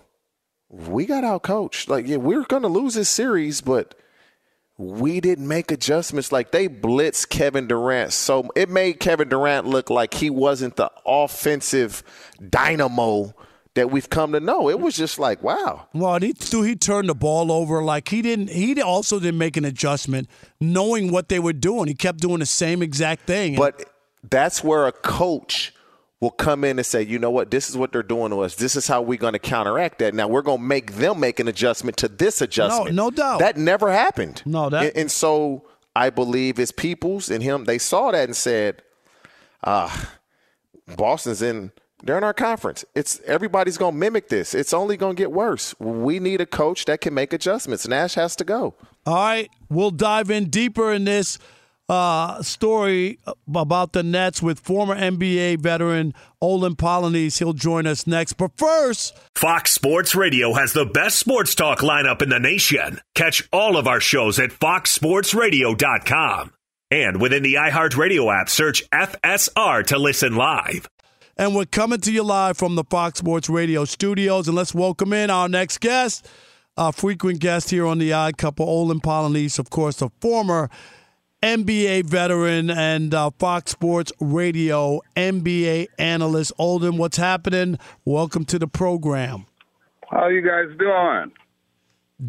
we 0.68 1.06
got 1.06 1.24
out 1.24 1.42
coached. 1.42 1.88
Like, 1.88 2.06
yeah, 2.06 2.16
we're 2.18 2.44
going 2.44 2.62
to 2.62 2.68
lose 2.68 2.94
this 2.94 3.08
series, 3.08 3.62
but." 3.62 3.94
We 4.80 5.20
didn't 5.20 5.46
make 5.46 5.70
adjustments. 5.70 6.32
Like 6.32 6.52
they 6.52 6.66
blitzed 6.66 7.28
Kevin 7.28 7.66
Durant, 7.66 8.12
so 8.12 8.48
it 8.56 8.70
made 8.70 8.98
Kevin 8.98 9.28
Durant 9.28 9.66
look 9.66 9.90
like 9.90 10.14
he 10.14 10.30
wasn't 10.30 10.76
the 10.76 10.90
offensive 11.06 12.02
dynamo 12.48 13.34
that 13.74 13.90
we've 13.90 14.08
come 14.10 14.32
to 14.32 14.40
know. 14.40 14.68
It 14.70 14.80
was 14.80 14.96
just 14.96 15.18
like, 15.18 15.42
wow. 15.42 15.86
Well, 15.92 16.18
he 16.18 16.32
threw, 16.32 16.62
he 16.62 16.74
turned 16.74 17.08
the 17.08 17.14
ball 17.14 17.52
over 17.52 17.82
like 17.82 18.08
he 18.08 18.22
didn't. 18.22 18.48
He 18.48 18.80
also 18.80 19.20
didn't 19.20 19.38
make 19.38 19.56
an 19.56 19.64
adjustment, 19.64 20.28
knowing 20.60 21.12
what 21.12 21.28
they 21.28 21.38
were 21.38 21.52
doing. 21.52 21.86
He 21.86 21.94
kept 21.94 22.20
doing 22.20 22.40
the 22.40 22.46
same 22.46 22.82
exact 22.82 23.26
thing. 23.26 23.56
But 23.56 23.84
that's 24.28 24.64
where 24.64 24.86
a 24.86 24.92
coach 24.92 25.74
will 26.20 26.30
come 26.30 26.64
in 26.64 26.78
and 26.78 26.84
say, 26.84 27.02
you 27.02 27.18
know 27.18 27.30
what, 27.30 27.50
this 27.50 27.70
is 27.70 27.76
what 27.78 27.92
they're 27.92 28.02
doing 28.02 28.30
to 28.30 28.40
us. 28.40 28.54
This 28.56 28.76
is 28.76 28.86
how 28.86 29.00
we're 29.00 29.16
going 29.18 29.32
to 29.32 29.38
counteract 29.38 30.00
that. 30.00 30.14
Now 30.14 30.28
we're 30.28 30.42
going 30.42 30.58
to 30.58 30.64
make 30.64 30.92
them 30.96 31.18
make 31.18 31.40
an 31.40 31.48
adjustment 31.48 31.96
to 31.98 32.08
this 32.08 32.40
adjustment. 32.42 32.94
no 32.94 33.04
no 33.04 33.10
doubt. 33.10 33.38
That 33.38 33.56
never 33.56 33.90
happened. 33.90 34.42
No, 34.44 34.68
that- 34.68 34.84
And, 34.84 34.96
and 34.96 35.10
so 35.10 35.64
I 35.96 36.10
believe 36.10 36.56
his 36.58 36.72
Peoples 36.72 37.30
and 37.30 37.42
him. 37.42 37.64
They 37.64 37.78
saw 37.78 38.10
that 38.12 38.24
and 38.24 38.36
said, 38.36 38.82
ah, 39.64 40.10
Boston's 40.96 41.42
in. 41.42 41.72
They're 42.02 42.16
in 42.16 42.24
our 42.24 42.32
conference. 42.34 42.84
It's 42.94 43.20
everybody's 43.26 43.76
going 43.76 43.92
to 43.92 43.98
mimic 43.98 44.28
this. 44.30 44.54
It's 44.54 44.72
only 44.72 44.96
going 44.96 45.16
to 45.16 45.20
get 45.20 45.32
worse. 45.32 45.74
We 45.78 46.18
need 46.18 46.40
a 46.40 46.46
coach 46.46 46.86
that 46.86 47.00
can 47.02 47.12
make 47.12 47.32
adjustments. 47.34 47.86
Nash 47.86 48.14
has 48.14 48.34
to 48.36 48.44
go. 48.44 48.74
All 49.06 49.14
right, 49.14 49.50
we'll 49.68 49.90
dive 49.90 50.30
in 50.30 50.48
deeper 50.48 50.92
in 50.92 51.04
this 51.04 51.38
uh, 51.90 52.40
story 52.40 53.18
about 53.52 53.92
the 53.92 54.04
Nets 54.04 54.40
with 54.40 54.60
former 54.60 54.94
NBA 54.94 55.58
veteran 55.58 56.14
Olden 56.40 56.76
Polynice. 56.76 57.40
He'll 57.40 57.52
join 57.52 57.84
us 57.84 58.06
next. 58.06 58.34
But 58.34 58.52
first, 58.56 59.18
Fox 59.34 59.72
Sports 59.72 60.14
Radio 60.14 60.54
has 60.54 60.72
the 60.72 60.86
best 60.86 61.18
sports 61.18 61.56
talk 61.56 61.80
lineup 61.80 62.22
in 62.22 62.28
the 62.28 62.38
nation. 62.38 63.00
Catch 63.16 63.48
all 63.52 63.76
of 63.76 63.88
our 63.88 63.98
shows 63.98 64.38
at 64.38 64.50
foxsportsradio.com. 64.50 66.52
And 66.92 67.20
within 67.20 67.42
the 67.42 67.54
iHeartRadio 67.54 68.40
app, 68.40 68.48
search 68.48 68.88
FSR 68.90 69.84
to 69.86 69.98
listen 69.98 70.36
live. 70.36 70.88
and 71.36 71.56
we're 71.56 71.64
coming 71.64 72.00
to 72.02 72.12
you 72.12 72.22
live 72.22 72.56
from 72.56 72.76
the 72.76 72.84
Fox 72.84 73.18
Sports 73.18 73.48
Radio 73.48 73.84
studios. 73.84 74.46
And 74.46 74.56
let's 74.56 74.74
welcome 74.74 75.12
in 75.12 75.28
our 75.28 75.48
next 75.48 75.80
guest, 75.80 76.28
our 76.76 76.92
frequent 76.92 77.40
guest 77.40 77.70
here 77.70 77.86
on 77.86 77.98
the 77.98 78.12
Odd 78.12 78.38
Couple, 78.38 78.68
Olden 78.68 79.00
Polynice, 79.00 79.58
of 79.58 79.70
course, 79.70 80.00
a 80.02 80.10
former 80.20 80.70
NBA 81.42 82.04
veteran 82.04 82.68
and 82.68 83.14
uh, 83.14 83.30
Fox 83.38 83.70
Sports 83.72 84.12
Radio 84.20 85.00
NBA 85.16 85.86
analyst. 85.98 86.52
Olden, 86.58 86.98
what's 86.98 87.16
happening? 87.16 87.78
Welcome 88.04 88.44
to 88.46 88.58
the 88.58 88.66
program. 88.66 89.46
How 90.10 90.28
you 90.28 90.42
guys 90.42 90.76
doing? 90.78 91.32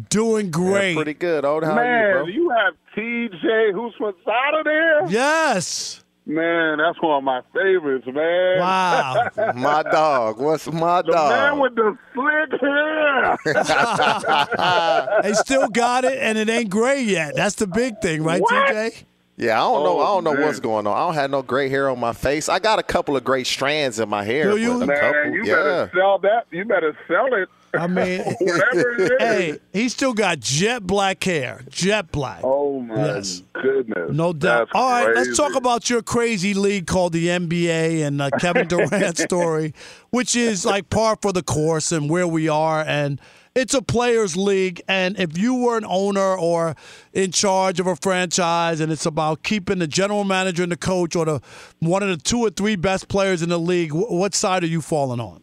Doing 0.08 0.50
great. 0.50 0.94
pretty 0.94 1.12
good. 1.12 1.44
Old, 1.44 1.62
how 1.64 1.74
Man, 1.74 1.84
are 1.84 2.28
you, 2.28 2.48
bro? 2.48 2.56
have 2.56 2.74
TJ 2.96 3.72
Houshmandzadeh 3.74 4.64
there? 4.64 5.06
Yes. 5.10 6.01
Man, 6.24 6.78
that's 6.78 7.02
one 7.02 7.18
of 7.18 7.24
my 7.24 7.40
favorites, 7.52 8.06
man. 8.06 8.58
Wow. 8.60 9.28
my 9.56 9.82
dog. 9.82 10.38
What's 10.40 10.70
my 10.70 11.02
The 11.02 11.10
dog? 11.12 11.30
man 11.32 11.58
with 11.58 11.74
the 11.74 11.98
slick 12.14 12.60
hair. 12.60 13.36
they 15.22 15.32
still 15.34 15.68
got 15.68 16.04
it, 16.04 16.18
and 16.20 16.38
it 16.38 16.48
ain't 16.48 16.70
gray 16.70 17.02
yet. 17.02 17.34
That's 17.34 17.56
the 17.56 17.66
big 17.66 18.00
thing, 18.00 18.22
right, 18.22 18.40
What? 18.40 18.52
TJ? 18.72 19.04
Yeah, 19.36 19.54
I 19.60 19.64
don't 19.64 19.82
know. 19.82 19.98
Oh, 19.98 20.00
I 20.00 20.02
Oh, 20.10 20.14
don't 20.16 20.24
know 20.24 20.34
man. 20.34 20.42
what's 20.46 20.60
going 20.60 20.86
on. 20.86 20.94
I 20.96 21.00
don't 21.00 21.14
have 21.14 21.30
no 21.30 21.42
gray 21.42 21.68
hair 21.68 21.88
on 21.88 21.98
my 21.98 22.12
face. 22.12 22.48
I 22.48 22.58
got 22.60 22.78
a 22.78 22.82
couple 22.84 23.16
of 23.16 23.24
gray 23.24 23.42
strands 23.44 23.98
in 23.98 24.08
my 24.08 24.22
hair. 24.22 24.44
Do 24.50 24.58
you? 24.58 24.78
man, 24.78 24.96
couple, 25.00 25.32
you 25.32 25.44
yeah. 25.44 25.54
better 25.56 25.90
sell 25.96 26.18
that. 26.20 26.46
You 26.52 26.64
better 26.66 26.96
sell 27.08 27.34
it. 27.34 27.48
I 27.74 27.86
mean, 27.86 28.20
Whatever 28.40 28.90
it 28.98 29.12
is. 29.12 29.18
hey, 29.18 29.58
he 29.72 29.88
still 29.88 30.12
got 30.12 30.40
jet 30.40 30.86
black 30.86 31.22
hair. 31.24 31.62
Jet 31.70 32.12
black. 32.12 32.40
Oh 32.44 32.80
my 32.80 32.94
Yes. 33.14 33.42
goodness. 33.54 34.10
No 34.12 34.32
doubt. 34.32 34.68
That's 34.68 34.70
All 34.74 34.90
right, 34.90 35.14
let's 35.14 35.36
talk 35.36 35.54
about 35.54 35.88
your 35.88 36.02
crazy 36.02 36.54
league 36.54 36.86
called 36.86 37.12
the 37.12 37.28
NBA 37.28 38.06
and 38.06 38.20
uh, 38.20 38.30
Kevin 38.38 38.68
Durant 38.68 39.16
story, 39.30 39.72
which 40.10 40.36
is 40.36 40.64
like 40.66 40.90
par 40.90 41.16
for 41.20 41.32
the 41.32 41.42
course 41.42 41.92
and 41.92 42.10
where 42.10 42.26
we 42.26 42.48
are. 42.48 42.82
And 42.86 43.20
it's 43.54 43.74
a 43.74 43.82
players' 43.82 44.36
league. 44.36 44.80
And 44.88 45.18
if 45.18 45.36
you 45.36 45.54
were 45.54 45.76
an 45.78 45.84
owner 45.86 46.36
or 46.36 46.74
in 47.12 47.32
charge 47.32 47.80
of 47.80 47.86
a 47.86 47.96
franchise, 47.96 48.80
and 48.80 48.90
it's 48.92 49.04
about 49.06 49.42
keeping 49.42 49.78
the 49.78 49.86
general 49.86 50.24
manager 50.24 50.62
and 50.62 50.72
the 50.72 50.76
coach 50.76 51.14
or 51.16 51.24
the 51.24 51.40
one 51.80 52.02
of 52.02 52.08
the 52.08 52.16
two 52.16 52.40
or 52.40 52.50
three 52.50 52.76
best 52.76 53.08
players 53.08 53.42
in 53.42 53.48
the 53.50 53.58
league, 53.58 53.92
what 53.92 54.34
side 54.34 54.62
are 54.62 54.66
you 54.68 54.80
falling 54.80 55.20
on? 55.20 55.42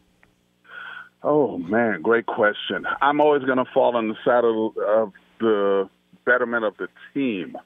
Oh 1.22 1.58
man, 1.58 2.00
great 2.00 2.26
question. 2.26 2.86
I'm 3.02 3.20
always 3.20 3.42
going 3.44 3.58
to 3.58 3.66
fall 3.74 3.94
on 3.94 4.08
the 4.08 4.14
side 4.24 4.44
of, 4.44 4.76
of 4.78 5.12
the 5.38 5.90
betterment 6.24 6.64
of 6.64 6.76
the 6.78 6.88
team 7.12 7.56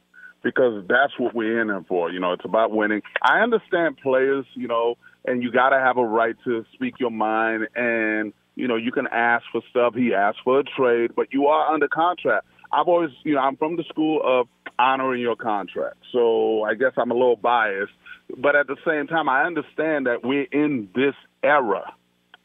because 0.43 0.85
that's 0.89 1.13
what 1.19 1.35
we're 1.35 1.61
in 1.61 1.71
it 1.71 1.85
for. 1.87 2.11
You 2.11 2.19
know, 2.19 2.33
it's 2.33 2.45
about 2.45 2.73
winning. 2.73 3.03
I 3.23 3.41
understand 3.41 3.99
players, 4.03 4.45
you 4.55 4.67
know, 4.67 4.97
and 5.25 5.43
you 5.43 5.53
got 5.53 5.71
to 5.71 5.79
have 5.79 5.99
a 5.99 6.05
right 6.05 6.35
to 6.45 6.65
speak 6.75 6.95
your 6.99 7.13
mind, 7.13 7.69
and 7.77 8.33
you 8.57 8.67
know, 8.67 8.77
you 8.77 8.91
can 8.91 9.07
ask 9.07 9.45
for 9.53 9.63
stuff. 9.71 9.95
He 9.95 10.13
asked 10.13 10.39
for 10.43 10.61
a 10.61 10.65
trade, 10.65 11.13
but 11.15 11.33
you 11.33 11.47
are 11.47 11.73
under 11.73 11.89
contract. 11.89 12.47
I've 12.73 12.89
always, 12.89 13.11
you 13.23 13.35
know, 13.35 13.41
I'm 13.41 13.57
from 13.57 13.77
the 13.77 13.85
school 13.85 14.21
of 14.25 14.49
honoring 14.81 15.21
your 15.21 15.37
contract, 15.37 15.99
so 16.13 16.65
I 16.65 16.75
guess 16.75 16.93
I'm 16.97 17.13
a 17.13 17.15
little 17.15 17.37
biased. 17.37 17.93
But 18.37 18.57
at 18.57 18.67
the 18.67 18.77
same 18.85 19.07
time, 19.07 19.29
I 19.29 19.45
understand 19.45 20.07
that 20.07 20.25
we're 20.25 20.49
in 20.51 20.89
this 20.95 21.15
era 21.45 21.95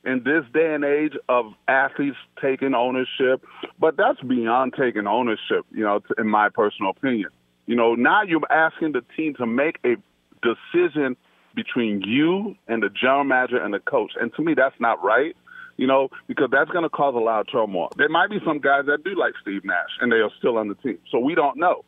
in 0.06 0.24
this 0.24 0.44
day 0.54 0.74
and 0.74 0.84
age 0.84 1.14
of 1.28 1.54
athletes 1.68 2.18
taking 2.42 2.74
ownership, 2.74 3.44
but 3.80 3.98
that's 3.98 4.20
beyond 4.22 4.74
taking 4.80 5.08
ownership, 5.08 5.66
you 5.72 5.84
know, 5.84 6.02
in 6.18 6.28
my 6.28 6.50
personal 6.50 6.92
opinion. 6.92 7.30
You 7.66 7.76
know, 7.76 7.96
now 7.96 8.24
you're 8.24 8.42
asking 8.52 8.94
the 8.94 9.02
team 9.16 9.36
to 9.36 9.46
make 9.46 9.78
a 9.86 9.96
decision 10.42 11.16
between 11.56 12.02
you 12.02 12.56
and 12.68 12.82
the 12.82 12.90
general 12.90 13.24
manager 13.24 13.58
and 13.58 13.74
the 13.74 13.80
coach. 13.80 14.14
And 14.20 14.34
to 14.36 14.42
me, 14.42 14.54
that's 14.56 14.80
not 14.80 15.04
right, 15.04 15.36
you 15.78 15.86
know, 15.86 16.10
because 16.28 16.50
that's 16.52 16.72
going 16.72 16.84
to 16.84 16.90
cause 16.90 17.16
a 17.16 17.20
lot 17.20 17.42
of 17.42 17.52
turmoil. 17.52 17.90
There 17.98 18.10
might 18.10 18.30
be 18.30 18.40
some 18.46 18.60
guys 18.60 18.86
that 18.88 19.04
do 19.04 19.16
like 19.20 19.34
Steve 19.42 19.66
Nash 19.66 19.90
and 20.00 20.12
they 20.12 20.18
are 20.18 20.32
still 20.38 20.58
on 20.58 20.70
the 20.70 20.76
team. 20.76 21.00
So 21.12 21.20
we 21.20 21.36
don't 21.36 21.58
know. 21.58 21.84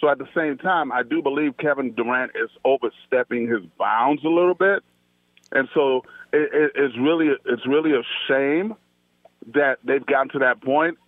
So 0.00 0.08
at 0.08 0.18
the 0.18 0.28
same 0.34 0.58
time, 0.58 0.90
I 0.90 1.04
do 1.04 1.22
believe 1.22 1.56
Kevin 1.58 1.94
Durant 1.94 2.32
is 2.34 2.50
overstepping 2.64 3.48
his 3.48 3.60
bounds 3.78 4.24
a 4.24 4.28
little 4.28 4.54
bit. 4.54 4.82
And 5.52 5.68
so 5.74 6.02
it, 6.32 6.50
it, 6.52 6.72
it's 6.74 6.98
really 6.98 7.28
it's 7.44 7.66
really 7.66 7.92
a 7.92 8.02
shame 8.28 8.74
that 9.54 9.78
they've 9.84 10.04
gotten 10.04 10.30
to 10.30 10.38
that 10.40 10.62
point. 10.62 10.98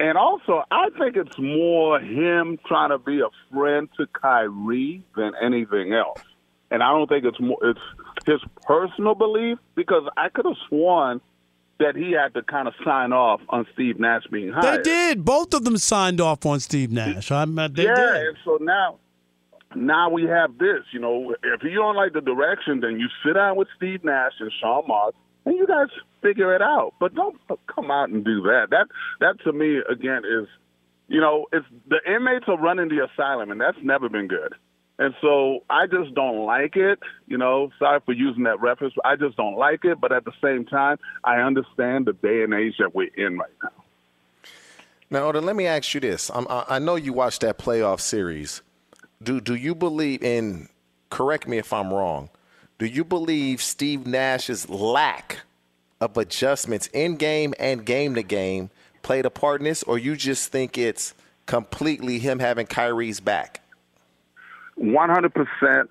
And 0.00 0.18
also, 0.18 0.62
I 0.70 0.90
think 0.98 1.16
it's 1.16 1.38
more 1.38 2.00
him 2.00 2.58
trying 2.66 2.90
to 2.90 2.98
be 2.98 3.20
a 3.20 3.30
friend 3.52 3.88
to 3.96 4.06
Kyrie 4.08 5.04
than 5.16 5.32
anything 5.40 5.92
else. 5.92 6.20
And 6.70 6.82
I 6.82 6.90
don't 6.90 7.08
think 7.08 7.24
it's 7.24 7.40
more 7.40 7.58
it's 7.62 8.26
his 8.26 8.40
personal 8.62 9.14
belief 9.14 9.58
because 9.74 10.02
I 10.16 10.28
could 10.28 10.44
have 10.44 10.56
sworn 10.68 11.20
that 11.78 11.96
he 11.96 12.12
had 12.12 12.34
to 12.34 12.42
kind 12.42 12.68
of 12.68 12.74
sign 12.84 13.12
off 13.12 13.40
on 13.48 13.66
Steve 13.74 13.98
Nash 13.98 14.22
being 14.30 14.52
hired. 14.52 14.84
They 14.84 14.90
did. 14.90 15.24
Both 15.24 15.54
of 15.54 15.64
them 15.64 15.76
signed 15.76 16.20
off 16.20 16.46
on 16.46 16.60
Steve 16.60 16.90
Nash. 16.90 17.30
I 17.30 17.44
mean, 17.44 17.72
they 17.74 17.84
yeah, 17.84 17.94
did. 17.94 18.28
and 18.28 18.36
so 18.44 18.58
now 18.60 18.98
now 19.76 20.10
we 20.10 20.24
have 20.24 20.58
this. 20.58 20.82
You 20.92 21.00
know, 21.00 21.34
if 21.42 21.62
you 21.62 21.74
don't 21.74 21.96
like 21.96 22.12
the 22.12 22.20
direction, 22.20 22.80
then 22.80 22.98
you 22.98 23.08
sit 23.24 23.34
down 23.34 23.56
with 23.56 23.68
Steve 23.76 24.04
Nash 24.04 24.32
and 24.40 24.52
Sean 24.60 24.86
Marks, 24.86 25.16
and 25.44 25.56
you 25.56 25.66
guys 25.66 25.88
figure 26.22 26.54
it 26.54 26.62
out. 26.62 26.94
But 27.00 27.14
don't 27.14 27.36
come 27.66 27.90
out 27.90 28.08
and 28.08 28.24
do 28.24 28.42
that. 28.42 28.68
That 28.70 28.86
that 29.20 29.42
to 29.44 29.52
me 29.52 29.80
again 29.90 30.22
is, 30.24 30.48
you 31.08 31.20
know, 31.20 31.46
it's 31.52 31.66
the 31.88 32.00
inmates 32.06 32.46
are 32.48 32.58
running 32.58 32.88
the 32.88 33.04
asylum, 33.04 33.50
and 33.50 33.60
that's 33.60 33.78
never 33.82 34.08
been 34.08 34.28
good. 34.28 34.54
And 34.98 35.12
so 35.20 35.64
I 35.68 35.86
just 35.86 36.14
don't 36.14 36.46
like 36.46 36.76
it. 36.76 37.00
You 37.26 37.36
know, 37.36 37.70
sorry 37.78 38.00
for 38.06 38.12
using 38.12 38.44
that 38.44 38.60
reference. 38.60 38.94
I 39.04 39.16
just 39.16 39.36
don't 39.36 39.56
like 39.56 39.84
it. 39.84 40.00
But 40.00 40.12
at 40.12 40.24
the 40.24 40.32
same 40.42 40.64
time, 40.64 40.98
I 41.24 41.38
understand 41.38 42.06
the 42.06 42.12
day 42.12 42.42
and 42.42 42.54
age 42.54 42.74
that 42.78 42.94
we're 42.94 43.12
in 43.16 43.38
right 43.38 43.50
now. 43.62 43.70
Now, 45.10 45.26
Olden, 45.26 45.44
let 45.44 45.56
me 45.56 45.66
ask 45.66 45.94
you 45.94 46.00
this. 46.00 46.30
I'm, 46.32 46.46
I 46.48 46.78
know 46.78 46.94
you 46.94 47.12
watched 47.12 47.42
that 47.42 47.58
playoff 47.58 48.00
series. 48.00 48.62
Do 49.22 49.40
do 49.40 49.54
you 49.54 49.74
believe 49.74 50.22
in? 50.22 50.68
Correct 51.10 51.46
me 51.46 51.58
if 51.58 51.72
I'm 51.72 51.92
wrong. 51.92 52.30
Do 52.78 52.86
you 52.86 53.04
believe 53.04 53.62
Steve 53.62 54.06
Nash's 54.06 54.68
lack 54.68 55.40
of 56.00 56.16
adjustments 56.16 56.88
in 56.88 57.16
game 57.16 57.54
and 57.58 57.86
game 57.86 58.14
to 58.16 58.22
game 58.22 58.70
played 59.02 59.24
a 59.24 59.30
part 59.30 59.60
in 59.60 59.64
this, 59.64 59.82
or 59.84 59.98
you 59.98 60.16
just 60.16 60.50
think 60.50 60.76
it's 60.76 61.14
completely 61.46 62.18
him 62.18 62.40
having 62.40 62.66
Kyrie's 62.66 63.20
back? 63.20 63.60
100% 64.78 65.88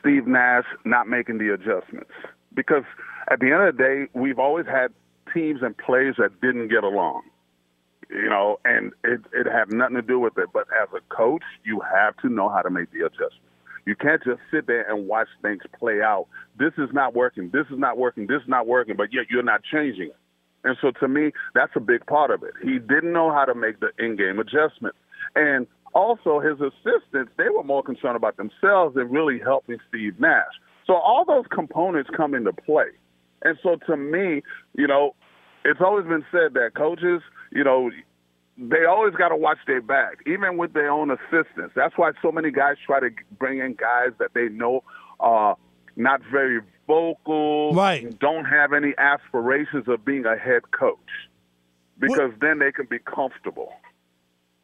Steve 0.00 0.26
Nash 0.26 0.64
not 0.84 1.06
making 1.06 1.38
the 1.38 1.52
adjustments. 1.54 2.10
Because 2.52 2.84
at 3.30 3.38
the 3.38 3.52
end 3.52 3.62
of 3.62 3.76
the 3.76 3.82
day, 3.82 4.06
we've 4.12 4.38
always 4.38 4.66
had 4.66 4.92
teams 5.32 5.62
and 5.62 5.76
players 5.76 6.16
that 6.18 6.40
didn't 6.40 6.68
get 6.68 6.82
along. 6.82 7.22
You 8.08 8.28
know, 8.30 8.58
and 8.64 8.92
it 9.04 9.20
it 9.32 9.46
had 9.46 9.72
nothing 9.72 9.96
to 9.96 10.02
do 10.02 10.18
with 10.18 10.38
it. 10.38 10.48
But 10.52 10.66
as 10.80 10.88
a 10.94 11.00
coach, 11.14 11.42
you 11.64 11.80
have 11.80 12.16
to 12.18 12.28
know 12.28 12.48
how 12.48 12.62
to 12.62 12.70
make 12.70 12.90
the 12.92 13.04
adjustments. 13.06 13.40
You 13.84 13.94
can't 13.94 14.22
just 14.24 14.40
sit 14.50 14.66
there 14.66 14.88
and 14.90 15.06
watch 15.06 15.28
things 15.42 15.62
play 15.78 16.00
out. 16.02 16.26
This 16.58 16.72
is 16.78 16.88
not 16.92 17.14
working. 17.14 17.50
This 17.52 17.66
is 17.70 17.78
not 17.78 17.98
working. 17.98 18.26
This 18.26 18.42
is 18.42 18.48
not 18.48 18.66
working. 18.66 18.96
But 18.96 19.12
yet 19.12 19.26
you're 19.30 19.42
not 19.42 19.62
changing 19.62 20.08
it. 20.08 20.16
And 20.64 20.76
so 20.80 20.90
to 21.00 21.08
me, 21.08 21.30
that's 21.54 21.72
a 21.76 21.80
big 21.80 22.04
part 22.06 22.30
of 22.32 22.42
it. 22.42 22.52
He 22.62 22.78
didn't 22.78 23.12
know 23.12 23.32
how 23.32 23.44
to 23.44 23.54
make 23.54 23.78
the 23.78 23.90
in-game 23.98 24.40
adjustments. 24.40 24.98
And 25.36 25.66
also 25.94 26.40
his 26.40 26.60
assistants, 26.60 27.32
they 27.38 27.48
were 27.48 27.62
more 27.62 27.82
concerned 27.82 28.16
about 28.16 28.36
themselves 28.36 28.96
than 28.96 29.10
really 29.10 29.38
helping 29.38 29.78
Steve 29.88 30.18
Nash. 30.18 30.42
So 30.86 30.94
all 30.94 31.24
those 31.24 31.44
components 31.54 32.10
come 32.16 32.34
into 32.34 32.52
play. 32.52 32.90
And 33.42 33.56
so 33.62 33.76
to 33.86 33.96
me, 33.96 34.42
you 34.74 34.86
know, 34.88 35.14
it's 35.64 35.80
always 35.80 36.06
been 36.06 36.24
said 36.32 36.54
that 36.54 36.72
coaches, 36.76 37.22
you 37.52 37.64
know, 37.64 37.90
they 38.58 38.84
always 38.84 39.14
got 39.14 39.28
to 39.28 39.36
watch 39.36 39.58
their 39.66 39.82
back, 39.82 40.18
even 40.26 40.56
with 40.56 40.72
their 40.72 40.90
own 40.90 41.10
assistants. 41.10 41.72
That's 41.74 41.96
why 41.96 42.12
so 42.22 42.32
many 42.32 42.50
guys 42.50 42.76
try 42.84 43.00
to 43.00 43.10
bring 43.38 43.58
in 43.58 43.74
guys 43.74 44.10
that 44.18 44.30
they 44.34 44.48
know 44.48 44.82
are 45.20 45.56
not 45.96 46.20
very 46.30 46.60
vocal, 46.86 47.74
right? 47.74 48.18
Don't 48.18 48.44
have 48.44 48.72
any 48.72 48.94
aspirations 48.98 49.88
of 49.88 50.04
being 50.04 50.24
a 50.24 50.36
head 50.36 50.70
coach, 50.70 50.98
because 51.98 52.32
then 52.40 52.58
they 52.58 52.72
can 52.72 52.86
be 52.86 52.98
comfortable. 52.98 53.72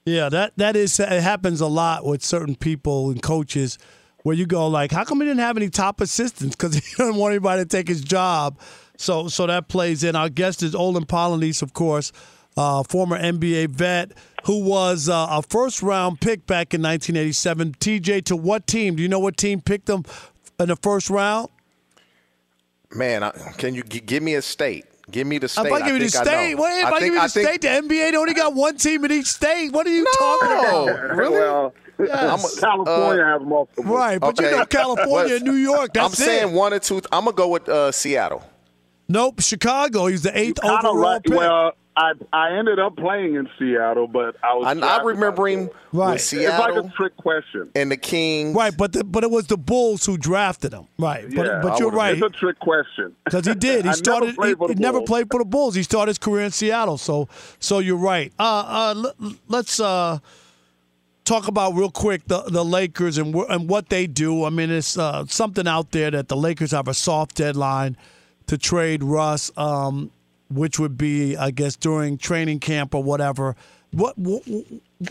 Yeah, 0.04 0.28
that 0.30 0.54
that 0.56 0.74
is 0.74 0.98
it 0.98 1.08
happens 1.08 1.60
a 1.60 1.66
lot 1.66 2.04
with 2.04 2.24
certain 2.24 2.56
people 2.56 3.10
and 3.10 3.22
coaches 3.22 3.78
where 4.22 4.34
you 4.34 4.46
go 4.46 4.66
like, 4.68 4.92
how 4.92 5.04
come 5.04 5.20
he 5.20 5.26
didn't 5.26 5.40
have 5.40 5.56
any 5.56 5.68
top 5.68 6.00
assistants? 6.00 6.56
Because 6.56 6.74
he 6.84 6.96
doesn't 6.96 7.16
want 7.16 7.32
anybody 7.32 7.62
to 7.62 7.68
take 7.68 7.88
his 7.88 8.00
job. 8.00 8.58
So 8.96 9.28
so 9.28 9.46
that 9.46 9.68
plays 9.68 10.02
in. 10.02 10.16
Our 10.16 10.28
guest 10.28 10.62
is 10.62 10.74
Olden 10.74 11.06
Polynice, 11.06 11.62
of 11.62 11.72
course, 11.72 12.12
uh, 12.56 12.82
former 12.82 13.18
NBA 13.18 13.70
vet 13.70 14.12
who 14.44 14.64
was 14.64 15.08
uh, 15.08 15.26
a 15.30 15.42
first 15.42 15.82
round 15.82 16.20
pick 16.20 16.46
back 16.46 16.74
in 16.74 16.82
1987. 16.82 17.72
TJ, 17.80 18.24
to 18.26 18.36
what 18.36 18.66
team? 18.66 18.96
Do 18.96 19.02
you 19.02 19.08
know 19.08 19.20
what 19.20 19.36
team 19.36 19.60
picked 19.60 19.88
him 19.88 20.04
in 20.58 20.68
the 20.68 20.76
first 20.76 21.08
round? 21.10 21.48
Man, 22.94 23.22
I, 23.22 23.30
can 23.56 23.74
you 23.74 23.82
g- 23.82 24.00
give 24.00 24.22
me 24.22 24.34
a 24.34 24.42
state? 24.42 24.84
Give 25.10 25.26
me 25.26 25.38
the 25.38 25.48
state. 25.48 25.66
If 25.66 25.72
I 25.72 25.78
give 25.86 25.96
you 25.96 26.02
the 26.04 26.08
state, 26.10 26.56
know. 26.56 26.62
wait, 26.62 26.80
if 26.80 26.86
I, 26.86 26.88
I 26.88 26.90
give 26.90 26.98
think- 27.00 27.12
you 27.14 27.20
I 27.20 27.26
the 27.26 27.28
think- 27.32 27.48
state, 27.48 27.60
the 27.62 27.68
NBA 27.88 28.14
only 28.14 28.34
got 28.34 28.54
one 28.54 28.76
team 28.76 29.04
in 29.04 29.12
each 29.12 29.26
state. 29.26 29.70
What 29.72 29.86
are 29.86 29.90
you 29.90 30.04
talking 30.18 30.48
about? 30.48 31.16
really? 31.16 31.38
Well, 31.38 31.74
Yes. 31.98 32.58
California 32.58 33.24
has 33.24 33.42
multiple. 33.42 33.84
Right, 33.84 34.18
but 34.18 34.40
you 34.40 34.50
know 34.50 34.64
California 34.64 35.36
and 35.36 35.44
New 35.44 35.54
York. 35.54 35.90
I'm 35.96 36.10
saying 36.10 36.48
it. 36.48 36.52
one 36.54 36.72
or 36.72 36.80
two. 36.80 36.96
I'm 37.12 37.24
gonna 37.26 37.36
go 37.36 37.48
with 37.48 37.68
uh, 37.68 37.92
Seattle. 37.92 38.42
Nope, 39.08 39.40
Chicago. 39.40 40.06
He's 40.06 40.22
the 40.22 40.36
eighth 40.36 40.60
Kinda 40.60 40.78
overall 40.88 40.96
right. 40.96 41.22
pick. 41.22 41.32
Well, 41.36 41.72
I 41.96 42.12
I 42.32 42.56
ended 42.56 42.78
up 42.78 42.96
playing 42.96 43.34
in 43.34 43.48
Seattle, 43.58 44.06
but 44.08 44.36
I 44.42 44.54
was. 44.54 44.66
I, 44.66 44.70
I 44.70 44.74
drafted 44.74 45.06
remember 45.06 45.46
him 45.48 45.68
Right. 45.92 46.12
with 46.14 46.32
It's 46.32 46.58
like 46.58 46.74
a 46.74 46.88
trick 46.96 47.14
question. 47.18 47.68
and 47.74 47.90
the 47.90 47.98
Kings. 47.98 48.54
Right, 48.56 48.74
but 48.74 48.92
the, 48.94 49.04
but 49.04 49.24
it 49.24 49.30
was 49.30 49.46
the 49.48 49.58
Bulls 49.58 50.06
who 50.06 50.16
drafted 50.16 50.72
him. 50.72 50.86
Right, 50.98 51.24
but 51.34 51.46
Yeah, 51.46 51.60
but 51.62 51.72
I 51.72 51.78
you're 51.78 51.88
would've- 51.88 51.96
right 51.98 52.16
It's 52.16 52.22
a 52.26 52.30
trick 52.30 52.58
question. 52.60 53.14
because 53.24 53.44
he 53.46 53.54
did. 53.54 53.84
He 53.92 53.92
started. 53.92 54.26
Never 54.28 54.36
played 54.36 54.48
he 54.48 54.54
for 54.54 54.68
the 54.68 54.74
he 54.74 54.80
never 54.80 54.98
Bulls. 55.00 55.08
played 55.08 55.26
for 55.30 55.38
the 55.40 55.44
Bulls. 55.44 55.74
He 55.74 55.82
started 55.82 56.10
his 56.10 56.18
career 56.18 56.44
in 56.46 56.50
Seattle. 56.50 56.96
So 56.96 57.28
so 57.58 57.78
you're 57.78 57.96
right. 57.96 58.32
Uh, 58.38 58.42
uh, 58.42 58.94
let, 58.96 59.14
let's 59.48 59.78
uh 59.78 60.18
talk 61.24 61.46
about 61.46 61.74
real 61.74 61.90
quick 61.90 62.26
the 62.26 62.40
the 62.42 62.64
Lakers 62.64 63.18
and 63.18 63.34
wh- 63.34 63.50
and 63.50 63.68
what 63.68 63.90
they 63.90 64.06
do. 64.06 64.44
I 64.44 64.50
mean, 64.50 64.70
it's 64.70 64.96
uh, 64.98 65.26
something 65.26 65.68
out 65.68 65.90
there 65.90 66.10
that 66.10 66.28
the 66.28 66.36
Lakers 66.36 66.70
have 66.70 66.88
a 66.88 66.94
soft 66.94 67.34
deadline 67.36 67.96
to 68.46 68.56
trade 68.58 69.02
Russ, 69.04 69.50
um, 69.56 70.10
which 70.54 70.78
would 70.78 70.96
be, 70.96 71.36
I 71.36 71.50
guess, 71.50 71.76
during 71.76 72.18
training 72.18 72.60
camp 72.60 72.94
or 72.94 73.02
whatever. 73.02 73.56
What, 73.92 74.16
what 74.16 74.42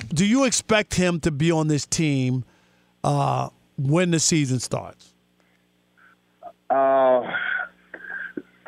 do 0.10 0.26
you 0.26 0.46
expect 0.46 0.96
him 0.96 1.20
to 1.22 1.32
be 1.32 1.52
on 1.52 1.68
this 1.68 1.86
team 1.86 2.44
uh, 3.04 3.50
when 3.78 4.12
the 4.12 4.20
season 4.20 4.60
starts? 4.60 5.14
Uh, 6.70 7.22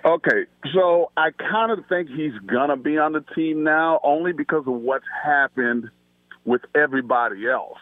okay, 0.06 0.46
so 0.74 1.12
I 1.16 1.32
kind 1.32 1.72
of 1.72 1.86
think 1.88 2.10
he's 2.10 2.34
gonna 2.46 2.78
be 2.78 2.98
on 2.98 3.14
the 3.14 3.24
team 3.34 3.64
now, 3.64 4.00
only 4.04 4.34
because 4.34 4.64
of 4.68 4.74
what's 4.74 5.06
happened 5.24 5.90
with 6.46 6.62
everybody 6.76 7.48
else. 7.48 7.80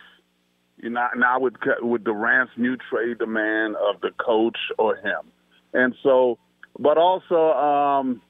You 0.77 0.91
know, 0.91 1.07
now 1.17 1.39
with 1.39 1.55
with 1.81 2.03
Durant's 2.03 2.53
new 2.55 2.77
trade 2.89 3.17
demand 3.17 3.75
of 3.77 3.99
the 4.01 4.11
coach 4.23 4.57
or 4.77 4.95
him, 4.95 5.31
and 5.73 5.95
so, 6.03 6.37
but 6.79 6.97
also, 6.97 7.51
um, 7.53 8.21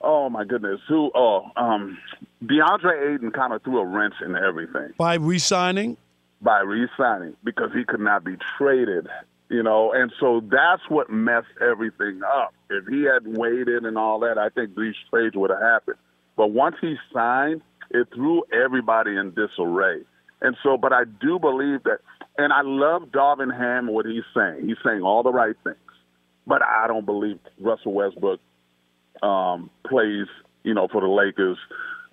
oh 0.00 0.28
my 0.30 0.44
goodness, 0.44 0.80
who? 0.88 1.10
Oh, 1.14 1.50
um, 1.56 1.98
DeAndre 2.44 3.14
Ayton 3.14 3.30
kind 3.32 3.52
of 3.52 3.62
threw 3.62 3.78
a 3.78 3.84
wrench 3.84 4.14
in 4.24 4.36
everything 4.36 4.92
By 4.96 5.14
re-signing? 5.14 5.96
by 6.40 6.60
re-signing 6.60 7.34
because 7.42 7.70
he 7.74 7.82
could 7.84 7.98
not 7.98 8.22
be 8.22 8.36
traded 8.56 9.08
you 9.50 9.62
know, 9.62 9.92
and 9.92 10.12
so 10.20 10.42
that's 10.50 10.82
what 10.88 11.10
messed 11.10 11.46
everything 11.60 12.20
up. 12.22 12.52
If 12.68 12.86
he 12.86 13.04
had 13.04 13.24
in 13.24 13.86
and 13.86 13.96
all 13.96 14.20
that, 14.20 14.36
I 14.36 14.50
think 14.50 14.76
these 14.76 14.94
trades 15.08 15.36
would 15.36 15.50
have 15.50 15.60
happened. 15.60 15.96
But 16.36 16.48
once 16.48 16.76
he 16.80 16.96
signed, 17.12 17.62
it 17.90 18.08
threw 18.14 18.44
everybody 18.52 19.16
in 19.16 19.32
disarray. 19.34 20.02
And 20.42 20.56
so, 20.62 20.76
but 20.76 20.92
I 20.92 21.04
do 21.04 21.38
believe 21.38 21.82
that, 21.84 22.00
and 22.36 22.52
I 22.52 22.60
love 22.62 23.04
Darvin 23.04 23.56
Ham 23.56 23.88
what 23.88 24.04
he's 24.04 24.22
saying. 24.36 24.68
He's 24.68 24.76
saying 24.84 25.00
all 25.00 25.22
the 25.22 25.32
right 25.32 25.56
things, 25.64 25.76
but 26.46 26.62
I 26.62 26.86
don't 26.86 27.06
believe 27.06 27.38
Russell 27.58 27.94
Westbrook 27.94 28.40
um, 29.22 29.70
plays, 29.86 30.26
you 30.62 30.74
know, 30.74 30.88
for 30.88 31.00
the 31.00 31.08
Lakers, 31.08 31.58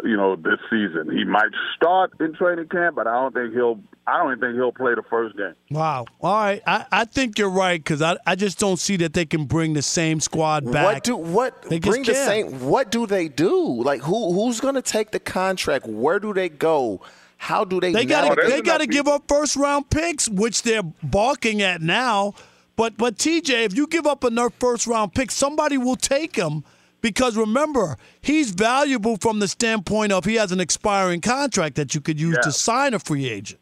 you 0.04 0.18
know, 0.18 0.36
this 0.36 0.60
season. 0.70 1.10
He 1.16 1.24
might 1.24 1.52
start 1.76 2.12
in 2.20 2.34
training 2.34 2.68
camp, 2.68 2.96
but 2.96 3.08
I 3.08 3.14
don't 3.14 3.34
think 3.34 3.54
he'll. 3.54 3.80
I 4.08 4.18
don't 4.20 4.34
even 4.34 4.40
think 4.40 4.56
he'll 4.56 4.72
play 4.72 4.94
the 4.94 5.02
first 5.10 5.36
game. 5.36 5.56
Wow. 5.72 6.06
All 6.22 6.36
right. 6.36 6.62
I, 6.68 6.86
I 6.92 7.06
think 7.06 7.40
you're 7.40 7.50
right 7.50 7.84
because 7.84 8.04
I, 8.04 8.18
I 8.28 8.36
just 8.36 8.60
don't 8.60 8.78
see 8.78 8.98
that 8.98 9.14
they 9.14 9.26
can 9.26 9.46
bring 9.46 9.74
the 9.74 9.82
same 9.82 10.20
squad 10.20 10.72
back. 10.72 10.86
What 10.86 11.04
do 11.04 11.16
what 11.16 11.62
They 11.64 11.80
just 11.80 11.90
bring 11.92 12.04
the 12.04 12.14
same? 12.14 12.60
What 12.66 12.92
do 12.92 13.08
they 13.08 13.28
do? 13.28 13.82
Like 13.82 14.02
who 14.02 14.34
who's 14.34 14.60
going 14.60 14.76
to 14.76 14.84
take 14.84 15.10
the 15.10 15.20
contract? 15.20 15.88
Where 15.88 16.20
do 16.20 16.34
they 16.34 16.50
go? 16.50 17.02
How 17.38 17.64
do 17.64 17.80
they? 17.80 17.94
They 17.94 18.06
got 18.06 18.22
to 18.22 18.28
navigate- 18.30 18.50
they 18.52 18.62
got 18.62 18.78
to 18.80 18.88
give 18.88 19.08
up 19.08 19.28
first 19.28 19.56
round 19.56 19.90
picks, 19.90 20.30
which 20.30 20.62
they're 20.62 20.84
balking 21.02 21.62
at 21.62 21.82
now. 21.82 22.34
But 22.76 22.98
but 22.98 23.18
TJ, 23.18 23.66
if 23.66 23.76
you 23.76 23.88
give 23.88 24.06
up 24.06 24.24
a 24.24 24.50
first 24.60 24.86
round 24.86 25.14
pick, 25.14 25.32
somebody 25.32 25.78
will 25.78 25.96
take 25.96 26.36
him 26.36 26.64
because 27.06 27.38
remember 27.38 27.98
he's 28.20 28.50
valuable 28.50 29.16
from 29.18 29.38
the 29.38 29.48
standpoint 29.48 30.12
of 30.12 30.26
he 30.26 30.34
has 30.34 30.52
an 30.52 30.60
expiring 30.60 31.22
contract 31.22 31.76
that 31.76 31.94
you 31.94 32.02
could 32.02 32.20
use 32.20 32.36
to 32.42 32.52
sign 32.52 32.96
a 32.96 33.00
free 33.00 33.30
agent. 33.30 33.60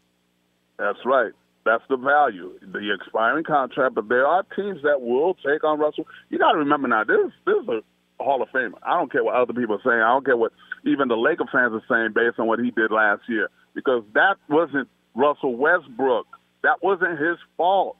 That's 0.78 0.96
right. 1.04 1.30
That's 1.66 1.82
the 1.90 1.98
value, 1.98 2.58
the 2.62 2.94
expiring 2.98 3.44
contract. 3.44 3.96
But 3.96 4.08
there 4.08 4.26
are 4.26 4.44
teams 4.56 4.80
that 4.82 5.02
will 5.02 5.34
take 5.34 5.62
on 5.62 5.78
Russell. 5.78 6.06
You 6.30 6.38
got 6.38 6.52
to 6.52 6.58
remember 6.58 6.88
now, 6.88 7.04
this 7.04 7.32
this 7.44 7.56
is 7.62 7.68
a 7.68 8.24
Hall 8.24 8.40
of 8.40 8.48
Famer. 8.48 8.78
I 8.82 8.98
don't 8.98 9.12
care 9.12 9.22
what 9.22 9.34
other 9.34 9.52
people 9.52 9.74
are 9.74 9.82
saying. 9.84 10.00
I 10.00 10.08
don't 10.14 10.24
care 10.24 10.38
what 10.38 10.52
even 10.86 11.08
the 11.08 11.16
Laker 11.16 11.44
fans 11.52 11.74
are 11.74 11.84
saying 11.86 12.14
based 12.14 12.38
on 12.38 12.46
what 12.46 12.60
he 12.60 12.70
did 12.70 12.90
last 12.90 13.28
year, 13.28 13.50
because 13.74 14.04
that 14.14 14.36
wasn't 14.48 14.88
Russell 15.14 15.54
Westbrook. 15.54 16.26
That 16.62 16.82
wasn't 16.82 17.18
his 17.18 17.36
fault. 17.58 17.98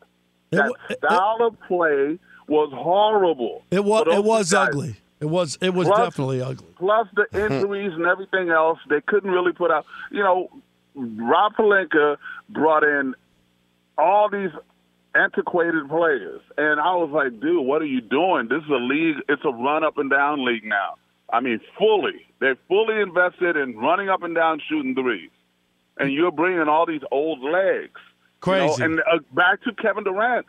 That 0.53 0.73
style 1.05 1.39
of 1.43 1.61
play 1.69 2.19
was 2.49 2.71
horrible. 2.75 3.63
It 3.71 3.85
was 3.85 4.07
it 4.09 4.25
was 4.25 4.51
guys. 4.51 4.69
ugly. 4.69 4.97
It 5.25 5.31
was 5.31 5.57
it 5.63 5.71
was 5.71 5.89
Plus- 5.89 5.99
definitely 5.99 6.43
ugly. 6.43 6.67
Plus 6.77 7.09
the 7.15 7.27
injuries 7.47 7.93
and 7.95 8.05
everything 8.05 8.51
else, 8.51 8.79
they 8.91 9.01
couldn't 9.01 9.31
really 9.31 9.53
put 9.53 9.71
out. 9.71 9.87
You 10.11 10.23
know, 10.23 10.51
Rob 10.95 11.55
Pelinka 11.55 12.19
brought 12.51 12.85
in 12.85 13.15
all 13.97 14.29
these 14.29 14.51
antiquated 15.15 15.89
players, 15.89 16.43
and 16.59 16.79
I 16.79 16.95
was 16.97 17.09
like, 17.11 17.41
dude, 17.41 17.65
what 17.65 17.81
are 17.81 17.87
you 17.87 18.03
doing? 18.03 18.49
This 18.49 18.63
is 18.65 18.69
a 18.69 18.75
league. 18.75 19.17
It's 19.31 19.43
a 19.47 19.51
run 19.51 19.83
up 19.83 19.97
and 19.97 20.11
down 20.11 20.45
league 20.45 20.65
now. 20.65 20.97
I 21.33 21.41
mean, 21.41 21.59
fully. 21.79 22.27
They're 22.41 22.59
fully 22.69 23.01
invested 23.01 23.57
in 23.57 23.79
running 23.79 24.11
up 24.11 24.23
and 24.23 24.35
down, 24.35 24.61
shooting 24.69 24.95
threes, 24.95 25.31
and 25.97 26.13
you're 26.13 26.33
bringing 26.33 26.69
all 26.69 26.85
these 26.85 27.01
old 27.11 27.41
legs. 27.41 27.53
you 27.55 27.81
know? 27.81 27.91
Crazy. 28.41 28.85
And 28.85 29.01
uh, 29.01 29.21
back 29.33 29.63
to 29.63 29.73
Kevin 29.73 30.05
Durant. 30.05 30.45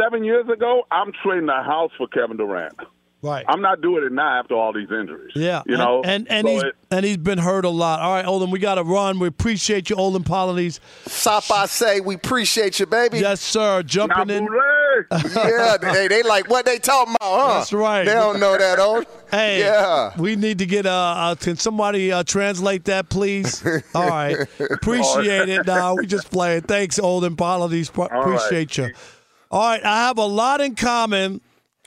Seven 0.00 0.22
years 0.22 0.48
ago, 0.48 0.84
I'm 0.92 1.10
trading 1.24 1.46
the 1.46 1.62
house 1.62 1.90
for 1.98 2.06
Kevin 2.06 2.36
Durant. 2.36 2.78
Right. 3.24 3.44
I'm 3.48 3.62
not 3.62 3.80
doing 3.80 4.04
it 4.04 4.12
now 4.12 4.38
after 4.38 4.54
all 4.54 4.74
these 4.74 4.90
injuries. 4.90 5.32
Yeah, 5.34 5.62
You 5.66 5.78
know, 5.78 6.02
and 6.04 6.28
and, 6.30 6.46
So 6.46 6.52
he's 6.52 6.62
it- 6.62 6.74
and 6.90 7.06
he's 7.06 7.16
been 7.16 7.38
hurt 7.38 7.64
a 7.64 7.70
lot. 7.70 8.00
All 8.00 8.12
right, 8.12 8.24
Olden, 8.26 8.50
we 8.50 8.58
got 8.58 8.74
to 8.74 8.84
run. 8.84 9.18
We 9.18 9.28
appreciate 9.28 9.88
you, 9.88 9.96
Olden 9.96 10.24
Polynice. 10.24 10.78
Stop 11.06 11.48
by 11.48 11.64
say 11.66 12.00
we 12.00 12.16
appreciate 12.16 12.78
you, 12.78 12.84
baby. 12.86 13.18
Yes, 13.20 13.40
sir. 13.40 13.82
Jumping 13.82 14.28
in. 14.28 14.46
yeah, 15.10 15.76
they, 15.80 16.06
they 16.06 16.22
like 16.22 16.48
what 16.50 16.66
they 16.66 16.78
talking 16.78 17.16
about, 17.18 17.40
huh? 17.40 17.54
That's 17.54 17.72
right. 17.72 18.04
They 18.04 18.12
don't 18.12 18.38
know 18.38 18.56
that, 18.58 18.78
old. 18.78 19.06
Hey, 19.30 19.60
Yeah. 19.60 20.12
we 20.16 20.36
need 20.36 20.58
to 20.58 20.66
get. 20.66 20.84
Uh, 20.86 20.90
uh 20.92 21.34
can 21.34 21.56
somebody 21.56 22.12
uh, 22.12 22.22
translate 22.22 22.84
that, 22.84 23.08
please? 23.08 23.64
All 23.94 24.06
right, 24.08 24.36
appreciate 24.70 25.48
it. 25.48 25.66
Nah, 25.66 25.94
we 25.94 26.06
just 26.06 26.30
playing. 26.30 26.60
Thanks, 26.62 26.98
Olden 27.00 27.34
Polynice. 27.36 27.90
Pro- 27.92 28.04
All 28.06 28.10
right. 28.10 28.34
Appreciate 28.36 28.76
you. 28.76 28.90
All 29.50 29.60
right, 29.70 29.84
I 29.84 30.06
have 30.06 30.18
a 30.18 30.26
lot 30.26 30.60
in 30.60 30.74
common 30.76 31.40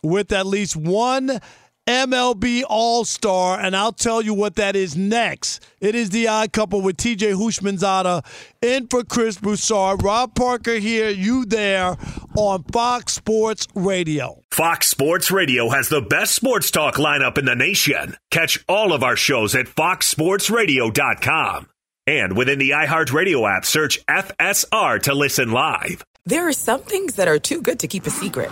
with 0.04 0.32
at 0.32 0.45
least 0.45 0.76
one 0.76 1.39
MLB 1.88 2.64
All 2.68 3.06
Star, 3.06 3.58
and 3.60 3.76
I'll 3.76 3.93
tell 3.93 4.22
you 4.22 4.34
what 4.34 4.56
that 4.56 4.76
is 4.76 4.98
next. 4.98 5.64
It 5.80 5.95
is 5.95 6.10
the 6.10 6.28
odd 6.28 6.52
couple 6.52 6.82
with 6.82 6.98
TJ 6.98 7.36
Houshmandzadeh 7.36 8.26
in 8.62 8.88
for 8.88 9.06
Chris 9.06 9.38
Broussard. 9.38 10.04
Rob 10.04 10.36
Parker 10.36 10.76
here, 10.76 11.10
you 11.10 11.45
there 11.45 11.95
on 12.36 12.64
Fox 12.74 13.14
Sports 13.14 13.68
Radio. 13.74 14.41
Fox 14.52 14.89
Sports 14.89 15.32
Radio 15.32 15.70
has 15.70 15.88
the 15.88 16.02
best 16.02 16.36
sports 16.36 16.70
talk 16.72 16.95
lineup 16.95 17.38
in 17.38 17.45
the 17.45 17.56
nation. 17.56 18.18
Catch 18.32 18.66
all 18.68 18.91
of 18.91 19.02
our 19.02 19.16
shows 19.16 19.56
at 19.56 19.68
foxsportsradio.com. 19.68 21.70
And 22.06 22.38
within 22.38 22.60
the 22.60 22.72
iHeartRadio 22.72 23.50
app, 23.50 23.66
search 23.66 24.06
FSR 24.08 25.02
to 25.04 25.14
listen 25.14 25.52
live. 25.52 26.04
There 26.26 26.45
are 26.48 26.54
some 26.54 26.82
things 26.82 27.16
that 27.16 27.30
are 27.30 27.39
too 27.39 27.62
good 27.62 27.80
to 27.80 27.88
keep 27.88 28.06
a 28.06 28.10
secret. 28.10 28.52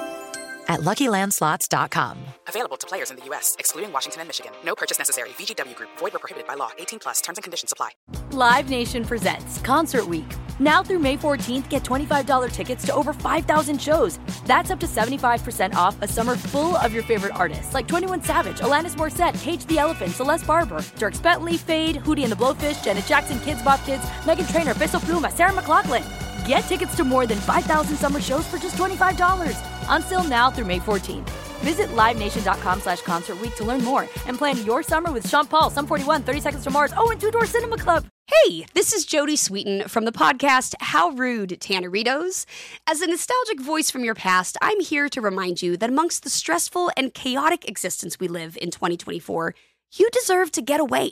at 0.71 0.81
luckylandslots.com. 0.81 2.17
Available 2.47 2.77
to 2.77 2.87
players 2.87 3.11
in 3.11 3.17
the 3.17 3.25
U.S., 3.25 3.55
excluding 3.59 3.91
Washington 3.93 4.21
and 4.21 4.27
Michigan. 4.27 4.51
No 4.65 4.73
purchase 4.75 4.97
necessary. 4.97 5.29
VGW 5.31 5.75
Group, 5.75 5.89
void 5.97 6.13
were 6.13 6.19
prohibited 6.19 6.47
by 6.47 6.55
law. 6.55 6.71
18 6.79 6.99
plus 6.99 7.21
terms 7.21 7.37
and 7.37 7.43
conditions 7.43 7.71
apply. 7.71 7.91
Live 8.31 8.69
Nation 8.69 9.03
presents 9.05 9.59
Concert 9.59 10.07
Week. 10.07 10.25
Now 10.59 10.83
through 10.83 10.99
May 10.99 11.17
14th, 11.17 11.69
get 11.69 11.83
$25 11.83 12.51
tickets 12.51 12.85
to 12.85 12.93
over 12.93 13.13
5,000 13.13 13.81
shows. 13.81 14.19
That's 14.45 14.71
up 14.71 14.79
to 14.79 14.85
75% 14.85 15.73
off 15.73 16.01
a 16.01 16.07
summer 16.07 16.35
full 16.37 16.77
of 16.77 16.93
your 16.93 17.03
favorite 17.03 17.35
artists 17.35 17.73
like 17.73 17.87
21 17.87 18.23
Savage, 18.23 18.59
Alanis 18.59 18.95
Morissette, 18.95 19.39
Cage 19.41 19.65
the 19.65 19.79
Elephant, 19.79 20.11
Celeste 20.11 20.47
Barber, 20.47 20.77
Dierks 20.97 21.21
Bentley, 21.21 21.57
Feid, 21.57 21.97
Hootie 21.97 22.23
and 22.23 22.31
the 22.31 22.35
Blowfish, 22.35 22.83
Janet 22.83 23.05
Jackson, 23.05 23.37
Kidz 23.39 23.63
Bop 23.65 23.83
Kids, 23.85 24.03
Meghan 24.23 24.49
Trainor, 24.51 24.75
Peso 24.75 24.99
Pluma, 24.99 25.31
Sarah 25.31 25.51
McLachlan. 25.51 26.30
Get 26.45 26.61
tickets 26.61 26.95
to 26.95 27.03
more 27.03 27.27
than 27.27 27.39
5,000 27.39 27.97
summer 27.97 28.21
shows 28.21 28.47
for 28.47 28.57
just 28.57 28.75
$25. 28.75 29.55
Until 29.89 30.23
now 30.23 30.49
through 30.49 30.65
May 30.65 30.79
14th. 30.79 31.29
Visit 31.61 31.89
LiveNation.com 31.89 32.81
slash 32.81 33.01
Concert 33.01 33.39
Week 33.39 33.53
to 33.55 33.63
learn 33.63 33.83
more 33.83 34.09
and 34.25 34.35
plan 34.35 34.63
your 34.65 34.81
summer 34.81 35.11
with 35.11 35.27
Sean 35.29 35.45
Paul, 35.45 35.69
Sum 35.69 35.85
41, 35.85 36.23
30 36.23 36.39
Seconds 36.41 36.63
to 36.63 36.71
Mars, 36.71 36.93
oh, 36.97 37.11
and 37.11 37.21
Two 37.21 37.29
Door 37.29 37.45
Cinema 37.45 37.77
Club. 37.77 38.05
Hey, 38.45 38.65
this 38.73 38.93
is 38.93 39.05
Jodie 39.05 39.37
Sweetin 39.37 39.87
from 39.87 40.05
the 40.05 40.11
podcast 40.11 40.73
How 40.79 41.09
Rude 41.09 41.59
Tanneritos. 41.59 42.45
As 42.87 43.01
a 43.01 43.07
nostalgic 43.07 43.59
voice 43.61 43.91
from 43.91 44.03
your 44.03 44.15
past, 44.15 44.57
I'm 44.61 44.79
here 44.79 45.09
to 45.09 45.21
remind 45.21 45.61
you 45.61 45.77
that 45.77 45.89
amongst 45.89 46.23
the 46.23 46.29
stressful 46.31 46.91
and 46.97 47.13
chaotic 47.13 47.67
existence 47.67 48.19
we 48.19 48.27
live 48.27 48.57
in 48.59 48.71
2024, 48.71 49.53
you 49.93 50.09
deserve 50.11 50.51
to 50.53 50.61
get 50.61 50.79
away. 50.79 51.11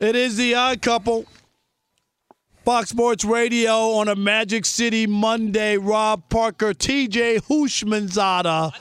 It 0.00 0.14
is 0.14 0.36
the 0.36 0.54
odd 0.54 0.80
couple. 0.80 1.26
Fox 2.64 2.90
Sports 2.90 3.24
Radio 3.24 3.72
on 3.92 4.06
a 4.06 4.14
Magic 4.14 4.64
City 4.64 5.08
Monday. 5.08 5.76
Rob 5.76 6.22
Parker, 6.28 6.72
TJ 6.72 7.40
Houshmandzadeh. 7.48 8.72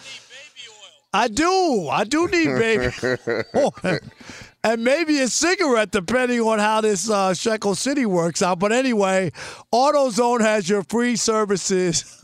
I 1.14 1.28
do. 1.28 1.88
I 1.90 2.04
do 2.04 2.28
need 2.28 2.46
baby. 2.46 2.94
oil. 3.56 3.74
and 4.64 4.84
maybe 4.84 5.20
a 5.20 5.28
cigarette, 5.28 5.90
depending 5.90 6.42
on 6.42 6.60
how 6.60 6.82
this 6.82 7.10
uh, 7.10 7.34
Shekel 7.34 7.74
City 7.74 8.06
works 8.06 8.44
out. 8.44 8.60
But 8.60 8.72
anyway, 8.72 9.32
AutoZone 9.74 10.42
has 10.42 10.70
your 10.70 10.84
free 10.84 11.16
services 11.16 12.22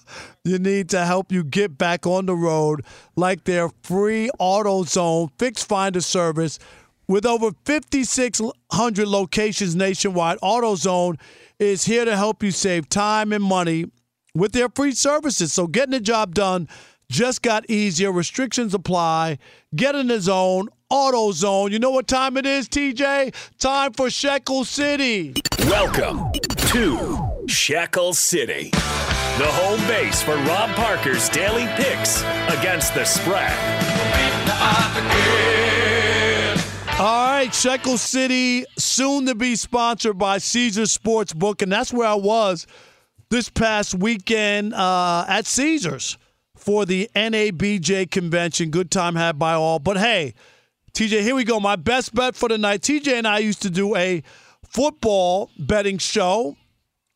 you 0.44 0.60
need 0.60 0.90
to 0.90 1.04
help 1.04 1.32
you 1.32 1.42
get 1.42 1.76
back 1.76 2.06
on 2.06 2.26
the 2.26 2.36
road, 2.36 2.82
like 3.16 3.42
their 3.42 3.70
free 3.82 4.30
AutoZone 4.38 5.30
Fix 5.36 5.64
Finder 5.64 6.00
service. 6.00 6.60
With 7.08 7.24
over 7.24 7.52
5,600 7.64 9.06
locations 9.06 9.76
nationwide, 9.76 10.38
AutoZone 10.40 11.20
is 11.60 11.84
here 11.84 12.04
to 12.04 12.16
help 12.16 12.42
you 12.42 12.50
save 12.50 12.88
time 12.88 13.32
and 13.32 13.44
money 13.44 13.86
with 14.34 14.50
their 14.52 14.68
free 14.68 14.92
services. 14.92 15.52
So 15.52 15.68
getting 15.68 15.92
the 15.92 16.00
job 16.00 16.34
done 16.34 16.68
just 17.08 17.42
got 17.42 17.70
easier. 17.70 18.10
Restrictions 18.10 18.74
apply. 18.74 19.38
Get 19.74 19.94
in 19.94 20.08
the 20.08 20.20
zone. 20.20 20.68
AutoZone. 20.90 21.70
You 21.70 21.78
know 21.78 21.92
what 21.92 22.08
time 22.08 22.36
it 22.36 22.44
is, 22.44 22.68
TJ? 22.68 23.32
Time 23.58 23.92
for 23.92 24.10
Shekel 24.10 24.64
City. 24.64 25.34
Welcome 25.60 26.32
to 26.72 27.46
Shekel 27.46 28.14
City, 28.14 28.70
the 28.70 29.46
home 29.46 29.80
base 29.86 30.22
for 30.22 30.34
Rob 30.34 30.70
Parker's 30.74 31.28
daily 31.28 31.66
picks 31.76 32.22
against 32.48 32.94
the 32.94 33.04
spread. 33.04 33.56
Right, 37.36 37.54
Shekel 37.54 37.98
City, 37.98 38.64
soon 38.78 39.26
to 39.26 39.34
be 39.34 39.56
sponsored 39.56 40.16
by 40.16 40.38
Caesar 40.38 40.84
Sportsbook, 40.84 41.60
and 41.60 41.70
that's 41.70 41.92
where 41.92 42.08
I 42.08 42.14
was 42.14 42.66
this 43.28 43.50
past 43.50 43.94
weekend 43.94 44.72
uh, 44.72 45.26
at 45.28 45.44
Caesars 45.44 46.16
for 46.56 46.86
the 46.86 47.10
NABJ 47.14 48.10
convention. 48.10 48.70
Good 48.70 48.90
time 48.90 49.16
had 49.16 49.38
by 49.38 49.52
all. 49.52 49.78
But 49.78 49.98
hey, 49.98 50.32
TJ, 50.94 51.20
here 51.20 51.34
we 51.34 51.44
go. 51.44 51.60
My 51.60 51.76
best 51.76 52.14
bet 52.14 52.34
for 52.34 52.48
the 52.48 52.56
night. 52.56 52.80
TJ 52.80 53.12
and 53.12 53.26
I 53.26 53.40
used 53.40 53.60
to 53.62 53.70
do 53.70 53.94
a 53.96 54.22
football 54.66 55.50
betting 55.58 55.98
show 55.98 56.56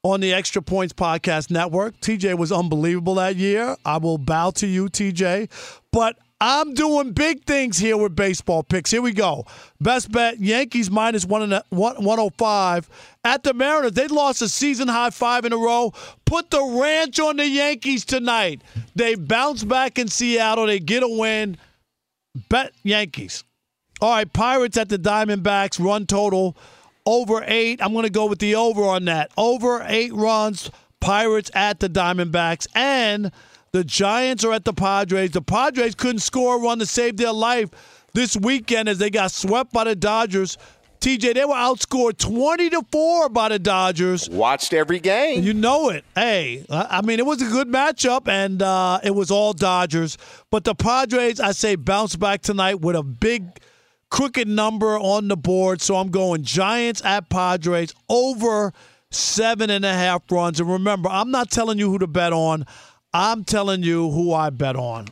on 0.02 0.20
the 0.20 0.34
Extra 0.34 0.60
Points 0.60 0.92
Podcast 0.92 1.50
Network. 1.50 1.98
TJ 2.00 2.36
was 2.36 2.52
unbelievable 2.52 3.14
that 3.14 3.36
year. 3.36 3.74
I 3.86 3.96
will 3.96 4.18
bow 4.18 4.50
to 4.50 4.66
you, 4.66 4.90
TJ. 4.90 5.48
But 5.90 6.18
I'm 6.40 6.72
doing 6.72 7.12
big 7.12 7.44
things 7.44 7.76
here 7.76 7.98
with 7.98 8.16
baseball 8.16 8.62
picks. 8.62 8.90
Here 8.90 9.02
we 9.02 9.12
go. 9.12 9.44
Best 9.80 10.10
bet 10.10 10.40
Yankees 10.40 10.90
minus 10.90 11.26
one 11.26 11.42
and 11.42 11.52
a, 11.52 11.64
one, 11.68 11.96
105 11.96 12.88
at 13.24 13.42
the 13.42 13.52
Mariners. 13.52 13.92
They 13.92 14.06
lost 14.06 14.40
a 14.40 14.48
season 14.48 14.88
high 14.88 15.10
five 15.10 15.44
in 15.44 15.52
a 15.52 15.58
row. 15.58 15.92
Put 16.24 16.50
the 16.50 16.62
ranch 16.62 17.20
on 17.20 17.36
the 17.36 17.46
Yankees 17.46 18.06
tonight. 18.06 18.62
They 18.94 19.16
bounce 19.16 19.64
back 19.64 19.98
in 19.98 20.08
Seattle. 20.08 20.66
They 20.66 20.78
get 20.78 21.02
a 21.02 21.08
win. 21.08 21.58
Bet 22.48 22.72
Yankees. 22.82 23.44
All 24.00 24.10
right, 24.10 24.32
Pirates 24.32 24.78
at 24.78 24.88
the 24.88 24.98
Diamondbacks. 24.98 25.84
Run 25.84 26.06
total 26.06 26.56
over 27.04 27.44
eight. 27.46 27.82
I'm 27.82 27.92
going 27.92 28.04
to 28.04 28.10
go 28.10 28.26
with 28.26 28.38
the 28.38 28.54
over 28.54 28.82
on 28.82 29.04
that. 29.06 29.30
Over 29.36 29.84
eight 29.86 30.14
runs. 30.14 30.70
Pirates 31.00 31.50
at 31.54 31.80
the 31.80 31.88
Diamondbacks. 31.88 32.66
And 32.74 33.30
the 33.72 33.84
Giants 33.84 34.44
are 34.44 34.52
at 34.52 34.64
the 34.64 34.72
Padres. 34.72 35.30
The 35.30 35.42
Padres 35.42 35.94
couldn't 35.94 36.20
score 36.20 36.56
a 36.56 36.58
run 36.58 36.78
to 36.80 36.86
save 36.86 37.16
their 37.16 37.32
life 37.32 37.70
this 38.12 38.36
weekend 38.36 38.88
as 38.88 38.98
they 38.98 39.10
got 39.10 39.30
swept 39.30 39.72
by 39.72 39.84
the 39.84 39.94
Dodgers. 39.94 40.58
TJ, 41.00 41.34
they 41.34 41.44
were 41.46 41.54
outscored 41.54 42.18
20 42.18 42.70
to 42.70 42.82
4 42.92 43.30
by 43.30 43.48
the 43.48 43.58
Dodgers. 43.58 44.28
Watched 44.28 44.74
every 44.74 45.00
game. 45.00 45.42
You 45.42 45.54
know 45.54 45.88
it. 45.88 46.04
Hey, 46.14 46.66
I 46.68 47.00
mean, 47.00 47.18
it 47.18 47.24
was 47.24 47.40
a 47.40 47.46
good 47.46 47.68
matchup, 47.68 48.28
and 48.28 48.60
uh, 48.60 49.00
it 49.02 49.14
was 49.14 49.30
all 49.30 49.54
Dodgers. 49.54 50.18
But 50.50 50.64
the 50.64 50.74
Padres, 50.74 51.40
I 51.40 51.52
say, 51.52 51.76
bounce 51.76 52.16
back 52.16 52.42
tonight 52.42 52.80
with 52.80 52.96
a 52.96 53.02
big, 53.02 53.60
crooked 54.10 54.46
number 54.46 54.98
on 54.98 55.28
the 55.28 55.38
board. 55.38 55.80
So 55.80 55.96
I'm 55.96 56.10
going 56.10 56.42
Giants 56.42 57.02
at 57.02 57.30
Padres 57.30 57.94
over 58.10 58.74
seven 59.10 59.70
and 59.70 59.86
a 59.86 59.94
half 59.94 60.22
runs. 60.30 60.60
And 60.60 60.70
remember, 60.70 61.08
I'm 61.08 61.30
not 61.30 61.50
telling 61.50 61.78
you 61.78 61.90
who 61.90 61.98
to 61.98 62.06
bet 62.06 62.34
on. 62.34 62.66
I'm 63.12 63.44
telling 63.44 63.82
you 63.82 64.10
who 64.10 64.32
I 64.32 64.50
bet 64.50 64.76
on. 64.76 65.06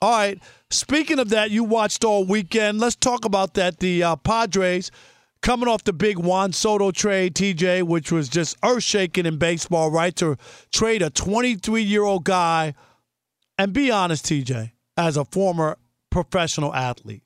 All 0.00 0.10
right. 0.10 0.38
Speaking 0.70 1.18
of 1.18 1.28
that, 1.28 1.50
you 1.50 1.64
watched 1.64 2.04
all 2.04 2.24
weekend. 2.24 2.80
Let's 2.80 2.96
talk 2.96 3.24
about 3.24 3.54
that. 3.54 3.78
The 3.78 4.02
uh, 4.02 4.16
Padres 4.16 4.90
coming 5.42 5.68
off 5.68 5.84
the 5.84 5.92
big 5.92 6.18
Juan 6.18 6.52
Soto 6.52 6.90
trade, 6.90 7.34
TJ, 7.34 7.82
which 7.82 8.10
was 8.10 8.28
just 8.28 8.56
earth 8.64 8.82
shaking 8.82 9.26
in 9.26 9.36
baseball, 9.36 9.90
right? 9.90 10.14
To 10.16 10.36
trade 10.72 11.02
a 11.02 11.10
23 11.10 11.82
year 11.82 12.02
old 12.02 12.24
guy. 12.24 12.74
And 13.58 13.72
be 13.72 13.90
honest, 13.90 14.24
TJ, 14.26 14.72
as 14.96 15.16
a 15.16 15.24
former 15.26 15.76
professional 16.10 16.74
athlete, 16.74 17.22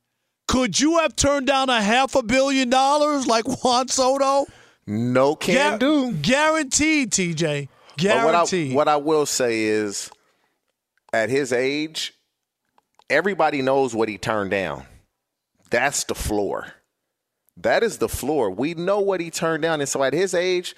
could 0.49 0.79
you 0.79 0.99
have 0.99 1.15
turned 1.17 1.47
down 1.47 1.71
a 1.71 1.81
half 1.81 2.15
a 2.15 2.23
billion 2.23 2.69
dollars 2.69 3.27
like 3.27 3.45
Juan 3.63 3.89
Soto? 3.89 4.47
No 4.87 5.35
can 5.35 5.79
do. 5.79 6.13
Guaranteed, 6.13 7.11
TJ. 7.11 7.69
But 7.97 8.03
Guaranteed. 8.03 8.75
what 8.75 8.89
I, 8.89 8.97
what 8.97 9.03
I 9.03 9.05
will 9.05 9.27
say 9.27 9.63
is, 9.65 10.11
at 11.13 11.31
his 11.31 11.53
age, 11.53 12.15
everybody 13.09 13.63
knows 13.63 13.95
what 13.95 14.09
he 14.09 14.19
turned 14.19 14.51
down. 14.51 14.87
That's 15.71 16.05
the 16.05 16.15
floor. 16.15 16.75
That 17.57 17.83
is 17.83 17.99
the 17.99 18.09
floor. 18.09 18.51
We 18.51 18.75
know 18.75 19.01
what 19.01 19.21
he 19.21 19.31
turned 19.31 19.63
down. 19.63 19.81
And 19.81 19.89
so 19.89 20.03
at 20.03 20.13
his 20.13 20.35
age, 20.35 20.75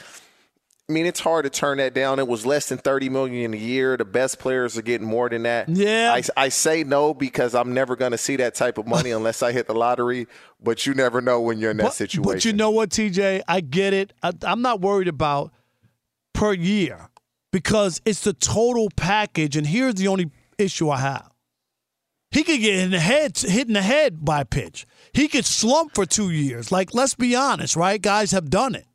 I 0.88 0.92
mean, 0.94 1.04
it's 1.04 1.20
hard 1.20 1.44
to 1.44 1.50
turn 1.50 1.78
that 1.78 1.92
down. 1.92 2.18
It 2.18 2.26
was 2.26 2.46
less 2.46 2.70
than 2.70 2.78
thirty 2.78 3.10
million 3.10 3.52
a 3.52 3.56
year. 3.58 3.98
The 3.98 4.06
best 4.06 4.38
players 4.38 4.78
are 4.78 4.82
getting 4.82 5.06
more 5.06 5.28
than 5.28 5.42
that. 5.42 5.68
Yeah, 5.68 6.14
I, 6.14 6.44
I 6.44 6.48
say 6.48 6.82
no 6.82 7.12
because 7.12 7.54
I'm 7.54 7.74
never 7.74 7.94
going 7.94 8.12
to 8.12 8.18
see 8.18 8.36
that 8.36 8.54
type 8.54 8.78
of 8.78 8.86
money 8.86 9.10
unless 9.18 9.42
I 9.42 9.52
hit 9.52 9.66
the 9.66 9.74
lottery. 9.74 10.28
But 10.62 10.86
you 10.86 10.94
never 10.94 11.20
know 11.20 11.42
when 11.42 11.58
you're 11.58 11.72
in 11.72 11.76
that 11.76 11.82
but, 11.82 11.92
situation. 11.92 12.32
But 12.32 12.44
you 12.46 12.54
know 12.54 12.70
what, 12.70 12.88
TJ? 12.88 13.42
I 13.46 13.60
get 13.60 13.92
it. 13.92 14.14
I, 14.22 14.32
I'm 14.42 14.62
not 14.62 14.80
worried 14.80 15.08
about 15.08 15.52
per 16.32 16.54
year 16.54 17.10
because 17.52 18.00
it's 18.04 18.22
the 18.22 18.32
total 18.32 18.88
package. 18.96 19.56
And 19.56 19.66
here's 19.66 19.94
the 19.94 20.08
only 20.08 20.30
issue 20.58 20.90
I 20.90 20.98
have: 20.98 21.30
he 22.30 22.42
could 22.44 22.60
get 22.60 22.78
in 22.78 22.90
the 22.90 23.00
head, 23.00 23.38
hit 23.38 23.68
in 23.68 23.74
the 23.74 23.82
head 23.82 24.24
by 24.24 24.42
a 24.42 24.44
pitch. 24.44 24.86
He 25.12 25.28
could 25.28 25.44
slump 25.44 25.94
for 25.94 26.06
two 26.06 26.30
years. 26.30 26.70
Like, 26.70 26.94
let's 26.94 27.14
be 27.14 27.34
honest, 27.34 27.76
right? 27.76 28.00
Guys 28.00 28.30
have 28.32 28.50
done 28.50 28.74
it 28.74 28.86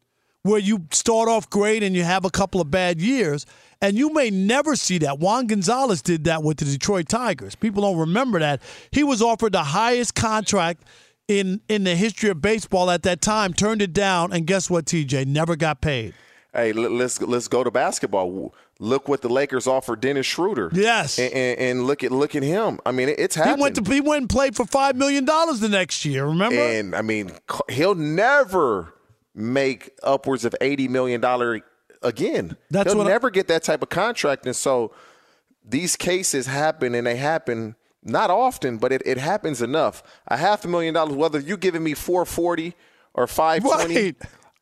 where 0.43 0.59
you 0.59 0.85
start 0.91 1.29
off 1.29 1.49
great 1.49 1.83
and 1.83 1.95
you 1.95 2.03
have 2.03 2.25
a 2.25 2.29
couple 2.29 2.61
of 2.61 2.69
bad 2.69 3.01
years, 3.01 3.45
and 3.81 3.97
you 3.97 4.13
may 4.13 4.29
never 4.29 4.75
see 4.75 4.97
that. 4.99 5.19
Juan 5.19 5.47
Gonzalez 5.47 6.01
did 6.01 6.25
that 6.25 6.43
with 6.43 6.57
the 6.57 6.65
Detroit 6.65 7.07
Tigers. 7.07 7.55
People 7.55 7.81
don't 7.83 7.97
remember 7.97 8.39
that. 8.39 8.61
He 8.91 9.03
was 9.03 9.21
offered 9.21 9.53
the 9.53 9.63
highest 9.63 10.15
contract 10.15 10.83
in 11.29 11.61
in 11.69 11.85
the 11.85 11.95
history 11.95 12.29
of 12.29 12.41
baseball 12.41 12.91
at 12.91 13.03
that 13.03 13.21
time, 13.21 13.53
turned 13.53 13.81
it 13.81 13.93
down, 13.93 14.33
and 14.33 14.45
guess 14.45 14.69
what, 14.69 14.85
TJ? 14.85 15.25
Never 15.25 15.55
got 15.55 15.81
paid. 15.81 16.13
Hey, 16.53 16.71
let's 16.71 17.19
let's 17.21 17.47
go 17.47 17.63
to 17.63 17.71
basketball. 17.71 18.53
Look 18.79 19.07
what 19.07 19.21
the 19.21 19.29
Lakers 19.29 19.65
offered 19.65 20.01
Dennis 20.01 20.25
Schroeder. 20.27 20.69
Yes, 20.73 21.17
and, 21.17 21.33
and, 21.33 21.59
and 21.59 21.83
look 21.87 22.03
at 22.03 22.11
look 22.11 22.35
at 22.35 22.43
him. 22.43 22.79
I 22.85 22.91
mean, 22.91 23.09
it's 23.09 23.35
happening. 23.35 23.57
He 23.57 23.61
went 23.63 23.75
to 23.77 23.91
he 23.93 24.01
went 24.01 24.21
and 24.21 24.29
played 24.29 24.55
for 24.55 24.65
five 24.65 24.95
million 24.95 25.25
dollars 25.25 25.59
the 25.61 25.69
next 25.69 26.05
year. 26.05 26.25
Remember? 26.25 26.55
And 26.59 26.95
I 26.95 27.01
mean, 27.01 27.31
he'll 27.69 27.95
never 27.95 28.93
make 29.33 29.91
upwards 30.03 30.45
of 30.45 30.53
eighty 30.61 30.87
million 30.87 31.21
dollar 31.21 31.61
again. 32.03 32.55
That's 32.69 32.89
They'll 32.89 32.97
what 32.99 33.07
I- 33.07 33.11
never 33.11 33.31
get 33.31 33.47
that 33.47 33.63
type 33.63 33.81
of 33.81 33.89
contract, 33.89 34.45
and 34.45 34.55
so 34.55 34.93
these 35.65 35.95
cases 35.95 36.45
happen, 36.45 36.93
and 36.93 37.07
they 37.07 37.15
happen 37.15 37.75
not 38.03 38.29
often, 38.29 38.77
but 38.77 38.91
it, 38.91 39.01
it 39.05 39.17
happens 39.17 39.61
enough. 39.61 40.03
A 40.27 40.37
half 40.37 40.65
a 40.65 40.67
million 40.67 40.93
dollars, 40.93 41.15
whether 41.15 41.39
you're 41.39 41.57
giving 41.57 41.83
me 41.83 41.93
four 41.95 42.25
forty 42.25 42.75
or 43.15 43.25
five 43.25 43.63
twenty, 43.63 43.95
Right. 43.95 44.15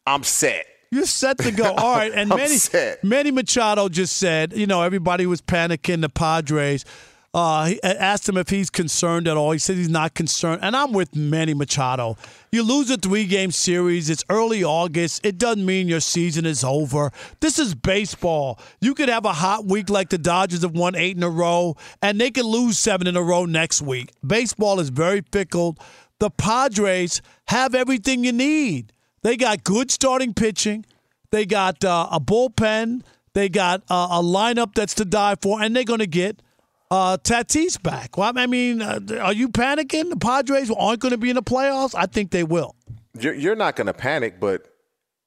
I'm 0.08 0.24
set. 0.24 0.68
You're 0.92 1.06
set 1.06 1.38
to 1.40 1.52
go. 1.52 1.74
All 1.74 1.96
right. 1.96 2.12
And 2.14 2.30
Manny. 2.36 2.58
Manny 3.02 3.32
Machado 3.32 3.90
just 3.90 4.18
said, 4.18 4.54
you 4.54 4.68
know, 4.68 4.82
everybody 4.82 5.26
was 5.26 5.42
panicking. 5.42 6.02
The 6.02 6.10
Padres 6.10 6.86
uh, 7.34 7.66
he 7.66 7.82
asked 7.82 8.28
him 8.28 8.36
if 8.36 8.50
he's 8.50 8.70
concerned 8.70 9.28
at 9.28 9.38
all. 9.38 9.52
He 9.52 9.60
said 9.60 9.78
he's 9.78 9.90
not 9.90 10.14
concerned. 10.14 10.60
And 10.64 10.76
I'm 10.76 10.92
with 10.92 11.16
Manny 11.16 11.54
Machado. 11.54 12.18
You 12.52 12.64
lose 12.64 12.90
a 12.90 12.98
three 12.98 13.26
game 13.26 13.52
series. 13.52 14.10
It's 14.10 14.26
early 14.30 14.64
August. 14.66 15.26
It 15.26 15.38
doesn't 15.38 15.66
mean 15.66 15.88
your 15.88 16.02
season 16.02 16.46
is 16.46 16.64
over. 16.64 17.12
This 17.40 17.58
is 17.58 17.74
baseball. 17.74 18.60
You 18.82 18.94
could 18.94 19.08
have 19.08 19.24
a 19.24 19.32
hot 19.32 19.66
week 19.66 19.90
like 19.90 20.10
the 20.10 20.18
Dodgers 20.18 20.64
have 20.64 20.74
won 20.74 20.96
eight 20.96 21.16
in 21.16 21.24
a 21.24 21.30
row, 21.30 21.78
and 22.02 22.20
they 22.20 22.32
could 22.32 22.46
lose 22.46 22.78
seven 22.78 23.08
in 23.08 23.16
a 23.16 23.24
row 23.24 23.46
next 23.46 23.82
week. 23.82 24.12
Baseball 24.26 24.82
is 24.82 24.90
very 24.90 25.24
fickle. 25.32 25.78
The 26.20 26.30
Padres 26.30 27.22
have 27.48 27.74
everything 27.74 28.26
you 28.26 28.34
need. 28.34 28.92
They 29.24 29.38
got 29.38 29.64
good 29.64 29.92
starting 29.92 30.34
pitching. 30.34 30.86
They 31.32 31.46
got 31.46 31.84
uh, 31.84 32.08
a 32.12 32.20
bullpen. 32.20 33.04
They 33.34 33.50
got 33.50 33.84
uh, 33.90 34.08
a 34.12 34.22
lineup 34.22 34.74
that's 34.74 34.96
to 34.96 35.06
die 35.06 35.36
for, 35.42 35.62
and 35.62 35.76
they're 35.76 35.84
going 35.84 36.00
to 36.00 36.08
get 36.08 36.42
uh, 36.90 37.18
Tatis 37.18 37.82
back. 37.82 38.18
Well, 38.18 38.34
I 38.36 38.48
mean, 38.48 38.82
uh, 38.82 39.00
are 39.22 39.34
you 39.34 39.48
panicking? 39.48 40.10
The 40.10 40.18
Padres 40.18 40.70
aren't 40.70 41.00
going 41.00 41.14
to 41.14 41.18
be 41.18 41.30
in 41.30 41.36
the 41.36 41.44
playoffs. 41.44 41.96
I 41.96 42.06
think 42.06 42.32
they 42.32 42.44
will. 42.44 42.76
You're, 43.18 43.34
you're 43.34 43.56
not 43.56 43.76
going 43.76 43.88
to 43.88 43.94
panic, 43.94 44.40
but 44.40 44.68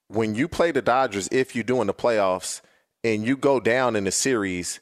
when 0.09 0.35
you 0.35 0.49
play 0.49 0.71
the 0.71 0.83
Dodgers, 0.83 1.29
if 1.33 1.57
you 1.57 1.63
do 1.63 1.81
in 1.81 1.87
the 1.87 1.95
playoffs 1.95 2.61
and 3.03 3.25
you 3.25 3.37
go 3.37 3.61
down 3.61 3.97
in 3.97 4.05
the 4.05 4.13
series, 4.13 4.81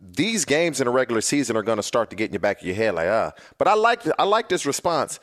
these 0.00 0.44
games 0.44 0.80
in 0.80 0.86
the 0.86 0.90
regular 0.92 1.20
season 1.20 1.56
are 1.56 1.62
going 1.62 1.76
to 1.76 1.82
start 1.82 2.10
to 2.10 2.16
get 2.16 2.26
in 2.26 2.32
your 2.32 2.40
back 2.40 2.60
of 2.60 2.66
your 2.66 2.76
head, 2.76 2.94
like 2.94 3.08
ah. 3.08 3.32
But 3.58 3.68
I 3.68 3.74
like 3.74 4.02
I 4.18 4.24
like 4.24 4.48
this 4.48 4.66
response. 4.66 5.20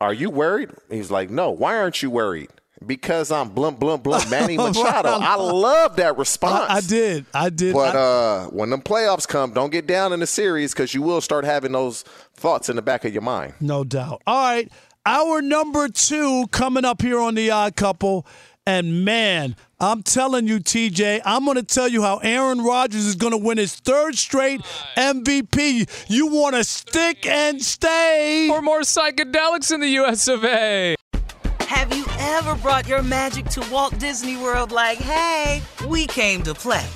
Are 0.00 0.12
you 0.12 0.30
worried? 0.30 0.70
He's 0.90 1.10
like, 1.10 1.28
no. 1.30 1.50
Why 1.50 1.76
aren't 1.76 2.02
you 2.02 2.10
worried? 2.10 2.50
Because 2.86 3.32
I'm 3.32 3.48
blum 3.48 3.74
blum 3.74 4.00
blum 4.02 4.28
Manny 4.30 4.56
Machado. 4.56 5.08
I 5.08 5.34
love 5.34 5.96
that 5.96 6.16
response. 6.16 6.70
I, 6.70 6.76
I 6.76 6.80
did. 6.80 7.26
I 7.34 7.50
did. 7.50 7.74
But 7.74 7.96
I- 7.96 7.98
uh, 7.98 8.44
when 8.50 8.70
the 8.70 8.76
playoffs 8.78 9.26
come, 9.26 9.52
don't 9.52 9.70
get 9.70 9.86
down 9.88 10.12
in 10.12 10.20
the 10.20 10.26
series 10.28 10.72
because 10.72 10.94
you 10.94 11.02
will 11.02 11.20
start 11.20 11.44
having 11.44 11.72
those 11.72 12.02
thoughts 12.34 12.68
in 12.68 12.76
the 12.76 12.82
back 12.82 13.04
of 13.04 13.12
your 13.12 13.22
mind. 13.22 13.54
No 13.60 13.82
doubt. 13.82 14.22
All 14.28 14.40
right. 14.40 14.70
Our 15.04 15.40
number 15.42 15.88
two 15.88 16.46
coming 16.52 16.84
up 16.84 17.00
here 17.02 17.18
on 17.18 17.34
The 17.34 17.50
Odd 17.50 17.74
Couple. 17.76 18.26
And 18.68 19.02
man, 19.02 19.56
I'm 19.80 20.02
telling 20.02 20.46
you, 20.46 20.58
TJ, 20.58 21.22
I'm 21.24 21.46
going 21.46 21.56
to 21.56 21.62
tell 21.62 21.88
you 21.88 22.02
how 22.02 22.18
Aaron 22.18 22.62
Rodgers 22.62 23.06
is 23.06 23.14
going 23.14 23.30
to 23.30 23.38
win 23.38 23.56
his 23.56 23.74
third 23.74 24.18
straight 24.18 24.60
MVP. 24.94 25.88
You 26.10 26.26
want 26.26 26.54
to 26.54 26.62
stick 26.64 27.24
and 27.24 27.62
stay. 27.62 28.46
For 28.46 28.60
more 28.60 28.80
psychedelics 28.80 29.72
in 29.72 29.80
the 29.80 29.88
US 30.00 30.28
of 30.28 30.44
A. 30.44 30.96
Have 31.60 31.96
you 31.96 32.04
ever 32.18 32.56
brought 32.56 32.86
your 32.86 33.02
magic 33.02 33.46
to 33.46 33.66
Walt 33.70 33.98
Disney 33.98 34.36
World 34.36 34.70
like, 34.70 34.98
hey, 34.98 35.62
we 35.88 36.06
came 36.06 36.42
to 36.42 36.52
play? 36.52 36.86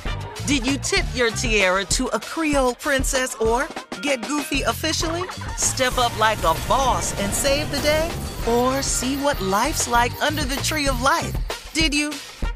Did 0.46 0.66
you 0.66 0.76
tip 0.76 1.06
your 1.14 1.30
tiara 1.30 1.86
to 1.86 2.08
a 2.08 2.20
Creole 2.20 2.74
princess 2.74 3.34
or 3.36 3.66
get 4.02 4.20
goofy 4.28 4.60
officially? 4.60 5.22
Step 5.56 5.96
up 5.96 6.16
like 6.18 6.40
a 6.40 6.54
boss 6.68 7.18
and 7.18 7.32
save 7.32 7.70
the 7.70 7.80
day? 7.80 8.10
Or 8.46 8.82
see 8.82 9.16
what 9.16 9.40
life's 9.40 9.88
like 9.88 10.12
under 10.20 10.44
the 10.44 10.56
tree 10.56 10.86
of 10.86 11.00
life? 11.00 11.34
Did 11.74 11.94
you? 11.94 12.10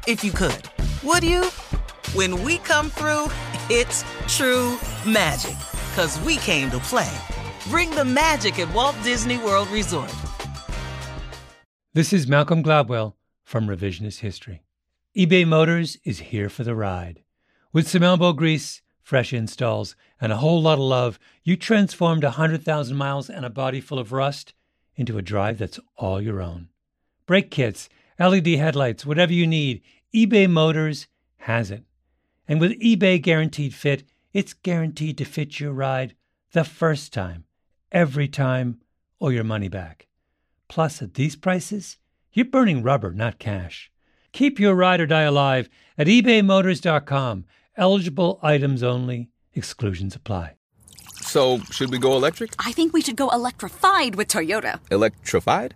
If 0.05 0.23
you 0.23 0.31
could. 0.31 0.69
Would 1.03 1.23
you? 1.23 1.45
When 2.13 2.43
we 2.43 2.59
come 2.59 2.91
through, 2.91 3.31
it's 3.67 4.05
true 4.27 4.77
magic. 5.07 5.57
Cause 5.95 6.19
we 6.19 6.35
came 6.37 6.69
to 6.69 6.77
play. 6.77 7.11
Bring 7.67 7.89
the 7.89 8.05
magic 8.05 8.59
at 8.59 8.71
Walt 8.75 8.95
Disney 9.03 9.39
World 9.39 9.69
Resort. 9.69 10.13
This 11.95 12.13
is 12.13 12.27
Malcolm 12.27 12.63
Gladwell 12.63 13.13
from 13.43 13.65
Revisionist 13.65 14.19
History. 14.19 14.61
eBay 15.17 15.47
Motors 15.47 15.97
is 16.03 16.19
here 16.19 16.47
for 16.47 16.63
the 16.63 16.75
ride. 16.75 17.23
With 17.73 17.87
some 17.87 18.03
elbow 18.03 18.33
grease, 18.33 18.83
fresh 19.01 19.33
installs, 19.33 19.95
and 20.21 20.31
a 20.31 20.37
whole 20.37 20.61
lot 20.61 20.73
of 20.73 20.81
love, 20.81 21.17
you 21.43 21.57
transformed 21.57 22.23
100,000 22.23 22.95
miles 22.95 23.31
and 23.31 23.45
a 23.45 23.49
body 23.49 23.81
full 23.81 23.97
of 23.97 24.11
rust 24.11 24.53
into 24.95 25.17
a 25.17 25.23
drive 25.23 25.57
that's 25.57 25.79
all 25.95 26.21
your 26.21 26.39
own. 26.39 26.69
Brake 27.25 27.49
kits, 27.49 27.89
LED 28.19 28.47
headlights, 28.47 29.05
whatever 29.05 29.33
you 29.33 29.45
need, 29.45 29.81
eBay 30.13 30.49
Motors 30.49 31.07
has 31.37 31.69
it. 31.69 31.83
And 32.47 32.59
with 32.59 32.79
eBay 32.81 33.21
Guaranteed 33.21 33.73
Fit, 33.73 34.03
it's 34.33 34.53
guaranteed 34.53 35.17
to 35.17 35.25
fit 35.25 35.59
your 35.59 35.73
ride 35.73 36.15
the 36.53 36.63
first 36.63 37.13
time, 37.13 37.45
every 37.91 38.27
time, 38.27 38.79
or 39.19 39.31
your 39.31 39.43
money 39.43 39.67
back. 39.67 40.07
Plus, 40.67 41.01
at 41.01 41.13
these 41.13 41.35
prices, 41.35 41.97
you're 42.33 42.45
burning 42.45 42.83
rubber, 42.83 43.11
not 43.11 43.39
cash. 43.39 43.91
Keep 44.31 44.59
your 44.59 44.75
ride 44.75 44.99
or 44.99 45.07
die 45.07 45.23
alive 45.23 45.69
at 45.97 46.07
ebaymotors.com. 46.07 47.45
Eligible 47.75 48.39
items 48.41 48.83
only, 48.83 49.29
exclusions 49.53 50.15
apply. 50.15 50.55
So, 51.21 51.59
should 51.71 51.91
we 51.91 51.97
go 51.97 52.15
electric? 52.15 52.53
I 52.59 52.71
think 52.71 52.93
we 52.93 53.01
should 53.01 53.15
go 53.15 53.29
electrified 53.29 54.15
with 54.15 54.27
Toyota. 54.27 54.79
Electrified? 54.91 55.75